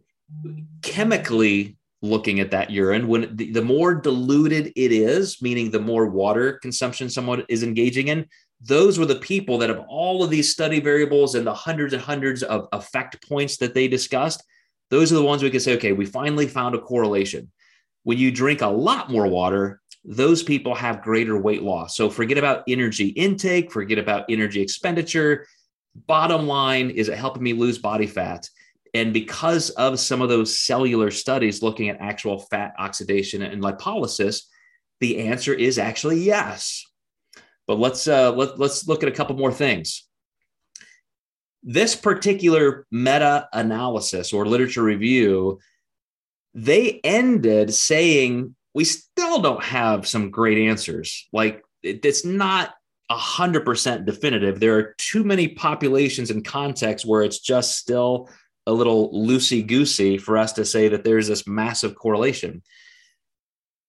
chemically 0.82 1.78
looking 2.02 2.40
at 2.40 2.52
that 2.52 2.70
urine 2.70 3.08
when 3.08 3.36
the, 3.36 3.52
the 3.52 3.62
more 3.62 3.96
diluted 3.96 4.74
it 4.76 4.92
is, 4.92 5.42
meaning 5.42 5.72
the 5.72 5.80
more 5.80 6.08
water 6.08 6.54
consumption 6.62 7.10
someone 7.10 7.46
is 7.48 7.64
engaging 7.64 8.10
in, 8.10 8.28
those 8.60 9.00
were 9.00 9.06
the 9.06 9.16
people 9.16 9.58
that 9.58 9.70
have 9.70 9.86
all 9.88 10.24
of 10.24 10.30
these 10.30 10.52
study 10.52 10.80
variables 10.80 11.36
and 11.36 11.46
the 11.46 11.54
hundreds 11.54 11.94
and 11.94 12.02
hundreds 12.02 12.44
of 12.44 12.68
effect 12.74 13.28
points 13.28 13.58
that 13.58 13.74
they 13.74 13.88
discussed 13.88 14.44
those 14.94 15.12
are 15.12 15.16
the 15.16 15.24
ones 15.24 15.42
we 15.42 15.50
can 15.50 15.60
say, 15.60 15.74
okay, 15.76 15.92
we 15.92 16.06
finally 16.06 16.48
found 16.48 16.76
a 16.76 16.80
correlation. 16.80 17.52
When 18.04 18.20
you 18.20 18.32
drink 18.32 18.62
a 18.62 18.68
lot 18.68 19.10
more 19.10 19.28
water, 19.28 19.82
those 20.06 20.44
people 20.44 20.76
have 20.76 21.02
greater 21.02 21.38
weight 21.38 21.64
loss. 21.64 21.98
So 21.98 22.10
forget 22.10 22.38
about 22.38 22.64
energy 22.68 23.08
intake, 23.08 23.72
forget 23.72 23.98
about 23.98 24.26
energy 24.30 24.62
expenditure. 24.62 25.48
Bottom 26.08 26.46
line 26.46 26.92
is 26.92 27.10
it 27.10 27.18
helping 27.18 27.42
me 27.42 27.54
lose 27.54 27.80
body 27.80 28.06
fat? 28.06 28.48
And 28.94 29.14
because 29.14 29.72
of 29.72 30.00
some 30.00 30.22
of 30.22 30.30
those 30.30 30.60
cellular 30.60 31.10
studies 31.10 31.64
looking 31.64 31.90
at 31.90 32.00
actual 32.00 32.40
fat 32.40 32.74
oxidation 32.78 33.42
and 33.42 33.64
lipolysis, 33.64 34.44
the 35.00 35.20
answer 35.22 35.54
is 35.54 35.80
actually 35.80 36.20
yes. 36.20 36.86
But 37.66 37.80
let's 37.80 38.08
uh, 38.08 38.32
let, 38.34 38.60
let's 38.60 38.88
look 38.88 39.02
at 39.02 39.10
a 39.10 39.14
couple 39.14 39.36
more 39.38 39.52
things 39.52 40.08
this 41.64 41.96
particular 41.96 42.86
meta 42.92 43.48
analysis 43.54 44.34
or 44.34 44.46
literature 44.46 44.84
review, 44.84 45.60
they 46.54 47.00
ended 47.04 47.74
saying, 47.74 48.56
we 48.74 48.84
still 48.84 49.42
don't 49.42 49.64
have 49.64 50.08
some 50.08 50.30
great 50.30 50.58
answers. 50.58 51.28
Like 51.32 51.64
it's 51.82 52.26
not 52.26 52.74
100% 53.12 54.06
definitive. 54.06 54.60
There 54.60 54.78
are 54.78 54.96
too 54.98 55.24
many 55.24 55.48
populations 55.50 56.32
and 56.32 56.44
contexts 56.44 57.08
where 57.08 57.22
it's 57.22 57.40
just 57.40 57.78
still 57.78 58.30
a 58.66 58.74
little 58.74 59.12
loosey 59.14 59.66
goosey 59.66 60.18
for 60.18 60.38
us 60.38 60.54
to 60.54 60.66
say 60.66 60.88
that 60.90 61.04
there's 61.04 61.28
this 61.28 61.46
massive 61.46 61.96
correlation. 61.96 62.64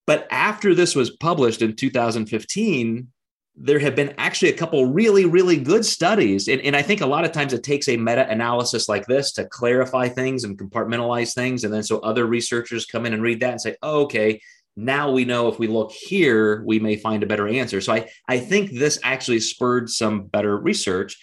But 0.07 0.27
after 0.31 0.75
this 0.75 0.95
was 0.95 1.11
published 1.11 1.63
in 1.63 1.77
2015, 1.77 3.09
there 3.57 3.79
have 3.79 3.95
been 3.95 4.15
actually 4.19 4.51
a 4.51 4.57
couple 4.57 4.87
really, 4.87 5.27
really 5.27 5.57
good 5.57 5.85
studies. 5.85 6.49
And, 6.49 6.61
and 6.63 6.75
I 6.75 6.83
think 6.83 7.01
a 7.01 7.07
lot 7.07 7.25
of 7.25 7.31
times 7.31 7.53
it 7.53 7.63
takes 7.63 7.89
a 7.89 7.97
meta 7.97 8.29
analysis 8.29 8.89
like 8.89 9.07
this 9.07 9.33
to 9.33 9.45
clarify 9.45 10.09
things 10.09 10.43
and 10.43 10.59
compartmentalize 10.59 11.35
things. 11.35 11.63
And 11.63 11.73
then 11.73 11.85
so 11.85 12.01
other 12.01 12.27
researchers 12.27 12.85
come 12.85 13.07
in 13.07 13.15
and 13.15 13.23
read 13.23 13.41
that 13.41 13.53
and 13.53 13.61
say, 13.61 13.77
oh, 13.83 14.03
okay, 14.03 14.41
now 14.77 15.13
we 15.13 15.25
know 15.25 15.47
if 15.47 15.61
we 15.61 15.69
look 15.69 15.93
here, 15.93 16.65
we 16.65 16.81
may 16.81 16.97
find 16.97 17.23
a 17.23 17.27
better 17.27 17.47
answer. 17.47 17.81
So 17.81 17.93
I, 17.93 18.11
I 18.29 18.41
think 18.41 18.73
this 18.73 18.99
actually 19.05 19.39
spurred 19.39 19.89
some 19.89 20.25
better 20.25 20.57
research. 20.57 21.17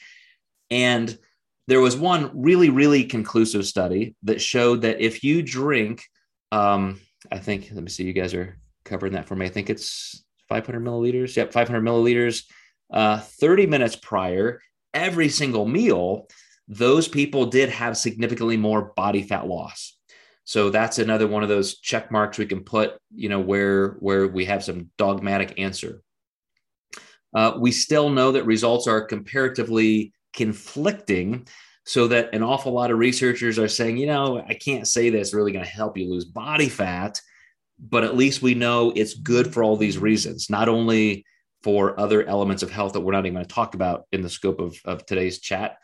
And 0.69 1.17
there 1.67 1.81
was 1.81 1.97
one 1.97 2.31
really, 2.33 2.69
really 2.69 3.03
conclusive 3.03 3.65
study 3.65 4.15
that 4.23 4.41
showed 4.41 4.83
that 4.83 5.01
if 5.01 5.21
you 5.23 5.43
drink, 5.43 6.05
um, 6.53 7.01
I 7.29 7.39
think, 7.39 7.69
let 7.73 7.83
me 7.83 7.89
see, 7.89 8.05
you 8.05 8.13
guys 8.13 8.33
are 8.33 8.57
covering 8.85 9.13
that 9.13 9.27
for 9.27 9.35
me. 9.35 9.45
I 9.45 9.49
think 9.49 9.69
it's 9.69 10.23
500 10.51 10.83
milliliters. 10.83 11.35
Yep, 11.37 11.53
500 11.53 11.81
milliliters. 11.81 12.43
Uh, 12.91 13.19
30 13.19 13.67
minutes 13.67 13.95
prior, 13.95 14.61
every 14.93 15.29
single 15.29 15.65
meal, 15.65 16.27
those 16.67 17.07
people 17.07 17.45
did 17.45 17.69
have 17.69 17.95
significantly 17.95 18.57
more 18.57 18.91
body 18.97 19.23
fat 19.23 19.47
loss. 19.47 19.97
So 20.43 20.69
that's 20.69 20.99
another 20.99 21.25
one 21.25 21.43
of 21.43 21.47
those 21.47 21.79
check 21.79 22.11
marks 22.11 22.37
we 22.37 22.45
can 22.45 22.65
put, 22.65 22.97
you 23.15 23.29
know, 23.29 23.39
where 23.39 23.91
where 24.01 24.27
we 24.27 24.43
have 24.45 24.61
some 24.61 24.89
dogmatic 24.97 25.57
answer. 25.57 26.01
Uh, 27.33 27.53
we 27.57 27.71
still 27.71 28.09
know 28.09 28.33
that 28.33 28.45
results 28.45 28.87
are 28.87 29.05
comparatively 29.05 30.11
conflicting, 30.33 31.47
so 31.85 32.09
that 32.09 32.33
an 32.33 32.43
awful 32.43 32.73
lot 32.73 32.91
of 32.91 32.97
researchers 32.97 33.57
are 33.57 33.69
saying, 33.69 33.95
you 33.95 34.07
know, 34.07 34.43
I 34.45 34.55
can't 34.55 34.85
say 34.85 35.09
this 35.09 35.33
really 35.33 35.53
going 35.53 35.63
to 35.63 35.71
help 35.71 35.97
you 35.97 36.11
lose 36.11 36.25
body 36.25 36.67
fat 36.67 37.21
but 37.81 38.03
at 38.03 38.15
least 38.15 38.41
we 38.41 38.53
know 38.53 38.93
it's 38.95 39.15
good 39.15 39.53
for 39.53 39.63
all 39.63 39.75
these 39.75 39.97
reasons, 39.97 40.49
not 40.49 40.69
only 40.69 41.25
for 41.63 41.99
other 41.99 42.23
elements 42.23 42.63
of 42.63 42.71
health 42.71 42.93
that 42.93 43.01
we're 43.01 43.11
not 43.11 43.25
even 43.25 43.33
going 43.33 43.45
to 43.45 43.53
talk 43.53 43.75
about 43.75 44.05
in 44.11 44.21
the 44.21 44.29
scope 44.29 44.59
of, 44.59 44.75
of 44.85 45.05
today's 45.05 45.39
chat. 45.39 45.77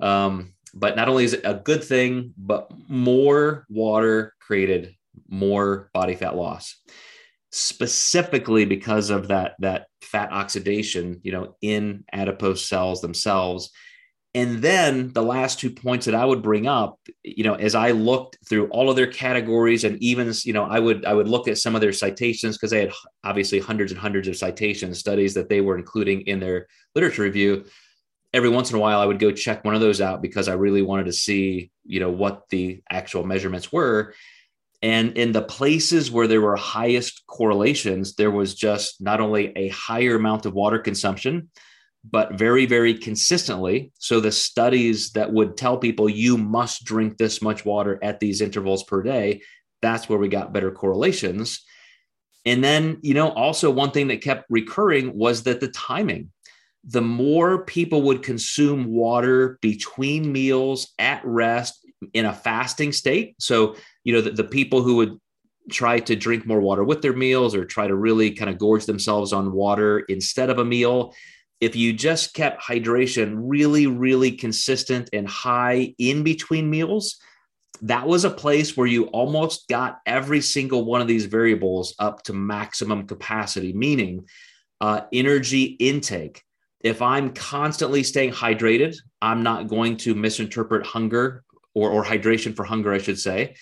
Um, 0.00 0.54
but 0.74 0.96
not 0.96 1.08
only 1.08 1.24
is 1.24 1.34
it 1.34 1.42
a 1.44 1.54
good 1.54 1.84
thing, 1.84 2.32
but 2.36 2.70
more 2.88 3.66
water 3.68 4.34
created 4.40 4.94
more 5.28 5.90
body 5.92 6.14
fat 6.14 6.34
loss, 6.34 6.80
specifically 7.50 8.64
because 8.64 9.10
of 9.10 9.28
that 9.28 9.54
that 9.58 9.86
fat 10.00 10.32
oxidation, 10.32 11.20
you 11.22 11.32
know, 11.32 11.56
in 11.60 12.04
adipose 12.12 12.66
cells 12.66 13.02
themselves 13.02 13.70
and 14.34 14.62
then 14.62 15.12
the 15.12 15.22
last 15.22 15.60
two 15.60 15.70
points 15.70 16.06
that 16.06 16.14
I 16.14 16.24
would 16.24 16.42
bring 16.42 16.66
up, 16.66 16.98
you 17.22 17.44
know, 17.44 17.54
as 17.54 17.74
I 17.74 17.90
looked 17.90 18.38
through 18.48 18.68
all 18.68 18.88
of 18.88 18.96
their 18.96 19.06
categories 19.06 19.84
and 19.84 20.02
even, 20.02 20.32
you 20.44 20.54
know, 20.54 20.64
I 20.64 20.78
would 20.78 21.04
I 21.04 21.12
would 21.12 21.28
look 21.28 21.48
at 21.48 21.58
some 21.58 21.74
of 21.74 21.82
their 21.82 21.92
citations 21.92 22.56
because 22.56 22.70
they 22.70 22.80
had 22.80 22.92
obviously 23.24 23.58
hundreds 23.58 23.92
and 23.92 24.00
hundreds 24.00 24.28
of 24.28 24.36
citations, 24.36 24.98
studies 24.98 25.34
that 25.34 25.50
they 25.50 25.60
were 25.60 25.76
including 25.76 26.22
in 26.22 26.40
their 26.40 26.66
literature 26.94 27.22
review. 27.22 27.66
Every 28.32 28.48
once 28.48 28.70
in 28.70 28.76
a 28.76 28.80
while, 28.80 29.00
I 29.00 29.04
would 29.04 29.18
go 29.18 29.32
check 29.32 29.66
one 29.66 29.74
of 29.74 29.82
those 29.82 30.00
out 30.00 30.22
because 30.22 30.48
I 30.48 30.54
really 30.54 30.80
wanted 30.80 31.04
to 31.06 31.12
see, 31.12 31.70
you 31.84 32.00
know, 32.00 32.10
what 32.10 32.48
the 32.48 32.82
actual 32.90 33.26
measurements 33.26 33.70
were. 33.70 34.14
And 34.80 35.18
in 35.18 35.32
the 35.32 35.42
places 35.42 36.10
where 36.10 36.26
there 36.26 36.40
were 36.40 36.56
highest 36.56 37.24
correlations, 37.26 38.14
there 38.14 38.30
was 38.30 38.54
just 38.54 39.02
not 39.02 39.20
only 39.20 39.52
a 39.54 39.68
higher 39.68 40.16
amount 40.16 40.46
of 40.46 40.54
water 40.54 40.78
consumption, 40.78 41.50
but 42.04 42.34
very, 42.34 42.66
very 42.66 42.94
consistently. 42.94 43.92
So 43.98 44.20
the 44.20 44.32
studies 44.32 45.10
that 45.12 45.32
would 45.32 45.56
tell 45.56 45.78
people 45.78 46.08
you 46.08 46.36
must 46.36 46.84
drink 46.84 47.16
this 47.16 47.40
much 47.40 47.64
water 47.64 47.98
at 48.02 48.18
these 48.18 48.40
intervals 48.40 48.82
per 48.82 49.02
day, 49.02 49.42
that's 49.80 50.08
where 50.08 50.18
we 50.18 50.28
got 50.28 50.52
better 50.52 50.72
correlations. 50.72 51.64
And 52.44 52.62
then, 52.62 52.98
you 53.02 53.14
know, 53.14 53.30
also 53.30 53.70
one 53.70 53.92
thing 53.92 54.08
that 54.08 54.20
kept 54.20 54.46
recurring 54.50 55.16
was 55.16 55.44
that 55.44 55.60
the 55.60 55.68
timing. 55.68 56.30
The 56.84 57.02
more 57.02 57.64
people 57.64 58.02
would 58.02 58.24
consume 58.24 58.86
water 58.86 59.58
between 59.62 60.32
meals 60.32 60.92
at 60.98 61.22
rest 61.24 61.86
in 62.14 62.24
a 62.24 62.32
fasting 62.32 62.90
state. 62.90 63.36
So, 63.38 63.76
you 64.02 64.12
know, 64.12 64.20
the, 64.20 64.30
the 64.30 64.44
people 64.44 64.82
who 64.82 64.96
would 64.96 65.20
try 65.70 66.00
to 66.00 66.16
drink 66.16 66.44
more 66.44 66.60
water 66.60 66.82
with 66.82 67.00
their 67.00 67.12
meals 67.12 67.54
or 67.54 67.64
try 67.64 67.86
to 67.86 67.94
really 67.94 68.32
kind 68.32 68.50
of 68.50 68.58
gorge 68.58 68.86
themselves 68.86 69.32
on 69.32 69.52
water 69.52 70.00
instead 70.00 70.50
of 70.50 70.58
a 70.58 70.64
meal, 70.64 71.14
if 71.62 71.76
you 71.76 71.92
just 71.92 72.34
kept 72.34 72.60
hydration 72.60 73.34
really, 73.36 73.86
really 73.86 74.32
consistent 74.32 75.08
and 75.12 75.28
high 75.28 75.94
in 75.96 76.24
between 76.24 76.68
meals, 76.68 77.20
that 77.82 78.04
was 78.04 78.24
a 78.24 78.30
place 78.30 78.76
where 78.76 78.88
you 78.88 79.04
almost 79.04 79.68
got 79.68 80.00
every 80.04 80.40
single 80.40 80.84
one 80.84 81.00
of 81.00 81.06
these 81.06 81.26
variables 81.26 81.94
up 82.00 82.24
to 82.24 82.32
maximum 82.32 83.06
capacity, 83.06 83.72
meaning 83.72 84.26
uh, 84.80 85.02
energy 85.12 85.62
intake. 85.78 86.42
If 86.80 87.00
I'm 87.00 87.32
constantly 87.32 88.02
staying 88.02 88.32
hydrated, 88.32 88.96
I'm 89.20 89.44
not 89.44 89.68
going 89.68 89.98
to 89.98 90.16
misinterpret 90.16 90.84
hunger 90.84 91.44
or, 91.74 91.90
or 91.90 92.04
hydration 92.04 92.56
for 92.56 92.64
hunger, 92.64 92.92
I 92.92 92.98
should 92.98 93.20
say. 93.20 93.54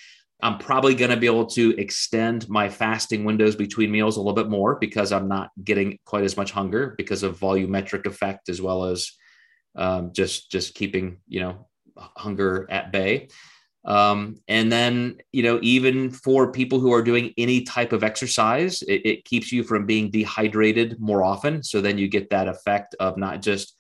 I'm 0.43 0.59
probably 0.59 0.95
going 0.95 1.11
to 1.11 1.17
be 1.17 1.27
able 1.27 1.47
to 1.47 1.75
extend 1.79 2.49
my 2.49 2.69
fasting 2.69 3.25
windows 3.25 3.57
between 3.57 3.91
meals 3.91 4.17
a 4.17 4.21
little 4.21 4.35
bit 4.35 4.49
more 4.49 4.77
because 4.77 5.13
I'm 5.13 5.29
not 5.29 5.51
getting 5.63 5.99
quite 6.05 6.25
as 6.25 6.37
much 6.37 6.51
hunger 6.51 6.95
because 6.97 7.23
of 7.23 7.39
volumetric 7.39 8.07
effect 8.07 8.49
as 8.49 8.61
well 8.61 8.85
as 8.85 9.13
um, 9.77 10.13
just 10.13 10.51
just 10.51 10.75
keeping 10.75 11.19
you 11.29 11.41
know 11.41 11.69
hunger 11.97 12.67
at 12.71 12.93
bay. 12.93 13.29
Um, 13.85 14.37
and 14.47 14.71
then, 14.71 15.17
you 15.33 15.43
know, 15.43 15.59
even 15.63 16.11
for 16.11 16.53
people 16.53 16.81
who 16.81 16.93
are 16.93 17.03
doing 17.03 17.33
any 17.39 17.63
type 17.63 17.93
of 17.93 18.05
exercise, 18.05 18.83
it, 18.83 19.07
it, 19.07 19.25
keeps 19.25 19.51
you 19.51 19.63
from 19.63 19.87
being 19.87 20.11
dehydrated 20.11 21.01
more 21.01 21.25
often. 21.25 21.63
So 21.63 21.81
then 21.81 21.97
you 21.97 22.07
get 22.07 22.29
that 22.29 22.47
effect 22.47 22.95
of 23.01 23.17
not 23.17 23.41
just 23.41 23.75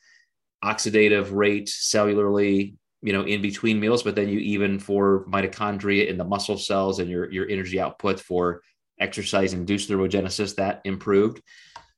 oxidative 0.64 1.28
rate 1.32 1.66
cellularly, 1.66 2.76
you 3.02 3.12
know, 3.12 3.22
in 3.22 3.40
between 3.40 3.80
meals, 3.80 4.02
but 4.02 4.14
then 4.14 4.28
you 4.28 4.38
even 4.38 4.78
for 4.78 5.24
mitochondria 5.26 6.08
in 6.08 6.18
the 6.18 6.24
muscle 6.24 6.58
cells 6.58 6.98
and 6.98 7.10
your, 7.10 7.30
your 7.30 7.48
energy 7.48 7.80
output 7.80 8.20
for 8.20 8.62
exercise 8.98 9.54
induced 9.54 9.88
thermogenesis 9.88 10.54
that 10.56 10.80
improved. 10.84 11.40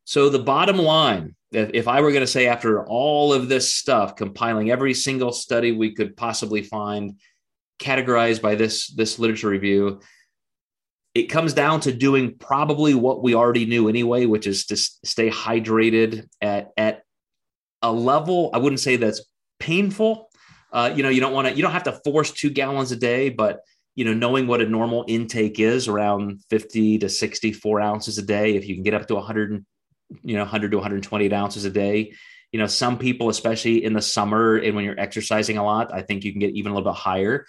So 0.05 0.28
the 0.28 0.38
bottom 0.38 0.78
line, 0.78 1.34
if, 1.53 1.86
I 1.88 2.00
were 2.00 2.11
going 2.11 2.22
to 2.22 2.26
say 2.26 2.46
after 2.46 2.84
all 2.86 3.32
of 3.32 3.48
this 3.48 3.72
stuff, 3.72 4.16
compiling 4.16 4.70
every 4.70 4.94
single 4.94 5.32
study 5.32 5.72
we 5.72 5.94
could 5.94 6.16
possibly 6.16 6.62
find, 6.62 7.18
categorized 7.82 8.40
by 8.40 8.55
this 8.55 8.88
this 8.88 9.18
literature 9.18 9.48
review 9.48 10.00
it 11.14 11.24
comes 11.24 11.53
down 11.53 11.80
to 11.80 11.92
doing 11.92 12.36
probably 12.38 12.94
what 12.94 13.22
we 13.22 13.34
already 13.34 13.66
knew 13.66 13.88
anyway 13.88 14.24
which 14.24 14.46
is 14.46 14.66
to 14.66 14.76
stay 14.76 15.28
hydrated 15.28 16.28
at 16.40 16.70
at 16.76 17.03
a 17.82 17.92
level 17.92 18.50
i 18.55 18.59
wouldn't 18.59 18.78
say 18.78 18.94
that's 18.96 19.24
painful 19.59 20.30
uh, 20.73 20.93
you 20.95 21.03
know 21.03 21.09
you 21.09 21.20
don't 21.20 21.33
want 21.33 21.49
to 21.49 21.55
you 21.55 21.62
don't 21.62 21.73
have 21.73 21.85
to 21.85 22.01
force 22.05 22.31
two 22.31 22.51
gallons 22.51 22.93
a 22.93 22.97
day 22.97 23.29
but 23.29 23.61
you 23.95 24.05
know 24.05 24.14
knowing 24.14 24.47
what 24.47 24.61
a 24.61 24.66
normal 24.66 25.05
intake 25.09 25.61
is 25.61 25.89
around 25.89 26.41
50 26.51 26.99
to 26.99 27.09
64 27.09 27.81
ounces 27.81 28.18
a 28.18 28.23
day 28.23 28.57
if 28.57 28.66
you 28.66 28.75
can 28.75 28.83
get 28.83 28.95
up 28.95 29.07
to 29.09 29.14
100 29.14 29.64
you 30.23 30.35
know 30.35 30.43
100 30.43 30.70
to 30.70 30.77
128 30.77 31.33
ounces 31.33 31.64
a 31.64 31.70
day 31.70 32.12
you 32.53 32.59
know 32.59 32.66
some 32.66 32.99
people 32.99 33.29
especially 33.29 33.85
in 33.85 33.93
the 33.93 34.03
summer 34.03 34.57
and 34.57 34.75
when 34.77 34.85
you're 34.85 35.01
exercising 35.01 35.59
a 35.59 35.64
lot 35.64 35.93
i 35.93 36.03
think 36.03 36.25
you 36.25 36.33
can 36.33 36.41
get 36.41 36.55
even 36.55 36.73
a 36.73 36.75
little 36.75 36.93
bit 36.93 36.99
higher 36.99 37.47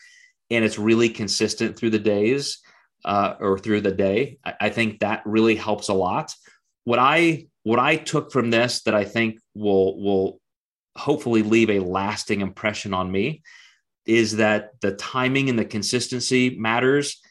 and 0.50 0.64
it's 0.64 0.78
really 0.78 1.10
consistent 1.10 1.78
through 1.78 1.90
the 1.90 2.00
days 2.00 2.60
uh, 3.06 3.36
or 3.40 3.58
through 3.60 3.82
the 3.82 3.92
day, 3.92 4.38
I, 4.44 4.54
I 4.62 4.70
think 4.70 5.00
that 5.00 5.22
really 5.26 5.56
helps 5.56 5.90
a 5.90 5.94
lot. 5.94 6.34
What 6.84 7.00
I 7.00 7.48
what 7.64 7.80
I 7.80 7.96
took 7.96 8.32
from 8.32 8.50
this 8.50 8.84
that 8.84 8.96
I 8.96 9.06
think 9.06 9.40
will 9.54 10.02
will 10.02 10.40
hopefully 10.98 11.44
leave 11.44 11.70
a 11.70 11.80
lasting 11.80 12.42
impression 12.42 12.94
on 12.94 13.12
me 13.12 13.42
is 14.06 14.38
that 14.38 14.72
the 14.82 14.92
timing 14.94 15.50
and 15.50 15.58
the 15.58 15.66
consistency 15.66 16.58
matters 16.58 17.22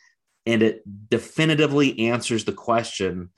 and 0.46 0.62
it 0.62 0.82
definitively 1.10 2.08
answers 2.08 2.44
the 2.44 2.52
question 2.52 3.30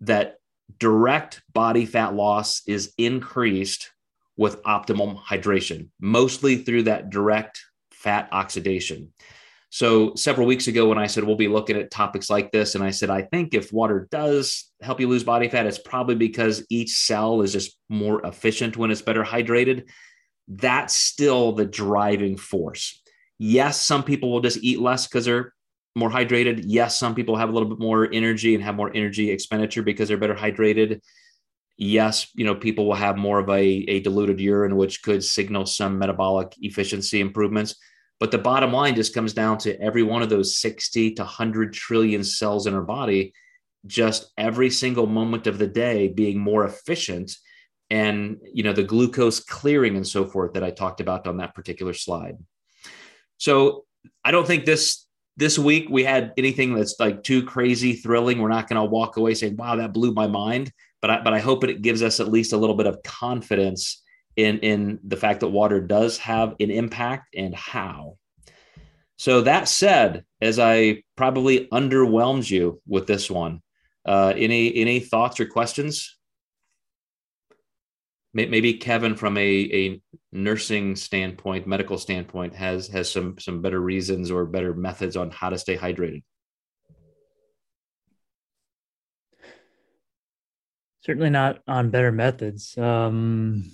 that 0.00 0.36
direct 0.78 1.42
body 1.52 1.86
fat 1.86 2.14
loss 2.14 2.62
is 2.66 2.92
increased 2.98 3.90
with 4.36 4.60
optimum 4.64 5.16
hydration 5.16 5.88
mostly 6.00 6.56
through 6.56 6.82
that 6.84 7.10
direct 7.10 7.60
fat 7.92 8.28
oxidation. 8.32 9.12
So 9.70 10.14
several 10.16 10.46
weeks 10.46 10.66
ago, 10.66 10.88
when 10.88 10.98
I 10.98 11.06
said 11.06 11.24
we'll 11.24 11.36
be 11.36 11.48
looking 11.48 11.76
at 11.76 11.90
topics 11.90 12.28
like 12.28 12.50
this, 12.50 12.74
and 12.74 12.84
I 12.84 12.90
said 12.90 13.08
I 13.08 13.22
think 13.22 13.54
if 13.54 13.72
water 13.72 14.08
does 14.10 14.70
help 14.82 15.00
you 15.00 15.08
lose 15.08 15.24
body 15.24 15.48
fat, 15.48 15.66
it's 15.66 15.78
probably 15.78 16.16
because 16.16 16.66
each 16.70 16.90
cell 16.90 17.42
is 17.42 17.52
just 17.52 17.78
more 17.88 18.24
efficient 18.26 18.76
when 18.76 18.90
it's 18.90 19.02
better 19.02 19.24
hydrated. 19.24 19.88
That's 20.48 20.94
still 20.94 21.52
the 21.52 21.66
driving 21.66 22.36
force. 22.36 23.00
Yes, 23.38 23.80
some 23.80 24.02
people 24.02 24.32
will 24.32 24.40
just 24.40 24.58
eat 24.62 24.80
less 24.80 25.06
because 25.06 25.24
they're 25.24 25.54
more 25.94 26.10
hydrated. 26.10 26.64
Yes, 26.66 26.98
some 26.98 27.14
people 27.14 27.36
have 27.36 27.48
a 27.48 27.52
little 27.52 27.68
bit 27.68 27.78
more 27.78 28.12
energy 28.12 28.54
and 28.54 28.64
have 28.64 28.74
more 28.74 28.90
energy 28.94 29.30
expenditure 29.30 29.82
because 29.82 30.08
they're 30.08 30.18
better 30.18 30.34
hydrated 30.34 31.00
yes, 31.80 32.28
you 32.34 32.44
know, 32.44 32.54
people 32.54 32.86
will 32.86 32.94
have 32.94 33.16
more 33.16 33.38
of 33.38 33.48
a, 33.48 33.58
a 33.58 34.00
diluted 34.00 34.38
urine, 34.38 34.76
which 34.76 35.02
could 35.02 35.24
signal 35.24 35.64
some 35.64 35.98
metabolic 35.98 36.54
efficiency 36.60 37.20
improvements. 37.20 37.74
But 38.20 38.30
the 38.30 38.38
bottom 38.38 38.72
line 38.72 38.94
just 38.94 39.14
comes 39.14 39.32
down 39.32 39.58
to 39.58 39.80
every 39.80 40.02
one 40.02 40.22
of 40.22 40.28
those 40.28 40.58
60 40.58 41.14
to 41.14 41.22
100 41.22 41.72
trillion 41.72 42.22
cells 42.22 42.66
in 42.66 42.74
our 42.74 42.82
body, 42.82 43.32
just 43.86 44.30
every 44.36 44.70
single 44.70 45.06
moment 45.06 45.46
of 45.46 45.58
the 45.58 45.66
day 45.66 46.08
being 46.08 46.38
more 46.38 46.64
efficient 46.64 47.32
and 47.90 48.38
you 48.52 48.62
know 48.62 48.72
the 48.72 48.84
glucose 48.84 49.40
clearing 49.40 49.96
and 49.96 50.06
so 50.06 50.24
forth 50.24 50.52
that 50.52 50.62
I 50.62 50.70
talked 50.70 51.00
about 51.00 51.26
on 51.26 51.38
that 51.38 51.54
particular 51.54 51.92
slide. 51.92 52.36
So 53.38 53.84
I 54.24 54.30
don't 54.30 54.46
think 54.46 54.64
this 54.64 55.06
this 55.36 55.58
week 55.58 55.88
we 55.90 56.04
had 56.04 56.32
anything 56.36 56.74
that's 56.74 56.96
like 57.00 57.22
too 57.22 57.42
crazy 57.42 57.94
thrilling. 57.94 58.38
We're 58.38 58.48
not 58.48 58.68
going 58.68 58.80
to 58.80 58.88
walk 58.88 59.16
away 59.16 59.34
saying, 59.34 59.56
"Wow, 59.56 59.76
that 59.76 59.92
blew 59.92 60.12
my 60.12 60.26
mind." 60.26 60.72
But 61.02 61.10
I, 61.10 61.22
but 61.22 61.32
I 61.32 61.38
hope 61.38 61.64
it 61.64 61.80
gives 61.82 62.02
us 62.02 62.20
at 62.20 62.28
least 62.28 62.52
a 62.52 62.58
little 62.58 62.76
bit 62.76 62.86
of 62.86 63.02
confidence 63.02 64.02
in 64.44 64.58
in 64.60 65.00
the 65.04 65.16
fact 65.16 65.40
that 65.40 65.48
water 65.48 65.80
does 65.80 66.18
have 66.18 66.54
an 66.60 66.70
impact 66.70 67.34
and 67.34 67.54
how. 67.54 68.16
So 69.16 69.42
that 69.42 69.68
said, 69.68 70.24
as 70.40 70.58
I 70.58 71.02
probably 71.16 71.68
underwhelmed 71.68 72.50
you 72.50 72.80
with 72.86 73.06
this 73.06 73.30
one, 73.30 73.60
uh, 74.06 74.32
any 74.36 74.74
any 74.74 75.00
thoughts 75.00 75.40
or 75.40 75.46
questions? 75.46 76.16
Maybe 78.32 78.74
Kevin, 78.74 79.16
from 79.16 79.36
a, 79.36 79.40
a 79.42 80.02
nursing 80.30 80.94
standpoint, 80.94 81.66
medical 81.66 81.98
standpoint, 81.98 82.54
has 82.54 82.86
has 82.88 83.10
some 83.10 83.38
some 83.38 83.60
better 83.60 83.80
reasons 83.80 84.30
or 84.30 84.46
better 84.46 84.72
methods 84.72 85.16
on 85.16 85.30
how 85.30 85.50
to 85.50 85.58
stay 85.58 85.76
hydrated. 85.76 86.22
certainly 91.04 91.30
not 91.30 91.60
on 91.66 91.90
better 91.90 92.12
methods. 92.12 92.76
Um, 92.78 93.70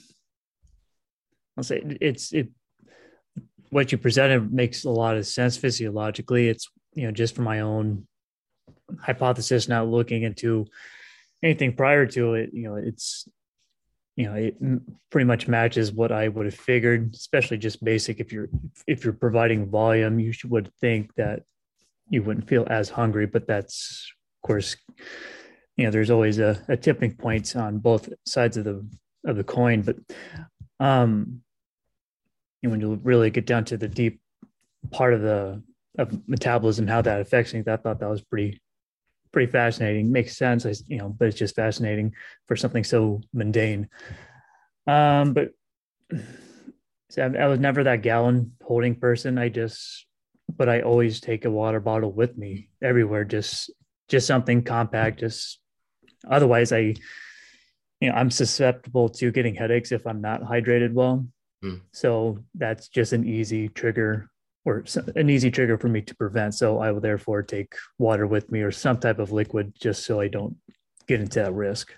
I'll 1.57 1.64
say 1.64 1.82
it's 2.00 2.32
it. 2.32 2.48
What 3.70 3.90
you 3.90 3.98
presented 3.98 4.52
makes 4.52 4.84
a 4.84 4.90
lot 4.90 5.16
of 5.16 5.26
sense 5.26 5.57
physiologically. 5.57 6.48
It's 6.48 6.68
you 6.94 7.07
know 7.07 7.12
just 7.12 7.34
from 7.34 7.44
my 7.44 7.61
own 7.61 8.07
hypothesis, 9.00 9.68
not 9.68 9.88
looking 9.88 10.22
into 10.22 10.66
anything 11.42 11.74
prior 11.74 12.07
to 12.07 12.34
it. 12.34 12.50
You 12.52 12.62
know, 12.64 12.76
it's 12.76 13.28
you 14.16 14.26
know 14.26 14.34
it 14.34 14.57
pretty 15.11 15.24
much 15.24 15.48
matches 15.48 15.92
what 15.92 16.12
I 16.12 16.28
would 16.28 16.46
have 16.46 16.54
figured, 16.54 17.14
especially 17.14 17.59
just 17.59 17.84
basic. 17.84 18.20
If 18.20 18.32
you're 18.32 18.48
if 18.86 19.04
you're 19.04 19.12
providing 19.12 19.70
volume, 19.70 20.20
you 20.20 20.32
would 20.44 20.70
think 20.80 21.14
that 21.16 21.42
you 22.09 22.22
wouldn't 22.22 22.48
feel 22.48 22.66
as 22.70 22.88
hungry, 22.88 23.26
but 23.26 23.46
that's 23.46 24.12
of 24.42 24.46
course 24.46 24.76
you 25.76 25.84
know 25.84 25.90
there's 25.90 26.11
always 26.11 26.38
a, 26.38 26.62
a 26.68 26.76
tipping 26.76 27.14
point 27.14 27.54
on 27.54 27.78
both 27.78 28.09
sides 28.24 28.57
of 28.57 28.64
the 28.64 28.86
of 29.24 29.36
the 29.36 29.44
coin 29.44 29.82
but 29.82 29.96
um 30.80 31.42
when 32.62 32.80
you 32.80 32.98
really 33.02 33.30
get 33.30 33.46
down 33.46 33.64
to 33.64 33.76
the 33.76 33.88
deep 33.88 34.20
part 34.90 35.14
of 35.14 35.20
the 35.20 35.62
of 35.98 36.28
metabolism 36.28 36.86
how 36.86 37.00
that 37.00 37.20
affects 37.20 37.54
me 37.54 37.61
i 37.61 37.76
thought 37.76 38.00
that 38.00 38.09
was 38.09 38.22
pretty 38.22 38.61
pretty 39.32 39.50
fascinating. 39.50 40.11
Makes 40.12 40.36
sense 40.38 40.64
I, 40.64 40.74
you 40.86 40.98
know 40.98 41.11
but 41.11 41.28
it's 41.28 41.36
just 41.36 41.57
fascinating 41.57 42.14
for 42.48 42.57
something 42.57 42.84
so 42.84 43.20
mundane. 43.34 43.88
Um 44.86 45.34
but 45.34 45.50
so 47.11 47.22
I 47.22 47.46
was 47.46 47.61
never 47.61 47.84
that 47.84 48.02
gallon 48.02 48.52
holding 48.62 48.94
person. 48.94 49.36
I 49.36 49.50
just 49.50 50.07
but 50.57 50.68
i 50.68 50.80
always 50.80 51.20
take 51.20 51.44
a 51.44 51.50
water 51.50 51.80
bottle 51.80 52.12
with 52.12 52.38
me 52.38 52.70
everywhere 52.80 53.24
just 53.24 53.70
just 54.09 54.26
something 54.26 54.62
compact 54.62 55.20
just 55.20 55.59
Otherwise, 56.28 56.72
I, 56.72 56.94
you 58.00 58.09
know, 58.09 58.14
I'm 58.14 58.30
susceptible 58.30 59.09
to 59.11 59.30
getting 59.30 59.54
headaches 59.54 59.92
if 59.92 60.07
I'm 60.07 60.20
not 60.20 60.42
hydrated 60.42 60.92
well. 60.92 61.26
Mm. 61.66 61.80
So 61.92 62.38
that's 62.54 62.88
just 62.88 63.12
an 63.12 63.26
easy 63.26 63.68
trigger 63.68 64.30
or 64.64 64.84
an 65.14 65.30
easy 65.30 65.50
trigger 65.50 65.78
for 65.78 65.88
me 65.88 66.02
to 66.02 66.16
prevent. 66.16 66.54
So 66.54 66.78
I 66.78 66.90
will 66.90 67.00
therefore 67.00 67.42
take 67.42 67.74
water 67.98 68.26
with 68.26 68.50
me 68.50 68.62
or 68.62 68.72
some 68.72 68.98
type 68.98 69.18
of 69.18 69.32
liquid 69.32 69.72
just 69.80 70.04
so 70.04 70.20
I 70.20 70.28
don't 70.28 70.56
get 71.06 71.20
into 71.20 71.40
that 71.40 71.52
risk. 71.52 71.92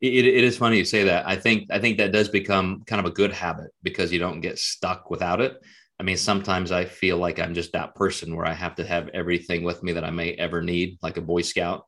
It, 0.00 0.26
it 0.26 0.44
is 0.44 0.58
funny 0.58 0.78
you 0.78 0.84
say 0.84 1.04
that. 1.04 1.26
I 1.26 1.36
think 1.36 1.68
I 1.70 1.78
think 1.78 1.98
that 1.98 2.12
does 2.12 2.28
become 2.28 2.82
kind 2.86 3.00
of 3.00 3.06
a 3.06 3.14
good 3.14 3.32
habit 3.32 3.70
because 3.82 4.12
you 4.12 4.18
don't 4.18 4.40
get 4.40 4.58
stuck 4.58 5.10
without 5.10 5.40
it. 5.40 5.56
I 5.98 6.02
mean, 6.02 6.16
sometimes 6.16 6.72
I 6.72 6.84
feel 6.84 7.16
like 7.18 7.38
I'm 7.38 7.54
just 7.54 7.72
that 7.72 7.94
person 7.94 8.34
where 8.34 8.46
I 8.46 8.52
have 8.52 8.74
to 8.76 8.84
have 8.84 9.08
everything 9.14 9.62
with 9.62 9.82
me 9.82 9.92
that 9.92 10.04
I 10.04 10.10
may 10.10 10.32
ever 10.32 10.60
need, 10.60 10.98
like 11.02 11.16
a 11.16 11.22
Boy 11.22 11.42
Scout. 11.42 11.86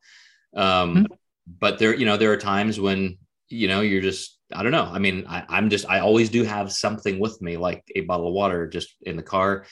Um, 0.55 0.94
mm-hmm 0.94 1.14
but 1.47 1.78
there, 1.78 1.94
you 1.94 2.07
know, 2.07 2.16
there 2.16 2.32
are 2.32 2.36
times 2.36 2.80
when, 2.80 3.18
you 3.49 3.68
know, 3.68 3.80
you're 3.80 4.03
just, 4.03 4.38
I 4.53 4.62
don't 4.62 4.72
know. 4.72 4.88
I 4.90 4.99
mean, 4.99 5.26
I, 5.28 5.44
I'm 5.49 5.70
just, 5.70 5.88
I 5.88 6.01
always 6.01 6.30
do 6.30 6.44
have 6.44 6.72
something 6.72 7.18
with 7.18 7.40
me, 7.42 7.57
like 7.57 7.82
a 7.94 8.03
bottle 8.03 8.28
of 8.28 8.34
water 8.34 8.66
just 8.66 8.94
in 9.03 9.16
the 9.16 9.22
car. 9.22 9.66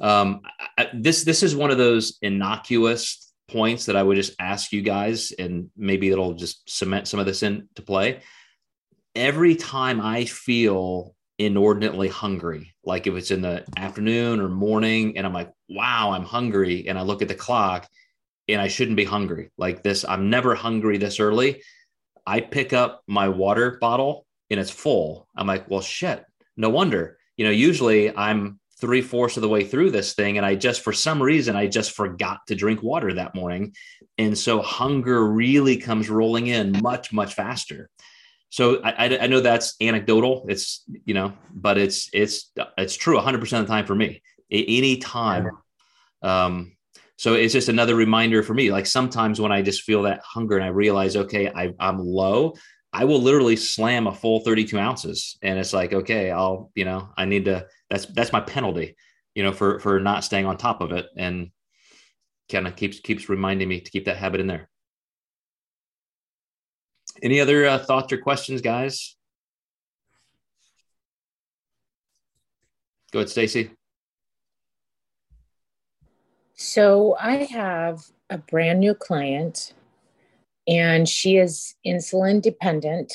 Um, 0.00 0.42
I, 0.76 0.88
this, 0.94 1.24
this 1.24 1.42
is 1.42 1.56
one 1.56 1.70
of 1.70 1.78
those 1.78 2.18
innocuous 2.22 3.32
points 3.48 3.86
that 3.86 3.96
I 3.96 4.02
would 4.02 4.16
just 4.16 4.34
ask 4.38 4.72
you 4.72 4.82
guys, 4.82 5.32
and 5.38 5.70
maybe 5.76 6.10
it'll 6.10 6.34
just 6.34 6.68
cement 6.68 7.08
some 7.08 7.18
of 7.18 7.26
this 7.26 7.42
into 7.42 7.82
play. 7.82 8.20
Every 9.14 9.56
time 9.56 10.00
I 10.00 10.26
feel 10.26 11.14
inordinately 11.38 12.08
hungry, 12.08 12.74
like 12.84 13.06
if 13.06 13.14
it's 13.14 13.30
in 13.30 13.40
the 13.40 13.64
afternoon 13.76 14.40
or 14.40 14.48
morning, 14.48 15.16
and 15.16 15.26
I'm 15.26 15.32
like, 15.32 15.50
wow, 15.68 16.10
I'm 16.12 16.24
hungry, 16.24 16.88
and 16.88 16.98
I 16.98 17.02
look 17.02 17.22
at 17.22 17.28
the 17.28 17.34
clock 17.34 17.88
and 18.48 18.60
I 18.60 18.68
shouldn't 18.68 18.96
be 18.96 19.04
hungry 19.04 19.50
like 19.58 19.82
this. 19.82 20.04
I'm 20.04 20.30
never 20.30 20.54
hungry 20.54 20.98
this 20.98 21.20
early. 21.20 21.62
I 22.28 22.40
pick 22.42 22.74
up 22.74 23.02
my 23.06 23.30
water 23.30 23.78
bottle 23.80 24.26
and 24.50 24.60
it's 24.60 24.70
full. 24.70 25.26
I'm 25.34 25.46
like, 25.46 25.70
well, 25.70 25.80
shit, 25.80 26.22
no 26.58 26.68
wonder. 26.68 27.16
You 27.38 27.46
know, 27.46 27.50
usually 27.50 28.14
I'm 28.14 28.60
three 28.78 29.00
fourths 29.00 29.38
of 29.38 29.40
the 29.40 29.48
way 29.48 29.64
through 29.64 29.92
this 29.92 30.12
thing. 30.12 30.36
And 30.36 30.44
I 30.44 30.54
just, 30.54 30.82
for 30.82 30.92
some 30.92 31.22
reason, 31.22 31.56
I 31.56 31.68
just 31.68 31.92
forgot 31.92 32.40
to 32.48 32.54
drink 32.54 32.82
water 32.82 33.14
that 33.14 33.34
morning. 33.34 33.74
And 34.18 34.36
so 34.36 34.60
hunger 34.60 35.26
really 35.26 35.78
comes 35.78 36.10
rolling 36.10 36.48
in 36.48 36.80
much, 36.82 37.14
much 37.14 37.32
faster. 37.32 37.88
So 38.50 38.82
I, 38.82 39.06
I, 39.06 39.18
I 39.22 39.26
know 39.26 39.40
that's 39.40 39.74
anecdotal. 39.80 40.44
It's, 40.50 40.84
you 41.06 41.14
know, 41.14 41.32
but 41.50 41.78
it's, 41.78 42.10
it's, 42.12 42.52
it's 42.76 42.96
true 42.96 43.18
100% 43.18 43.34
of 43.40 43.48
the 43.66 43.72
time 43.72 43.86
for 43.86 43.94
me. 43.94 44.22
Any 44.50 44.98
time. 44.98 45.50
Um, 46.22 46.76
so 47.18 47.34
it's 47.34 47.52
just 47.52 47.68
another 47.68 47.96
reminder 47.96 48.44
for 48.44 48.54
me. 48.54 48.70
Like 48.70 48.86
sometimes 48.86 49.40
when 49.40 49.50
I 49.50 49.60
just 49.60 49.82
feel 49.82 50.02
that 50.02 50.20
hunger 50.24 50.56
and 50.56 50.64
I 50.64 50.68
realize, 50.68 51.16
okay, 51.16 51.48
I, 51.48 51.74
I'm 51.80 51.98
low, 51.98 52.54
I 52.92 53.06
will 53.06 53.20
literally 53.20 53.56
slam 53.56 54.06
a 54.06 54.14
full 54.14 54.38
32 54.44 54.78
ounces. 54.78 55.36
And 55.42 55.58
it's 55.58 55.72
like, 55.72 55.92
okay, 55.92 56.30
I'll, 56.30 56.70
you 56.76 56.84
know, 56.84 57.08
I 57.16 57.24
need 57.24 57.46
to, 57.46 57.66
that's, 57.90 58.06
that's 58.06 58.32
my 58.32 58.38
penalty, 58.38 58.94
you 59.34 59.42
know, 59.42 59.50
for, 59.50 59.80
for 59.80 59.98
not 59.98 60.22
staying 60.22 60.46
on 60.46 60.56
top 60.56 60.80
of 60.80 60.92
it. 60.92 61.06
And 61.16 61.50
kind 62.52 62.68
of 62.68 62.76
keeps, 62.76 63.00
keeps 63.00 63.28
reminding 63.28 63.68
me 63.68 63.80
to 63.80 63.90
keep 63.90 64.04
that 64.04 64.16
habit 64.16 64.40
in 64.40 64.46
there. 64.46 64.70
Any 67.20 67.40
other 67.40 67.66
uh, 67.66 67.78
thoughts 67.78 68.12
or 68.12 68.18
questions, 68.18 68.60
guys? 68.60 69.16
Go 73.10 73.18
ahead, 73.18 73.28
Stacy. 73.28 73.72
So 76.60 77.16
I 77.20 77.44
have 77.44 78.00
a 78.28 78.36
brand 78.36 78.80
new 78.80 78.92
client 78.92 79.74
and 80.66 81.08
she 81.08 81.36
is 81.36 81.76
insulin 81.86 82.42
dependent 82.42 83.14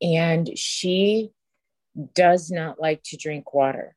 and 0.00 0.50
she 0.58 1.30
does 2.14 2.50
not 2.50 2.80
like 2.80 3.02
to 3.04 3.18
drink 3.18 3.52
water. 3.52 3.94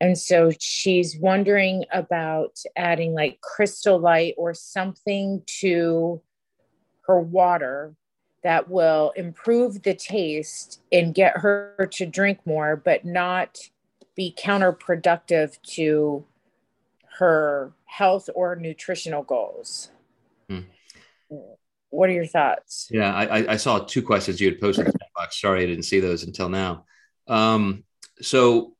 And 0.00 0.18
so 0.18 0.50
she's 0.58 1.16
wondering 1.16 1.84
about 1.92 2.58
adding 2.74 3.14
like 3.14 3.40
crystal 3.42 3.98
light 4.00 4.34
or 4.36 4.52
something 4.52 5.42
to 5.60 6.20
her 7.06 7.20
water 7.20 7.94
that 8.42 8.68
will 8.68 9.12
improve 9.14 9.84
the 9.84 9.94
taste 9.94 10.82
and 10.90 11.14
get 11.14 11.38
her 11.38 11.88
to 11.92 12.06
drink 12.06 12.40
more, 12.44 12.74
but 12.74 13.04
not 13.04 13.56
be 14.16 14.34
counterproductive 14.36 15.62
to 15.62 16.24
her 17.18 17.72
health 17.86 18.28
or 18.34 18.56
nutritional 18.56 19.22
goals. 19.22 19.90
Hmm. 20.48 20.60
What 21.90 22.10
are 22.10 22.12
your 22.12 22.26
thoughts? 22.26 22.88
Yeah, 22.90 23.14
I, 23.14 23.52
I, 23.52 23.56
saw 23.56 23.78
two 23.78 24.02
questions 24.02 24.40
you 24.40 24.48
had 24.48 24.60
posted 24.60 24.86
in 24.86 24.92
the 24.92 24.98
box. 25.14 25.40
Sorry, 25.40 25.62
I 25.62 25.66
didn't 25.66 25.84
see 25.84 26.00
those 26.00 26.24
until 26.24 26.48
now. 26.48 26.84
Um, 27.26 27.84
so, 28.20 28.76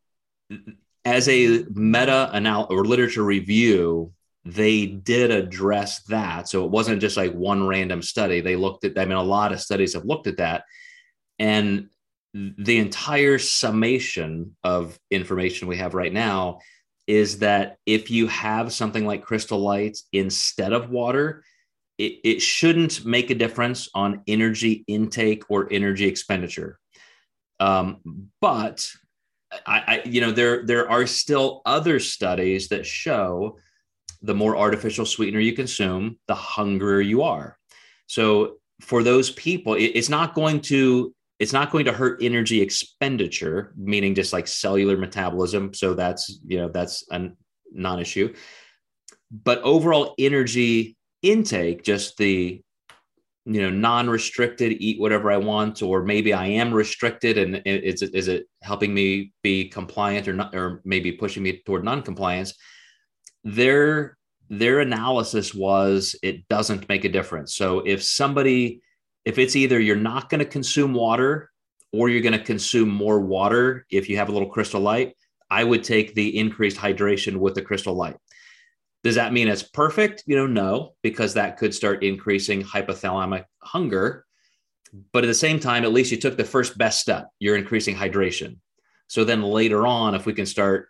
as 1.05 1.28
a 1.28 1.64
meta 1.72 2.30
analysis 2.32 2.70
or 2.70 2.84
literature 2.84 3.24
review, 3.24 4.12
they 4.45 4.87
did 4.87 5.30
address 5.30 6.03
that. 6.05 6.49
So 6.49 6.64
it 6.64 6.70
wasn't 6.70 7.01
just 7.01 7.16
like 7.16 7.32
one 7.32 7.66
random 7.66 8.03
study. 8.03 8.41
They 8.41 8.55
looked 8.57 8.84
at, 8.84 8.99
I 8.99 9.05
mean, 9.05 9.18
a 9.18 9.22
lot 9.22 9.53
of 9.53 9.61
studies 9.61 9.95
have 9.95 10.05
looked 10.05 10.26
at 10.26 10.37
that. 10.37 10.64
And 11.39 11.89
the 12.32 12.78
entire 12.78 13.39
summation 13.39 14.57
of 14.62 14.99
information 15.11 15.68
we 15.68 15.78
have 15.78 15.95
right 15.95 16.12
now 16.12 16.61
is 17.07 17.39
that 17.39 17.79
if 17.87 18.11
you 18.11 18.27
have 18.27 18.73
something 18.73 19.07
like 19.07 19.25
crystal 19.25 19.59
lights 19.59 20.05
instead 20.13 20.73
of 20.73 20.91
water, 20.91 21.45
it, 21.99 22.21
it 22.25 22.43
shouldn't 22.43 23.05
make 23.05 23.31
a 23.31 23.35
difference 23.35 23.89
on 23.95 24.23
energy 24.27 24.85
intake 24.87 25.45
or 25.49 25.73
energy 25.73 26.07
expenditure. 26.07 26.79
Um, 27.59 28.29
but 28.41 28.87
I, 29.67 29.83
I, 29.87 30.03
you 30.05 30.21
know, 30.21 30.33
there 30.33 30.67
there 30.67 30.91
are 30.91 31.07
still 31.07 31.63
other 31.65 32.01
studies 32.01 32.69
that 32.69 32.85
show 32.85 33.59
the 34.23 34.35
more 34.35 34.57
artificial 34.57 35.07
sweetener 35.07 35.41
you 35.41 35.53
consume, 35.53 36.19
the 36.27 36.35
hungrier 36.35 37.01
you 37.01 37.23
are. 37.23 37.57
So 38.07 38.57
for 38.81 39.03
those 39.03 39.31
people, 39.31 39.75
it, 39.75 39.93
it's 39.95 40.09
not 40.09 40.35
going 40.35 40.61
to 40.63 41.15
it's 41.39 41.53
not 41.53 41.70
going 41.70 41.84
to 41.84 41.93
hurt 41.93 42.22
energy 42.22 42.62
expenditure, 42.62 43.74
meaning 43.76 44.14
just 44.14 44.32
like 44.32 44.49
cellular 44.49 44.97
metabolism. 44.97 45.74
So 45.74 45.95
that's 45.95 46.41
you 46.47 46.59
know 46.59 46.68
that's 46.68 47.05
a 47.11 47.28
non-issue. 47.72 48.34
But 49.30 49.61
overall 49.62 50.14
energy 50.18 50.97
intake, 51.22 51.82
just 51.82 52.16
the 52.16 52.62
you 53.47 53.62
know 53.62 53.70
non-restricted 53.70 54.72
eat 54.80 55.01
whatever 55.01 55.30
i 55.30 55.37
want 55.37 55.80
or 55.80 56.03
maybe 56.03 56.32
i 56.32 56.47
am 56.47 56.74
restricted 56.74 57.39
and 57.39 57.62
is 57.64 58.03
it, 58.03 58.12
is 58.12 58.26
it 58.26 58.47
helping 58.61 58.93
me 58.93 59.32
be 59.43 59.68
compliant 59.68 60.26
or 60.26 60.32
not 60.32 60.53
or 60.53 60.82
maybe 60.84 61.12
pushing 61.12 61.45
me 61.45 61.62
toward 61.64 61.84
non-compliance 61.84 62.55
their 63.45 64.18
their 64.51 64.80
analysis 64.80 65.55
was 65.55 66.16
it 66.24 66.47
doesn't 66.49 66.89
make 66.89 67.05
a 67.05 67.09
difference 67.09 67.55
so 67.55 67.78
if 67.87 68.03
somebody 68.03 68.80
if 69.27 69.39
it's 69.39 69.57
either 69.57 69.79
you're 69.79 69.97
not 69.97 70.31
going 70.31 70.39
to 70.39 70.47
consume 70.47 70.95
water 70.95 71.51
or 71.93 72.09
you're 72.09 72.22
going 72.22 72.33
to 72.33 72.45
consume 72.45 72.89
more 72.89 73.20
water 73.20 73.85
if 73.91 74.09
you 74.09 74.16
have 74.16 74.31
a 74.31 74.33
little 74.33 74.49
crystal 74.49 74.81
light 74.81 75.14
i 75.51 75.62
would 75.62 75.85
take 75.85 76.14
the 76.14 76.39
increased 76.39 76.79
hydration 76.79 77.37
with 77.37 77.55
the 77.55 77.62
crystal 77.62 77.95
light 77.95 78.16
does 79.07 79.14
that 79.14 79.33
mean 79.33 79.47
it's 79.47 79.62
perfect? 79.62 80.24
You 80.27 80.35
know, 80.35 80.49
no, 80.49 80.95
because 81.01 81.35
that 81.35 81.59
could 81.59 81.72
start 81.72 82.03
increasing 82.03 82.61
hypothalamic 82.61 83.45
hunger. 83.62 84.27
But 85.12 85.22
at 85.22 85.29
the 85.29 85.35
same 85.35 85.61
time, 85.61 85.85
at 85.85 85.93
least 85.93 86.11
you 86.11 86.16
took 86.16 86.37
the 86.37 86.43
first 86.43 86.77
best 86.77 87.03
step. 87.03 87.29
You're 87.39 87.55
increasing 87.55 87.95
hydration. 87.95 88.57
So 89.07 89.22
then 89.22 89.43
later 89.43 89.87
on, 89.87 90.16
if 90.16 90.27
we 90.27 90.33
can 90.33 90.45
start 90.45 90.89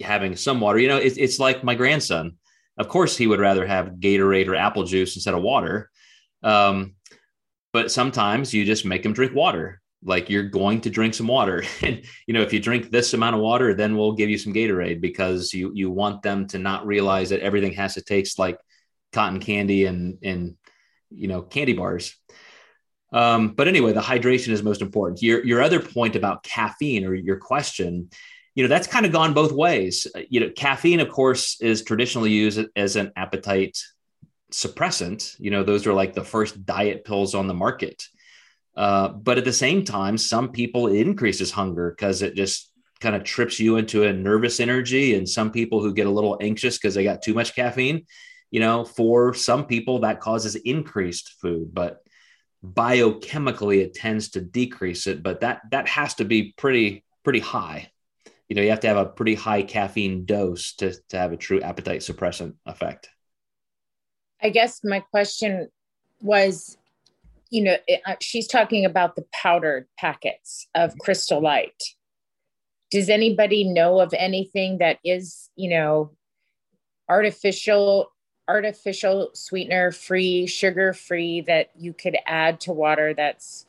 having 0.00 0.36
some 0.36 0.60
water, 0.60 0.78
you 0.78 0.86
know, 0.86 0.98
it's, 0.98 1.16
it's 1.16 1.40
like 1.40 1.64
my 1.64 1.74
grandson. 1.74 2.36
Of 2.78 2.86
course, 2.86 3.16
he 3.16 3.26
would 3.26 3.40
rather 3.40 3.66
have 3.66 3.94
Gatorade 3.98 4.46
or 4.46 4.54
apple 4.54 4.84
juice 4.84 5.16
instead 5.16 5.34
of 5.34 5.42
water. 5.42 5.90
Um, 6.44 6.94
but 7.76 7.92
sometimes 7.92 8.54
you 8.54 8.64
just 8.64 8.86
make 8.86 9.02
them 9.02 9.12
drink 9.12 9.34
water. 9.34 9.82
Like 10.02 10.30
you're 10.30 10.48
going 10.48 10.80
to 10.80 10.88
drink 10.88 11.12
some 11.12 11.26
water. 11.26 11.62
And 11.82 12.06
you 12.26 12.32
know 12.32 12.40
if 12.40 12.50
you 12.54 12.58
drink 12.58 12.90
this 12.90 13.12
amount 13.12 13.36
of 13.36 13.42
water 13.42 13.74
then 13.74 13.98
we'll 13.98 14.12
give 14.20 14.30
you 14.30 14.38
some 14.38 14.54
gatorade 14.54 15.02
because 15.02 15.52
you 15.52 15.72
you 15.74 15.90
want 15.90 16.22
them 16.22 16.46
to 16.52 16.58
not 16.58 16.86
realize 16.86 17.28
that 17.28 17.40
everything 17.40 17.74
has 17.74 17.92
to 17.94 18.00
taste 18.00 18.38
like 18.38 18.58
cotton 19.12 19.40
candy 19.40 19.84
and 19.84 20.16
and 20.22 20.56
you 21.10 21.28
know 21.28 21.42
candy 21.42 21.74
bars. 21.74 22.16
Um, 23.12 23.48
but 23.48 23.68
anyway 23.68 23.92
the 23.92 24.08
hydration 24.12 24.52
is 24.54 24.62
most 24.62 24.80
important. 24.80 25.20
Your 25.20 25.44
your 25.44 25.60
other 25.60 25.80
point 25.80 26.16
about 26.16 26.44
caffeine 26.44 27.04
or 27.04 27.14
your 27.14 27.36
question 27.36 28.08
you 28.54 28.62
know 28.62 28.70
that's 28.70 28.86
kind 28.86 29.04
of 29.04 29.12
gone 29.12 29.34
both 29.34 29.52
ways. 29.52 30.06
You 30.30 30.40
know 30.40 30.50
caffeine 30.64 31.00
of 31.00 31.10
course 31.10 31.60
is 31.60 31.84
traditionally 31.84 32.30
used 32.30 32.58
as 32.74 32.96
an 32.96 33.12
appetite 33.16 33.76
suppressant 34.56 35.36
you 35.38 35.50
know 35.50 35.62
those 35.62 35.86
are 35.86 35.92
like 35.92 36.14
the 36.14 36.24
first 36.24 36.64
diet 36.64 37.04
pills 37.04 37.34
on 37.34 37.46
the 37.46 37.54
market 37.54 38.08
uh, 38.76 39.08
but 39.08 39.38
at 39.38 39.44
the 39.44 39.52
same 39.52 39.84
time, 39.84 40.18
some 40.18 40.52
people 40.52 40.86
it 40.86 41.00
increases 41.00 41.50
hunger 41.50 41.90
because 41.90 42.22
it 42.22 42.34
just 42.34 42.70
kind 43.00 43.16
of 43.16 43.24
trips 43.24 43.58
you 43.58 43.76
into 43.76 44.04
a 44.04 44.12
nervous 44.12 44.60
energy. 44.60 45.14
And 45.14 45.28
some 45.28 45.50
people 45.50 45.80
who 45.80 45.94
get 45.94 46.06
a 46.06 46.10
little 46.10 46.36
anxious 46.40 46.76
because 46.76 46.94
they 46.94 47.04
got 47.04 47.22
too 47.22 47.34
much 47.34 47.54
caffeine, 47.54 48.06
you 48.50 48.60
know, 48.60 48.84
for 48.84 49.32
some 49.34 49.66
people 49.66 50.00
that 50.00 50.20
causes 50.20 50.56
increased 50.56 51.34
food, 51.40 51.74
but 51.74 52.02
biochemically 52.64 53.78
it 53.82 53.94
tends 53.94 54.30
to 54.30 54.40
decrease 54.40 55.06
it. 55.06 55.22
But 55.22 55.40
that 55.40 55.62
that 55.70 55.88
has 55.88 56.14
to 56.14 56.24
be 56.24 56.54
pretty 56.56 57.04
pretty 57.24 57.40
high. 57.40 57.90
You 58.48 58.56
know, 58.56 58.62
you 58.62 58.70
have 58.70 58.80
to 58.80 58.88
have 58.88 58.96
a 58.98 59.06
pretty 59.06 59.34
high 59.34 59.62
caffeine 59.62 60.24
dose 60.24 60.74
to, 60.74 60.94
to 61.08 61.18
have 61.18 61.32
a 61.32 61.36
true 61.36 61.60
appetite 61.62 62.00
suppressant 62.00 62.54
effect. 62.64 63.08
I 64.42 64.50
guess 64.50 64.82
my 64.84 65.00
question 65.00 65.68
was 66.20 66.76
you 67.50 67.62
know, 67.62 67.76
uh, 68.04 68.16
she's 68.20 68.48
talking 68.48 68.84
about 68.84 69.14
the 69.14 69.24
powdered 69.32 69.86
packets 69.96 70.66
of. 70.74 70.98
Crystal 70.98 71.40
Light. 71.40 71.80
Does 72.90 73.08
anybody 73.08 73.64
know 73.64 74.00
of 74.00 74.12
anything 74.14 74.78
that 74.78 74.98
is, 75.04 75.48
you 75.56 75.70
know, 75.70 76.10
artificial 77.08 78.12
artificial 78.48 79.30
sweetener 79.34 79.90
free, 79.90 80.46
sugar 80.46 80.92
free 80.92 81.40
that 81.42 81.70
you 81.76 81.92
could 81.92 82.16
add 82.26 82.60
to 82.60 82.72
water 82.72 83.12
that's 83.12 83.66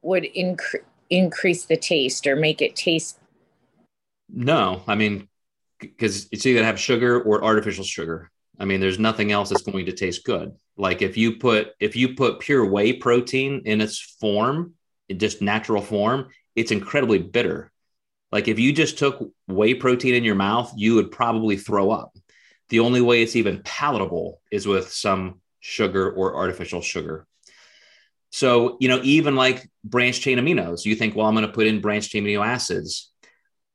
would 0.00 0.24
incre- 0.24 0.84
increase 1.10 1.66
the 1.66 1.76
taste 1.76 2.26
or 2.26 2.36
make 2.36 2.62
it 2.62 2.74
taste 2.74 3.18
no 4.32 4.82
i 4.86 4.94
mean 4.94 5.28
because 5.78 6.26
it's 6.32 6.46
either 6.46 6.64
have 6.64 6.80
sugar 6.80 7.20
or 7.20 7.44
artificial 7.44 7.84
sugar 7.84 8.30
I 8.60 8.66
mean, 8.66 8.80
there's 8.80 8.98
nothing 8.98 9.32
else 9.32 9.48
that's 9.48 9.62
going 9.62 9.86
to 9.86 9.92
taste 9.92 10.24
good. 10.24 10.52
Like 10.76 11.00
if 11.00 11.16
you 11.16 11.36
put 11.36 11.72
if 11.80 11.96
you 11.96 12.14
put 12.14 12.40
pure 12.40 12.64
whey 12.64 12.92
protein 12.92 13.62
in 13.64 13.80
its 13.80 13.98
form, 14.20 14.74
in 15.08 15.18
just 15.18 15.40
natural 15.40 15.82
form, 15.82 16.28
it's 16.54 16.70
incredibly 16.70 17.18
bitter. 17.18 17.72
Like 18.30 18.48
if 18.48 18.58
you 18.58 18.72
just 18.72 18.98
took 18.98 19.32
whey 19.48 19.74
protein 19.74 20.14
in 20.14 20.24
your 20.24 20.34
mouth, 20.34 20.72
you 20.76 20.94
would 20.96 21.10
probably 21.10 21.56
throw 21.56 21.90
up. 21.90 22.14
The 22.68 22.80
only 22.80 23.00
way 23.00 23.22
it's 23.22 23.34
even 23.34 23.62
palatable 23.64 24.40
is 24.52 24.66
with 24.66 24.92
some 24.92 25.40
sugar 25.60 26.10
or 26.10 26.36
artificial 26.36 26.82
sugar. 26.82 27.26
So, 28.30 28.76
you 28.78 28.88
know, 28.88 29.00
even 29.02 29.34
like 29.34 29.68
branched 29.82 30.22
chain 30.22 30.38
aminos, 30.38 30.84
you 30.84 30.94
think, 30.94 31.16
well, 31.16 31.26
I'm 31.26 31.34
going 31.34 31.46
to 31.46 31.52
put 31.52 31.66
in 31.66 31.80
branched 31.80 32.10
chain 32.10 32.24
amino 32.24 32.46
acids 32.46 33.09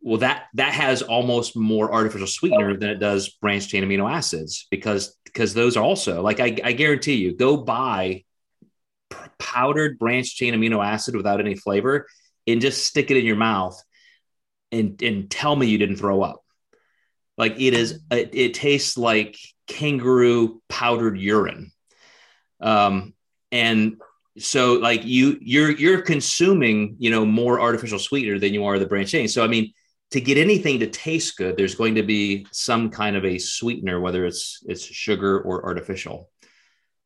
well, 0.05 0.19
that 0.19 0.45
that 0.53 0.71
has 0.71 1.01
almost 1.01 1.57
more 1.57 1.91
artificial 1.91 2.27
sweetener 2.27 2.77
than 2.77 2.91
it 2.91 2.99
does 2.99 3.29
branched 3.41 3.71
chain 3.71 3.83
amino 3.83 4.09
acids 4.09 4.67
because 4.69 5.17
because 5.23 5.55
those 5.55 5.75
are 5.75 5.83
also 5.83 6.21
like 6.21 6.39
I, 6.39 6.55
I 6.63 6.73
guarantee 6.73 7.15
you 7.15 7.35
go 7.35 7.57
buy 7.57 8.23
powdered 9.39 9.97
branched 9.97 10.37
chain 10.37 10.53
amino 10.53 10.85
acid 10.85 11.15
without 11.15 11.39
any 11.39 11.55
flavor 11.55 12.05
and 12.45 12.61
just 12.61 12.85
stick 12.85 13.09
it 13.09 13.17
in 13.17 13.25
your 13.25 13.35
mouth 13.35 13.81
and 14.71 15.01
and 15.01 15.27
tell 15.27 15.55
me 15.55 15.65
you 15.65 15.79
didn't 15.79 15.95
throw 15.95 16.21
up. 16.21 16.43
Like 17.35 17.59
it 17.59 17.73
is, 17.73 17.99
it, 18.11 18.29
it 18.33 18.53
tastes 18.53 18.99
like 18.99 19.39
kangaroo 19.65 20.61
powdered 20.69 21.17
urine. 21.17 21.71
Um, 22.61 23.15
and 23.51 23.99
so 24.37 24.73
like 24.73 25.03
you 25.03 25.39
you're 25.41 25.71
you're 25.71 26.01
consuming 26.01 26.95
you 26.99 27.09
know 27.09 27.25
more 27.25 27.59
artificial 27.59 27.97
sweetener 27.97 28.37
than 28.37 28.53
you 28.53 28.65
are 28.65 28.77
the 28.77 28.85
branched 28.85 29.11
chain. 29.11 29.27
So 29.27 29.43
I 29.43 29.47
mean, 29.47 29.73
to 30.15 30.21
get 30.21 30.37
anything 30.37 30.79
to 30.79 30.87
taste 30.87 31.35
good, 31.35 31.57
there's 31.57 31.75
going 31.75 31.95
to 31.95 32.01
be 32.01 32.47
some 32.49 32.89
kind 32.89 33.17
of 33.17 33.25
a 33.25 33.37
sweetener, 33.37 33.99
whether 33.99 34.25
it's 34.25 34.63
it's 34.65 34.81
sugar 34.81 35.41
or 35.41 35.65
artificial. 35.65 36.29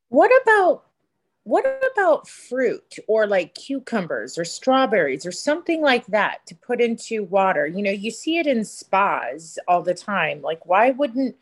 What 0.09 0.29
about 0.43 0.83
what 1.41 1.65
about 1.91 2.27
fruit 2.27 2.97
or 3.07 3.25
like 3.25 3.55
cucumbers 3.55 4.37
or 4.37 4.45
strawberries 4.45 5.25
or 5.25 5.31
something 5.31 5.81
like 5.81 6.05
that 6.05 6.45
to 6.45 6.55
put 6.55 6.79
into 6.79 7.23
water? 7.23 7.65
You 7.65 7.81
know, 7.81 7.89
you 7.89 8.11
see 8.11 8.37
it 8.37 8.45
in 8.45 8.63
spas 8.63 9.57
all 9.67 9.81
the 9.81 9.95
time. 9.95 10.43
Like, 10.43 10.67
why 10.67 10.91
wouldn't, 10.91 11.35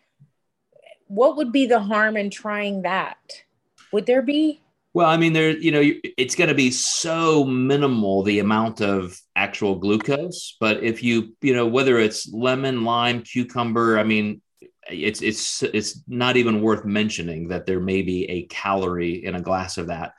what 1.07 1.36
would 1.36 1.51
be 1.51 1.65
the 1.65 1.82
harm 1.82 2.15
in 2.15 2.30
trying 2.30 2.84
that? 2.84 3.43
Would 3.91 4.05
there 4.05 4.22
be? 4.22 4.61
Well, 4.97 5.07
I 5.07 5.17
mean, 5.17 5.33
there, 5.33 5.55
you 5.55 5.69
know, 5.69 5.83
it's 6.17 6.33
going 6.33 6.47
to 6.47 6.55
be 6.55 6.71
so 6.71 7.43
minimal 7.43 8.23
the 8.23 8.39
amount 8.39 8.81
of 8.81 9.15
actual 9.35 9.75
glucose. 9.75 10.57
But 10.59 10.83
if 10.83 11.03
you, 11.03 11.35
you 11.39 11.53
know, 11.53 11.67
whether 11.67 11.99
it's 11.99 12.27
lemon, 12.33 12.83
lime, 12.83 13.21
cucumber, 13.21 13.99
I 13.99 14.03
mean, 14.03 14.41
it's 14.89 15.21
it's 15.21 15.61
it's 15.61 16.01
not 16.07 16.35
even 16.35 16.63
worth 16.63 16.83
mentioning 16.83 17.49
that 17.49 17.67
there 17.67 17.79
may 17.79 18.01
be 18.01 18.27
a 18.27 18.47
calorie 18.47 19.23
in 19.23 19.35
a 19.35 19.41
glass 19.41 19.77
of 19.77 19.85
that 19.85 20.13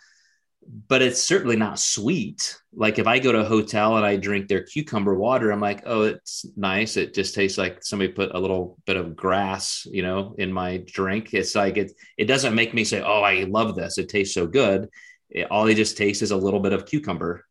but 0.88 1.00
it's 1.00 1.22
certainly 1.22 1.56
not 1.56 1.78
sweet. 1.78 2.58
Like 2.74 2.98
if 2.98 3.06
i 3.06 3.18
go 3.18 3.32
to 3.32 3.40
a 3.40 3.44
hotel 3.44 3.96
and 3.96 4.04
i 4.04 4.16
drink 4.16 4.48
their 4.48 4.62
cucumber 4.62 5.14
water 5.14 5.50
i'm 5.50 5.60
like 5.60 5.82
oh 5.86 6.02
it's 6.02 6.44
nice. 6.56 6.96
It 6.96 7.14
just 7.14 7.34
tastes 7.34 7.58
like 7.58 7.82
somebody 7.82 8.12
put 8.12 8.34
a 8.34 8.38
little 8.38 8.78
bit 8.86 8.96
of 8.96 9.16
grass 9.16 9.86
you 9.90 10.02
know 10.02 10.34
in 10.38 10.52
my 10.52 10.78
drink. 10.86 11.34
It's 11.34 11.54
like 11.54 11.76
it 11.76 11.92
it 12.16 12.26
doesn't 12.26 12.54
make 12.54 12.74
me 12.74 12.84
say 12.84 13.00
oh 13.02 13.22
i 13.22 13.44
love 13.44 13.74
this. 13.74 13.98
It 13.98 14.08
tastes 14.08 14.34
so 14.34 14.46
good. 14.46 14.88
It, 15.30 15.50
all 15.50 15.64
they 15.64 15.74
just 15.74 15.96
taste 15.96 16.22
is 16.22 16.30
a 16.30 16.36
little 16.36 16.60
bit 16.60 16.72
of 16.72 16.86
cucumber. 16.86 17.44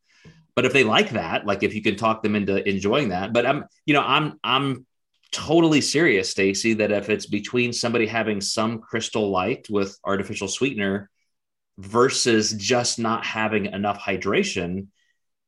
But 0.55 0.65
if 0.65 0.73
they 0.73 0.83
like 0.83 1.11
that 1.11 1.45
like 1.45 1.63
if 1.63 1.73
you 1.73 1.81
can 1.81 1.95
talk 1.95 2.23
them 2.23 2.35
into 2.35 2.67
enjoying 2.67 3.09
that 3.09 3.31
but 3.31 3.45
i'm 3.45 3.65
you 3.85 3.93
know 3.93 4.01
i'm 4.01 4.39
i'm 4.43 4.87
totally 5.31 5.81
serious, 5.81 6.29
Stacy, 6.29 6.73
that 6.75 6.91
if 6.91 7.09
it's 7.09 7.25
between 7.25 7.73
somebody 7.73 8.07
having 8.07 8.41
some 8.41 8.79
crystal 8.79 9.29
light 9.29 9.67
with 9.69 9.97
artificial 10.03 10.47
sweetener 10.47 11.09
versus 11.77 12.53
just 12.53 12.99
not 12.99 13.25
having 13.25 13.67
enough 13.67 13.99
hydration, 13.99 14.87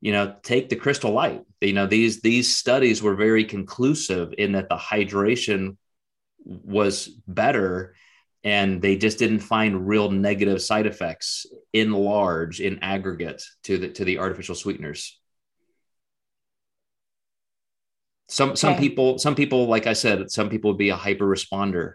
you 0.02 0.12
know, 0.12 0.36
take 0.44 0.70
the 0.70 0.76
crystal 0.76 1.12
light. 1.12 1.42
You 1.62 1.74
know, 1.74 1.88
these 1.88 2.22
these 2.22 2.56
studies 2.56 3.02
were 3.02 3.16
very 3.16 3.44
conclusive 3.44 4.34
in 4.38 4.54
that 4.54 4.70
the 4.70 4.78
hydration 4.78 5.78
was 6.46 7.08
better 7.28 7.96
and 8.44 8.82
they 8.82 8.96
just 8.96 9.20
didn't 9.20 9.40
find 9.40 9.88
real 9.88 10.10
negative 10.12 10.62
side 10.62 10.86
effects 10.86 11.46
in 11.74 11.92
large 11.92 12.62
in 12.62 12.80
aggregate 12.80 13.44
to 13.64 13.78
the 13.78 13.90
to 13.90 14.06
the 14.06 14.20
artificial 14.20 14.56
sweeteners 14.56 15.20
some 18.30 18.56
some 18.56 18.74
okay. 18.74 18.80
people 18.80 19.18
some 19.18 19.36
people 19.36 19.68
like 19.68 19.88
i 19.88 19.94
said 19.94 20.32
some 20.32 20.50
people 20.50 20.72
would 20.72 20.78
be 20.78 20.90
a 20.90 20.96
hyper 20.96 21.26
responder 21.26 21.94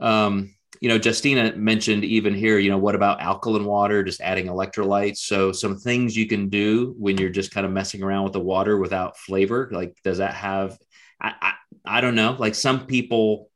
um 0.00 0.54
you 0.80 0.88
know 0.88 0.98
justina 0.98 1.54
mentioned 1.56 2.04
even 2.04 2.34
here 2.34 2.58
you 2.58 2.70
know 2.70 2.78
what 2.78 2.94
about 2.94 3.20
alkaline 3.20 3.64
water 3.64 4.02
just 4.02 4.20
adding 4.20 4.46
electrolytes? 4.46 5.18
So 5.18 5.52
some 5.52 5.78
things 5.78 6.16
you 6.16 6.26
can 6.26 6.48
do 6.48 6.94
when 6.98 7.18
you're 7.18 7.30
just 7.30 7.52
kind 7.52 7.66
of 7.66 7.72
messing 7.72 8.02
around 8.02 8.24
with 8.24 8.32
the 8.32 8.40
water 8.40 8.78
without 8.78 9.18
flavor 9.18 9.68
like 9.72 9.96
does 10.02 10.18
that 10.18 10.34
have 10.34 10.78
i 11.20 11.32
i, 11.40 11.52
I 11.84 12.00
don't 12.00 12.14
know 12.14 12.36
like 12.38 12.54
some 12.54 12.86
people 12.86 13.50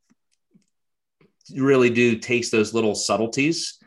really 1.54 1.90
do 1.90 2.16
taste 2.16 2.52
those 2.52 2.74
little 2.74 2.94
subtleties. 2.94 3.78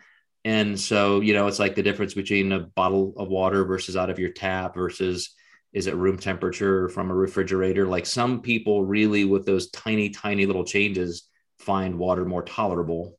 And 0.45 0.79
so 0.79 1.19
you 1.19 1.33
know 1.33 1.47
it's 1.47 1.59
like 1.59 1.75
the 1.75 1.83
difference 1.83 2.13
between 2.13 2.51
a 2.51 2.59
bottle 2.59 3.13
of 3.17 3.27
water 3.27 3.65
versus 3.65 3.97
out 3.97 4.09
of 4.09 4.19
your 4.19 4.31
tap 4.31 4.75
versus 4.75 5.35
is 5.73 5.85
it 5.85 5.95
room 5.95 6.17
temperature 6.17 6.89
from 6.89 7.11
a 7.11 7.15
refrigerator? 7.15 7.85
Like 7.85 8.05
some 8.05 8.41
people 8.41 8.85
really 8.85 9.25
with 9.25 9.45
those 9.45 9.69
tiny 9.69 10.09
tiny 10.09 10.45
little 10.45 10.63
changes 10.63 11.27
find 11.59 11.99
water 11.99 12.25
more 12.25 12.41
tolerable 12.41 13.18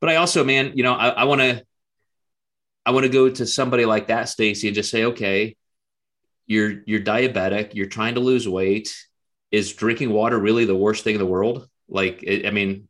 but 0.00 0.10
i 0.10 0.16
also 0.16 0.44
man 0.44 0.72
you 0.74 0.82
know 0.82 0.94
i 0.94 1.24
want 1.24 1.40
to 1.40 1.62
i 2.84 2.90
want 2.90 3.04
to 3.04 3.10
go 3.10 3.28
to 3.28 3.46
somebody 3.46 3.84
like 3.84 4.08
that 4.08 4.28
stacy 4.28 4.68
and 4.68 4.74
just 4.74 4.90
say 4.90 5.04
okay 5.04 5.56
you're 6.46 6.82
you're 6.86 7.00
diabetic 7.00 7.74
you're 7.74 7.86
trying 7.86 8.14
to 8.14 8.20
lose 8.20 8.48
weight. 8.48 8.94
Is 9.52 9.72
drinking 9.72 10.10
water 10.10 10.38
really 10.38 10.64
the 10.64 10.76
worst 10.76 11.04
thing 11.04 11.14
in 11.14 11.20
the 11.20 11.26
world? 11.26 11.68
Like 11.88 12.24
i 12.28 12.50
mean 12.50 12.88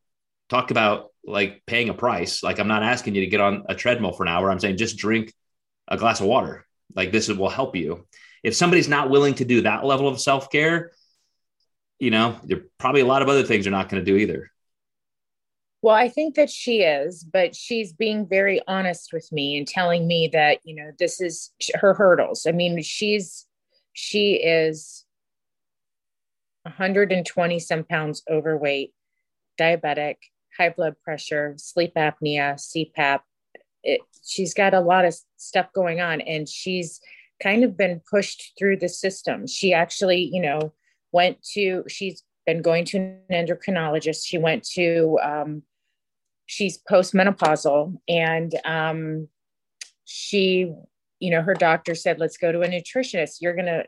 talk 0.48 0.70
about 0.70 1.12
like 1.24 1.62
paying 1.66 1.88
a 1.88 1.94
price. 1.94 2.42
Like 2.42 2.58
i'm 2.58 2.68
not 2.68 2.82
asking 2.82 3.14
you 3.14 3.22
to 3.22 3.26
get 3.26 3.40
on 3.40 3.64
a 3.68 3.74
treadmill 3.74 4.12
for 4.12 4.22
an 4.22 4.28
hour. 4.28 4.50
I'm 4.50 4.60
saying 4.60 4.76
just 4.76 4.98
drink 4.98 5.32
a 5.88 5.96
glass 5.96 6.20
of 6.20 6.26
water. 6.26 6.66
Like 6.94 7.12
this 7.12 7.28
will 7.28 7.48
help 7.48 7.76
you. 7.76 8.06
If 8.42 8.54
somebody's 8.54 8.88
not 8.88 9.10
willing 9.10 9.34
to 9.34 9.44
do 9.44 9.62
that 9.62 9.84
level 9.84 10.08
of 10.08 10.20
self 10.20 10.50
care, 10.50 10.92
you 11.98 12.10
know, 12.10 12.38
there 12.44 12.62
probably 12.78 13.00
a 13.00 13.06
lot 13.06 13.22
of 13.22 13.28
other 13.28 13.42
things 13.42 13.64
they're 13.64 13.72
not 13.72 13.88
going 13.88 14.04
to 14.04 14.10
do 14.10 14.16
either. 14.16 14.50
Well, 15.86 15.94
I 15.94 16.08
think 16.08 16.34
that 16.34 16.50
she 16.50 16.80
is, 16.80 17.22
but 17.22 17.54
she's 17.54 17.92
being 17.92 18.26
very 18.26 18.60
honest 18.66 19.12
with 19.12 19.30
me 19.30 19.56
and 19.56 19.68
telling 19.68 20.08
me 20.08 20.28
that, 20.32 20.58
you 20.64 20.74
know, 20.74 20.90
this 20.98 21.20
is 21.20 21.52
her 21.74 21.94
hurdles. 21.94 22.44
I 22.44 22.50
mean, 22.50 22.82
she's, 22.82 23.46
she 23.92 24.32
is 24.32 25.04
120 26.62 27.60
some 27.60 27.84
pounds 27.84 28.24
overweight, 28.28 28.94
diabetic, 29.60 30.16
high 30.58 30.70
blood 30.70 30.96
pressure, 31.04 31.54
sleep 31.56 31.94
apnea, 31.94 32.58
CPAP. 32.58 33.20
It, 33.84 34.00
she's 34.24 34.54
got 34.54 34.74
a 34.74 34.80
lot 34.80 35.04
of 35.04 35.16
stuff 35.36 35.72
going 35.72 36.00
on 36.00 36.20
and 36.20 36.48
she's 36.48 37.00
kind 37.40 37.62
of 37.62 37.76
been 37.76 38.00
pushed 38.10 38.54
through 38.58 38.78
the 38.78 38.88
system. 38.88 39.46
She 39.46 39.72
actually, 39.72 40.30
you 40.32 40.42
know, 40.42 40.72
went 41.12 41.40
to, 41.52 41.84
she's 41.86 42.24
been 42.44 42.60
going 42.60 42.86
to 42.86 42.96
an 42.98 43.20
endocrinologist. 43.30 44.26
She 44.26 44.38
went 44.38 44.64
to, 44.70 45.20
um, 45.22 45.62
she's 46.46 46.78
postmenopausal 46.90 47.98
and 48.08 48.54
um, 48.64 49.28
she, 50.04 50.72
you 51.18 51.30
know, 51.30 51.42
her 51.42 51.54
doctor 51.54 51.94
said, 51.94 52.18
let's 52.18 52.36
go 52.36 52.52
to 52.52 52.62
a 52.62 52.68
nutritionist. 52.68 53.38
You're 53.40 53.54
going 53.54 53.66
to 53.66 53.84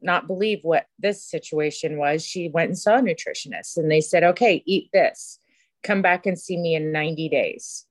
not 0.00 0.26
believe 0.26 0.60
what 0.62 0.86
this 0.98 1.24
situation 1.24 1.98
was. 1.98 2.24
She 2.24 2.48
went 2.48 2.68
and 2.68 2.78
saw 2.78 2.96
a 2.98 3.02
nutritionist 3.02 3.76
and 3.76 3.90
they 3.90 4.00
said, 4.00 4.22
okay, 4.22 4.62
eat 4.66 4.90
this, 4.92 5.40
come 5.82 6.02
back 6.02 6.26
and 6.26 6.38
see 6.38 6.56
me 6.56 6.74
in 6.74 6.92
90 6.92 7.28
days. 7.28 7.84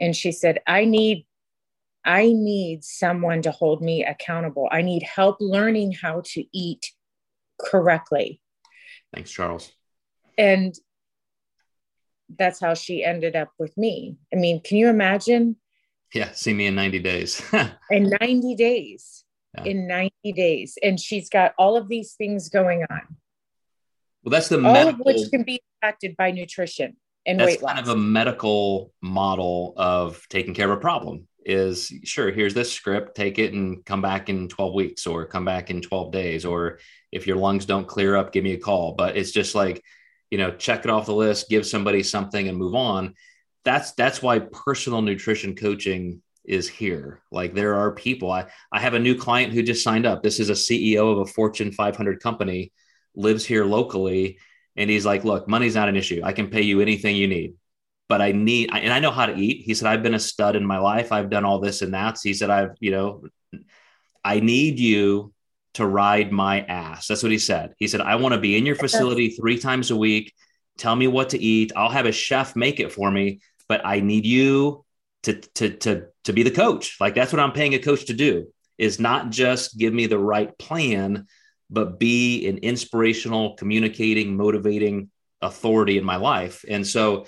And 0.00 0.16
she 0.16 0.32
said, 0.32 0.60
I 0.66 0.84
need 0.84 1.26
I 2.04 2.32
need 2.32 2.82
someone 2.82 3.42
to 3.42 3.52
hold 3.52 3.80
me 3.80 4.04
accountable. 4.04 4.68
I 4.72 4.82
need 4.82 5.04
help 5.04 5.36
learning 5.38 5.92
how 5.92 6.22
to 6.32 6.44
eat 6.52 6.90
correctly. 7.60 8.40
Thanks, 9.14 9.30
Charles. 9.30 9.70
And 10.36 10.74
that's 12.38 12.60
how 12.60 12.74
she 12.74 13.04
ended 13.04 13.36
up 13.36 13.52
with 13.58 13.76
me. 13.76 14.16
I 14.32 14.36
mean, 14.36 14.60
can 14.60 14.76
you 14.76 14.88
imagine? 14.88 15.56
Yeah, 16.14 16.32
see 16.32 16.52
me 16.52 16.66
in 16.66 16.74
90 16.74 16.98
days. 17.00 17.42
in 17.90 18.10
90 18.20 18.54
days. 18.54 19.24
Yeah. 19.56 19.64
In 19.64 19.86
90 19.86 20.32
days. 20.32 20.78
And 20.82 20.98
she's 20.98 21.28
got 21.28 21.54
all 21.58 21.76
of 21.76 21.88
these 21.88 22.14
things 22.14 22.48
going 22.48 22.84
on. 22.90 23.02
Well, 24.22 24.30
that's 24.30 24.48
the 24.48 24.56
all 24.56 24.72
medical, 24.72 25.00
of 25.00 25.06
which 25.06 25.30
can 25.30 25.42
be 25.42 25.62
impacted 25.80 26.16
by 26.16 26.30
nutrition 26.30 26.96
and 27.26 27.38
that's 27.38 27.52
weight 27.52 27.62
loss. 27.62 27.74
kind 27.74 27.86
of 27.86 27.94
a 27.94 27.98
medical 27.98 28.92
model 29.00 29.74
of 29.76 30.26
taking 30.28 30.54
care 30.54 30.70
of 30.70 30.78
a 30.78 30.80
problem 30.80 31.26
is 31.44 31.92
sure 32.04 32.30
here's 32.30 32.54
this 32.54 32.72
script 32.72 33.16
take 33.16 33.38
it 33.38 33.52
and 33.52 33.84
come 33.84 34.00
back 34.00 34.28
in 34.28 34.48
12 34.48 34.74
weeks 34.74 35.06
or 35.08 35.26
come 35.26 35.44
back 35.44 35.70
in 35.70 35.82
12 35.82 36.12
days 36.12 36.44
or 36.44 36.78
if 37.10 37.26
your 37.26 37.36
lungs 37.36 37.66
don't 37.66 37.88
clear 37.88 38.14
up 38.16 38.32
give 38.32 38.44
me 38.44 38.52
a 38.52 38.58
call 38.58 38.92
but 38.92 39.16
it's 39.16 39.32
just 39.32 39.54
like 39.54 39.82
you 40.32 40.38
know 40.38 40.50
check 40.50 40.84
it 40.84 40.90
off 40.90 41.04
the 41.06 41.14
list 41.14 41.50
give 41.50 41.66
somebody 41.66 42.02
something 42.02 42.48
and 42.48 42.56
move 42.56 42.74
on 42.74 43.14
that's 43.64 43.92
that's 43.92 44.22
why 44.22 44.38
personal 44.38 45.02
nutrition 45.02 45.54
coaching 45.54 46.22
is 46.44 46.66
here 46.66 47.20
like 47.30 47.54
there 47.54 47.74
are 47.74 47.92
people 47.92 48.32
i 48.32 48.46
i 48.72 48.80
have 48.80 48.94
a 48.94 48.98
new 48.98 49.14
client 49.14 49.52
who 49.52 49.62
just 49.62 49.84
signed 49.84 50.06
up 50.06 50.22
this 50.22 50.40
is 50.40 50.48
a 50.48 50.54
ceo 50.54 51.12
of 51.12 51.18
a 51.18 51.26
fortune 51.26 51.70
500 51.70 52.20
company 52.20 52.72
lives 53.14 53.44
here 53.44 53.66
locally 53.66 54.38
and 54.74 54.88
he's 54.88 55.04
like 55.04 55.22
look 55.22 55.46
money's 55.46 55.74
not 55.74 55.90
an 55.90 55.96
issue 55.96 56.22
i 56.24 56.32
can 56.32 56.48
pay 56.48 56.62
you 56.62 56.80
anything 56.80 57.14
you 57.14 57.28
need 57.28 57.54
but 58.08 58.20
I 58.20 58.32
need, 58.32 58.68
and 58.74 58.92
I 58.92 59.00
know 59.00 59.10
how 59.10 59.24
to 59.24 59.34
eat. 59.34 59.62
He 59.62 59.72
said, 59.72 59.88
I've 59.88 60.02
been 60.02 60.12
a 60.12 60.20
stud 60.20 60.54
in 60.54 60.66
my 60.66 60.76
life. 60.76 61.12
I've 61.12 61.30
done 61.30 61.46
all 61.46 61.60
this 61.60 61.80
and 61.80 61.94
that. 61.94 62.18
He 62.22 62.34
said, 62.34 62.50
I've, 62.50 62.72
you 62.78 62.90
know, 62.90 63.24
I 64.22 64.40
need 64.40 64.78
you 64.78 65.32
to 65.74 65.86
ride 65.86 66.32
my 66.32 66.60
ass. 66.60 67.06
That's 67.06 67.22
what 67.22 67.32
he 67.32 67.38
said. 67.38 67.74
He 67.78 67.88
said, 67.88 68.00
I 68.00 68.16
want 68.16 68.34
to 68.34 68.40
be 68.40 68.56
in 68.56 68.66
your 68.66 68.76
facility 68.76 69.30
three 69.30 69.58
times 69.58 69.90
a 69.90 69.96
week. 69.96 70.34
Tell 70.78 70.94
me 70.94 71.06
what 71.06 71.30
to 71.30 71.42
eat. 71.42 71.72
I'll 71.74 71.90
have 71.90 72.06
a 72.06 72.12
chef 72.12 72.56
make 72.56 72.80
it 72.80 72.92
for 72.92 73.10
me, 73.10 73.40
but 73.68 73.80
I 73.84 74.00
need 74.00 74.26
you 74.26 74.84
to, 75.24 75.34
to, 75.34 75.70
to, 75.70 76.06
to 76.24 76.32
be 76.32 76.42
the 76.42 76.50
coach. 76.50 76.96
Like 77.00 77.14
that's 77.14 77.32
what 77.32 77.40
I'm 77.40 77.52
paying 77.52 77.74
a 77.74 77.78
coach 77.78 78.06
to 78.06 78.14
do 78.14 78.48
is 78.78 78.98
not 78.98 79.30
just 79.30 79.78
give 79.78 79.94
me 79.94 80.06
the 80.06 80.18
right 80.18 80.56
plan, 80.58 81.26
but 81.70 81.98
be 81.98 82.46
an 82.48 82.58
inspirational, 82.58 83.54
communicating, 83.54 84.36
motivating 84.36 85.10
authority 85.40 85.98
in 85.98 86.04
my 86.04 86.16
life. 86.16 86.64
And 86.68 86.86
so, 86.86 87.26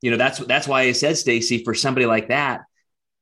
you 0.00 0.10
know, 0.10 0.16
that's 0.16 0.38
that's 0.38 0.66
why 0.66 0.82
I 0.82 0.92
said, 0.92 1.16
Stacy, 1.16 1.62
for 1.62 1.74
somebody 1.74 2.06
like 2.06 2.28
that, 2.28 2.62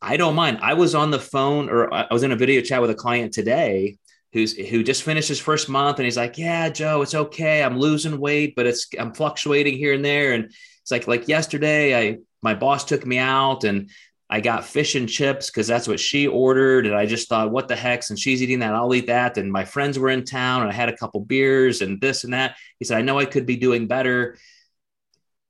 I 0.00 0.16
don't 0.16 0.34
mind. 0.34 0.58
I 0.62 0.74
was 0.74 0.94
on 0.94 1.10
the 1.10 1.18
phone 1.18 1.68
or 1.68 1.92
I 1.92 2.06
was 2.10 2.22
in 2.22 2.32
a 2.32 2.36
video 2.36 2.62
chat 2.62 2.80
with 2.80 2.90
a 2.90 2.94
client 2.94 3.34
today 3.34 3.98
who's 4.32 4.52
who 4.52 4.82
just 4.82 5.02
finished 5.02 5.28
his 5.28 5.40
first 5.40 5.68
month 5.68 5.98
and 5.98 6.04
he's 6.04 6.16
like, 6.16 6.38
Yeah, 6.38 6.68
Joe, 6.68 7.02
it's 7.02 7.14
okay. 7.14 7.62
I'm 7.62 7.78
losing 7.78 8.20
weight, 8.20 8.54
but 8.56 8.66
it's 8.66 8.86
I'm 8.98 9.12
fluctuating 9.12 9.76
here 9.76 9.94
and 9.94 10.04
there. 10.04 10.32
And 10.32 10.44
it's 10.44 10.90
like 10.90 11.06
like 11.06 11.28
yesterday, 11.28 11.96
I 11.96 12.18
my 12.42 12.54
boss 12.54 12.84
took 12.84 13.04
me 13.04 13.18
out 13.18 13.64
and 13.64 13.90
I 14.32 14.40
got 14.40 14.64
fish 14.64 14.94
and 14.94 15.08
chips 15.08 15.50
because 15.50 15.66
that's 15.66 15.88
what 15.88 15.98
she 15.98 16.28
ordered. 16.28 16.86
And 16.86 16.94
I 16.94 17.04
just 17.04 17.28
thought, 17.28 17.50
what 17.50 17.66
the 17.66 17.74
heck? 17.74 18.08
And 18.08 18.18
she's 18.18 18.40
eating 18.40 18.60
that, 18.60 18.74
I'll 18.74 18.94
eat 18.94 19.08
that. 19.08 19.36
And 19.36 19.50
my 19.50 19.64
friends 19.64 19.98
were 19.98 20.08
in 20.08 20.24
town 20.24 20.62
and 20.62 20.70
I 20.70 20.74
had 20.74 20.88
a 20.88 20.96
couple 20.96 21.20
beers 21.20 21.82
and 21.82 22.00
this 22.00 22.22
and 22.22 22.32
that. 22.32 22.56
He 22.78 22.84
said, 22.84 22.96
I 22.96 23.02
know 23.02 23.18
I 23.18 23.24
could 23.24 23.44
be 23.44 23.56
doing 23.56 23.88
better. 23.88 24.38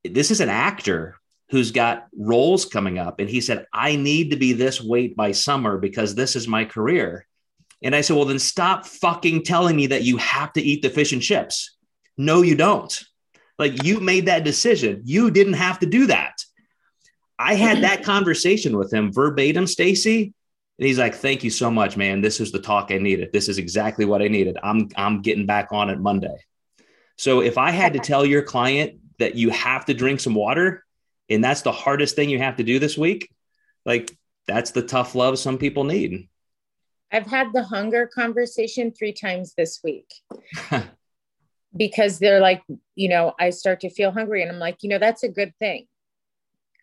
This 0.03 0.31
is 0.31 0.41
an 0.41 0.49
actor 0.49 1.21
who's 1.51 1.73
got 1.73 2.07
roles 2.17 2.65
coming 2.65 2.99
up. 2.99 3.21
And 3.21 3.29
he 3.29 3.43
said, 3.43 3.67
I 3.71 3.97
need 3.97 4.31
to 4.31 4.37
be 4.37 4.55
this 4.55 4.81
weight 4.81 5.15
by 5.15 5.33
summer 5.33 5.77
because 5.77 6.15
this 6.15 6.35
is 6.35 6.49
my 6.49 6.65
career. 6.65 7.27
And 7.83 7.95
I 7.95 8.01
said, 8.01 8.17
Well, 8.17 8.27
then 8.27 8.39
stop 8.39 8.87
fucking 8.87 9.45
telling 9.45 9.77
me 9.77 9.89
that 9.89 10.05
you 10.05 10.17
have 10.19 10.53
to 10.55 10.63
eat 10.63 10.83
the 10.83 10.91
fish 10.91 11.13
and 11.13 11.23
chips. 11.23 11.77
No, 12.17 12.43
you 12.43 12.55
don't. 12.55 13.03
Like 13.59 13.85
you 13.85 14.01
made 14.01 14.27
that 14.27 14.45
decision. 14.45 15.03
You 15.05 15.31
didn't 15.31 15.55
have 15.55 15.79
to 15.81 15.87
do 15.87 16.07
that. 16.07 16.43
I 17.39 17.55
had 17.55 17.83
that 17.83 18.05
conversation 18.05 18.77
with 18.77 18.93
him 18.93 19.13
verbatim, 19.13 19.67
Stacy. 19.67 20.35
And 20.79 20.87
he's 20.87 20.99
like, 20.99 21.15
"Thank 21.15 21.45
you 21.45 21.51
so 21.51 21.71
much, 21.71 21.97
man. 21.97 22.23
This 22.23 22.41
is 22.41 22.53
the 22.53 22.59
talk 22.59 22.91
I 22.91 22.99
needed. 22.99 23.33
This 23.33 23.49
is 23.49 23.59
exactly 23.59 24.07
what 24.07 24.23
I 24.23 24.29
needed. 24.29 24.57
I'm 24.63 24.89
I'm 24.97 25.21
getting 25.21 25.47
back 25.47 25.69
on 25.73 25.91
it 25.91 26.01
Monday." 26.01 26.37
So 27.17 27.41
if 27.43 27.59
I 27.59 27.71
had 27.71 27.93
to 27.93 27.99
tell 27.99 28.25
your 28.25 28.43
client 28.43 28.99
that 29.19 29.35
you 29.35 29.51
have 29.51 29.85
to 29.87 29.95
drink 29.95 30.21
some 30.21 30.35
water, 30.35 30.85
and 31.29 31.45
that's 31.45 31.61
the 31.61 31.73
hardest 31.73 32.17
thing 32.17 32.31
you 32.31 32.39
have 32.39 32.57
to 32.57 32.65
do 32.65 32.79
this 32.79 32.97
week, 32.97 33.31
like 33.85 34.17
that's 34.47 34.71
the 34.71 34.81
tough 34.81 35.15
love 35.15 35.39
some 35.39 35.59
people 35.59 35.85
need. 35.85 36.31
I've 37.13 37.27
had 37.27 37.53
the 37.53 37.65
hunger 37.65 38.07
conversation 38.07 38.93
three 38.93 39.13
times 39.13 39.55
this 39.57 39.81
week. 39.83 40.13
because 41.77 42.19
they're 42.19 42.41
like, 42.41 42.65
you 42.97 43.09
know, 43.09 43.33
I 43.39 43.51
start 43.51 43.79
to 43.81 43.91
feel 43.91 44.11
hungry 44.11 44.43
and 44.43 44.51
I'm 44.51 44.59
like, 44.59 44.79
you 44.83 44.89
know, 44.89 44.99
that's 44.99 45.23
a 45.23 45.29
good 45.29 45.55
thing 45.61 45.87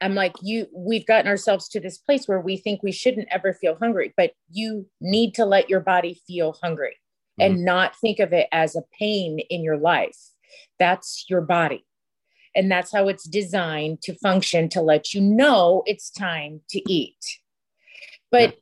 I'm 0.01 0.15
like, 0.15 0.35
you, 0.41 0.67
we've 0.73 1.05
gotten 1.05 1.27
ourselves 1.27 1.67
to 1.69 1.79
this 1.79 1.97
place 1.97 2.27
where 2.27 2.39
we 2.39 2.57
think 2.57 2.83
we 2.83 2.91
shouldn't 2.91 3.27
ever 3.31 3.53
feel 3.53 3.75
hungry, 3.75 4.13
but 4.15 4.31
you 4.49 4.87
need 5.01 5.33
to 5.35 5.45
let 5.45 5.69
your 5.69 5.79
body 5.79 6.21
feel 6.27 6.55
hungry 6.61 6.97
mm-hmm. 7.39 7.53
and 7.53 7.65
not 7.65 7.95
think 7.95 8.19
of 8.19 8.33
it 8.33 8.47
as 8.51 8.75
a 8.75 8.83
pain 8.97 9.39
in 9.39 9.63
your 9.63 9.77
life. 9.77 10.17
That's 10.79 11.25
your 11.29 11.41
body. 11.41 11.85
And 12.55 12.71
that's 12.71 12.91
how 12.91 13.07
it's 13.07 13.27
designed 13.27 14.01
to 14.03 14.15
function 14.15 14.69
to 14.69 14.81
let 14.81 15.13
you 15.13 15.21
know 15.21 15.83
it's 15.85 16.09
time 16.09 16.61
to 16.69 16.91
eat. 16.91 17.39
But 18.31 18.53
yeah. 18.53 18.59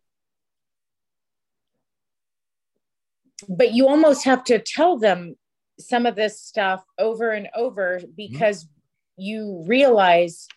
But 3.50 3.74
you 3.74 3.88
almost 3.88 4.24
have 4.26 4.44
to 4.46 4.60
tell 4.60 4.98
them 4.98 5.36
some 5.80 6.06
of 6.06 6.16
this 6.16 6.42
stuff 6.42 6.84
over 6.98 7.32
and 7.32 7.50
over 7.56 8.00
mm-hmm. 8.00 8.12
because 8.16 8.64
mm-hmm. 8.64 9.22
you 9.22 9.64
realize 9.68 10.48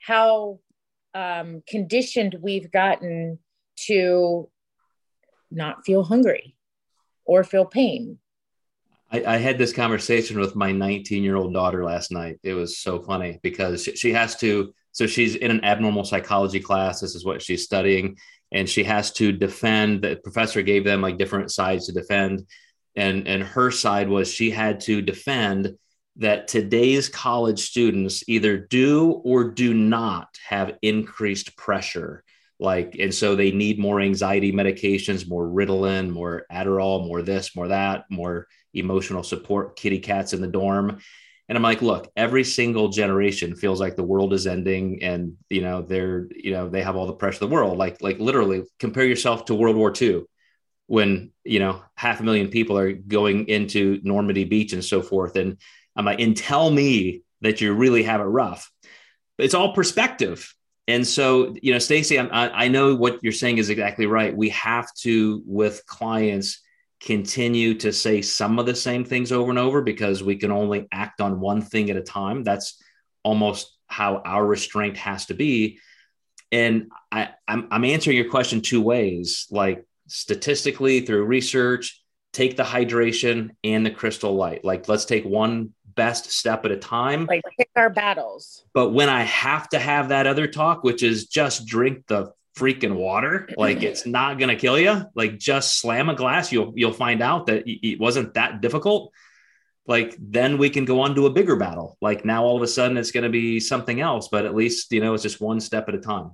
how 0.00 0.60
um, 1.14 1.62
conditioned 1.68 2.36
we've 2.40 2.70
gotten 2.70 3.38
to 3.76 4.48
not 5.50 5.84
feel 5.84 6.02
hungry 6.02 6.56
or 7.24 7.44
feel 7.44 7.64
pain. 7.64 8.18
I, 9.10 9.24
I 9.24 9.36
had 9.36 9.58
this 9.58 9.72
conversation 9.72 10.38
with 10.40 10.56
my 10.56 10.72
19 10.72 11.22
year 11.22 11.36
old 11.36 11.54
daughter 11.54 11.84
last 11.84 12.10
night. 12.10 12.38
It 12.42 12.54
was 12.54 12.78
so 12.78 13.00
funny 13.00 13.38
because 13.42 13.84
she, 13.84 13.96
she 13.96 14.12
has 14.12 14.36
to, 14.36 14.74
so 14.94 15.06
she's 15.08 15.34
in 15.34 15.50
an 15.50 15.64
abnormal 15.64 16.04
psychology 16.04 16.60
class. 16.60 17.00
This 17.00 17.16
is 17.16 17.24
what 17.24 17.42
she's 17.42 17.64
studying. 17.64 18.16
And 18.52 18.68
she 18.68 18.84
has 18.84 19.10
to 19.14 19.32
defend. 19.32 20.02
The 20.02 20.16
professor 20.16 20.62
gave 20.62 20.84
them 20.84 21.02
like 21.02 21.18
different 21.18 21.50
sides 21.50 21.86
to 21.86 21.92
defend. 21.92 22.46
And, 22.94 23.26
and 23.26 23.42
her 23.42 23.72
side 23.72 24.08
was 24.08 24.32
she 24.32 24.52
had 24.52 24.78
to 24.80 25.02
defend 25.02 25.74
that 26.16 26.46
today's 26.46 27.08
college 27.08 27.58
students 27.58 28.22
either 28.28 28.56
do 28.56 29.10
or 29.24 29.50
do 29.50 29.74
not 29.74 30.28
have 30.48 30.78
increased 30.80 31.56
pressure 31.56 32.22
like 32.60 32.94
and 33.00 33.12
so 33.12 33.34
they 33.34 33.50
need 33.50 33.80
more 33.80 34.00
anxiety 34.00 34.52
medications 34.52 35.28
more 35.28 35.44
ritalin 35.44 36.08
more 36.08 36.46
adderall 36.52 37.04
more 37.04 37.20
this 37.20 37.56
more 37.56 37.66
that 37.66 38.04
more 38.10 38.46
emotional 38.74 39.24
support 39.24 39.74
kitty 39.74 39.98
cats 39.98 40.32
in 40.32 40.40
the 40.40 40.46
dorm 40.46 41.00
and 41.48 41.56
i'm 41.56 41.62
like 41.62 41.82
look 41.82 42.10
every 42.16 42.44
single 42.44 42.88
generation 42.88 43.54
feels 43.54 43.80
like 43.80 43.96
the 43.96 44.02
world 44.02 44.32
is 44.32 44.46
ending 44.46 45.02
and 45.02 45.34
you 45.48 45.60
know 45.60 45.82
they're 45.82 46.28
you 46.34 46.52
know 46.52 46.68
they 46.68 46.82
have 46.82 46.96
all 46.96 47.06
the 47.06 47.12
pressure 47.12 47.36
of 47.36 47.50
the 47.50 47.54
world 47.54 47.78
like 47.78 48.00
like 48.00 48.18
literally 48.18 48.62
compare 48.78 49.04
yourself 49.04 49.44
to 49.44 49.54
world 49.54 49.76
war 49.76 49.92
ii 50.00 50.22
when 50.86 51.30
you 51.44 51.58
know 51.58 51.82
half 51.96 52.20
a 52.20 52.22
million 52.22 52.48
people 52.48 52.76
are 52.76 52.92
going 52.92 53.48
into 53.48 54.00
normandy 54.02 54.44
beach 54.44 54.72
and 54.72 54.84
so 54.84 55.02
forth 55.02 55.36
and 55.36 55.56
I'm 55.96 56.04
like, 56.04 56.20
and 56.20 56.36
tell 56.36 56.70
me 56.70 57.22
that 57.40 57.60
you 57.60 57.72
really 57.72 58.02
have 58.04 58.20
it 58.20 58.24
rough. 58.24 58.70
It's 59.38 59.54
all 59.54 59.74
perspective. 59.74 60.52
And 60.86 61.06
so, 61.06 61.54
you 61.62 61.72
know, 61.72 61.78
Stacy, 61.78 62.18
I, 62.18 62.64
I 62.64 62.68
know 62.68 62.94
what 62.94 63.20
you're 63.22 63.32
saying 63.32 63.58
is 63.58 63.70
exactly 63.70 64.06
right. 64.06 64.36
We 64.36 64.50
have 64.50 64.92
to, 65.00 65.42
with 65.46 65.84
clients, 65.86 66.60
continue 67.00 67.74
to 67.74 67.92
say 67.92 68.22
some 68.22 68.58
of 68.58 68.66
the 68.66 68.74
same 68.74 69.04
things 69.04 69.32
over 69.32 69.50
and 69.50 69.58
over 69.58 69.82
because 69.82 70.22
we 70.22 70.36
can 70.36 70.50
only 70.50 70.88
act 70.92 71.20
on 71.20 71.40
one 71.40 71.60
thing 71.60 71.90
at 71.90 71.96
a 71.96 72.02
time. 72.02 72.42
That's 72.44 72.82
almost 73.22 73.76
how 73.86 74.22
our 74.24 74.44
restraint 74.44 74.96
has 74.96 75.26
to 75.26 75.34
be. 75.34 75.78
And 76.50 76.90
I, 77.10 77.30
I'm, 77.48 77.68
I'm 77.70 77.84
answering 77.84 78.16
your 78.16 78.30
question 78.30 78.60
two 78.60 78.80
ways, 78.80 79.46
like 79.50 79.84
statistically 80.06 81.00
through 81.00 81.24
research, 81.24 82.02
take 82.32 82.56
the 82.56 82.62
hydration 82.62 83.50
and 83.62 83.84
the 83.84 83.90
crystal 83.90 84.34
light. 84.34 84.64
Like, 84.64 84.88
let's 84.88 85.04
take 85.04 85.24
one 85.24 85.74
best 85.94 86.30
step 86.30 86.64
at 86.64 86.72
a 86.72 86.76
time. 86.76 87.26
Like 87.26 87.42
pick 87.56 87.70
our 87.76 87.90
battles. 87.90 88.64
But 88.72 88.90
when 88.90 89.08
I 89.08 89.22
have 89.22 89.68
to 89.70 89.78
have 89.78 90.08
that 90.08 90.26
other 90.26 90.46
talk, 90.46 90.84
which 90.84 91.02
is 91.02 91.26
just 91.26 91.66
drink 91.66 92.06
the 92.06 92.32
freaking 92.56 92.94
water, 92.94 93.48
like 93.56 93.82
it's 93.82 94.06
not 94.18 94.38
going 94.38 94.48
to 94.48 94.56
kill 94.56 94.78
you. 94.78 95.04
Like 95.14 95.38
just 95.38 95.78
slam 95.78 96.08
a 96.08 96.14
glass, 96.14 96.52
you'll 96.52 96.72
you'll 96.76 96.92
find 96.92 97.22
out 97.22 97.46
that 97.46 97.64
it 97.66 98.00
wasn't 98.00 98.34
that 98.34 98.60
difficult. 98.60 99.12
Like 99.86 100.16
then 100.18 100.56
we 100.56 100.70
can 100.70 100.84
go 100.84 101.00
on 101.00 101.14
to 101.14 101.26
a 101.26 101.30
bigger 101.30 101.56
battle. 101.56 101.96
Like 102.00 102.24
now 102.24 102.44
all 102.44 102.56
of 102.56 102.62
a 102.62 102.66
sudden 102.66 102.96
it's 102.96 103.10
going 103.10 103.24
to 103.24 103.30
be 103.30 103.60
something 103.60 104.00
else, 104.00 104.28
but 104.28 104.46
at 104.46 104.54
least 104.54 104.92
you 104.92 105.00
know 105.00 105.14
it's 105.14 105.22
just 105.22 105.40
one 105.40 105.60
step 105.60 105.88
at 105.88 105.94
a 105.94 106.00
time. 106.00 106.32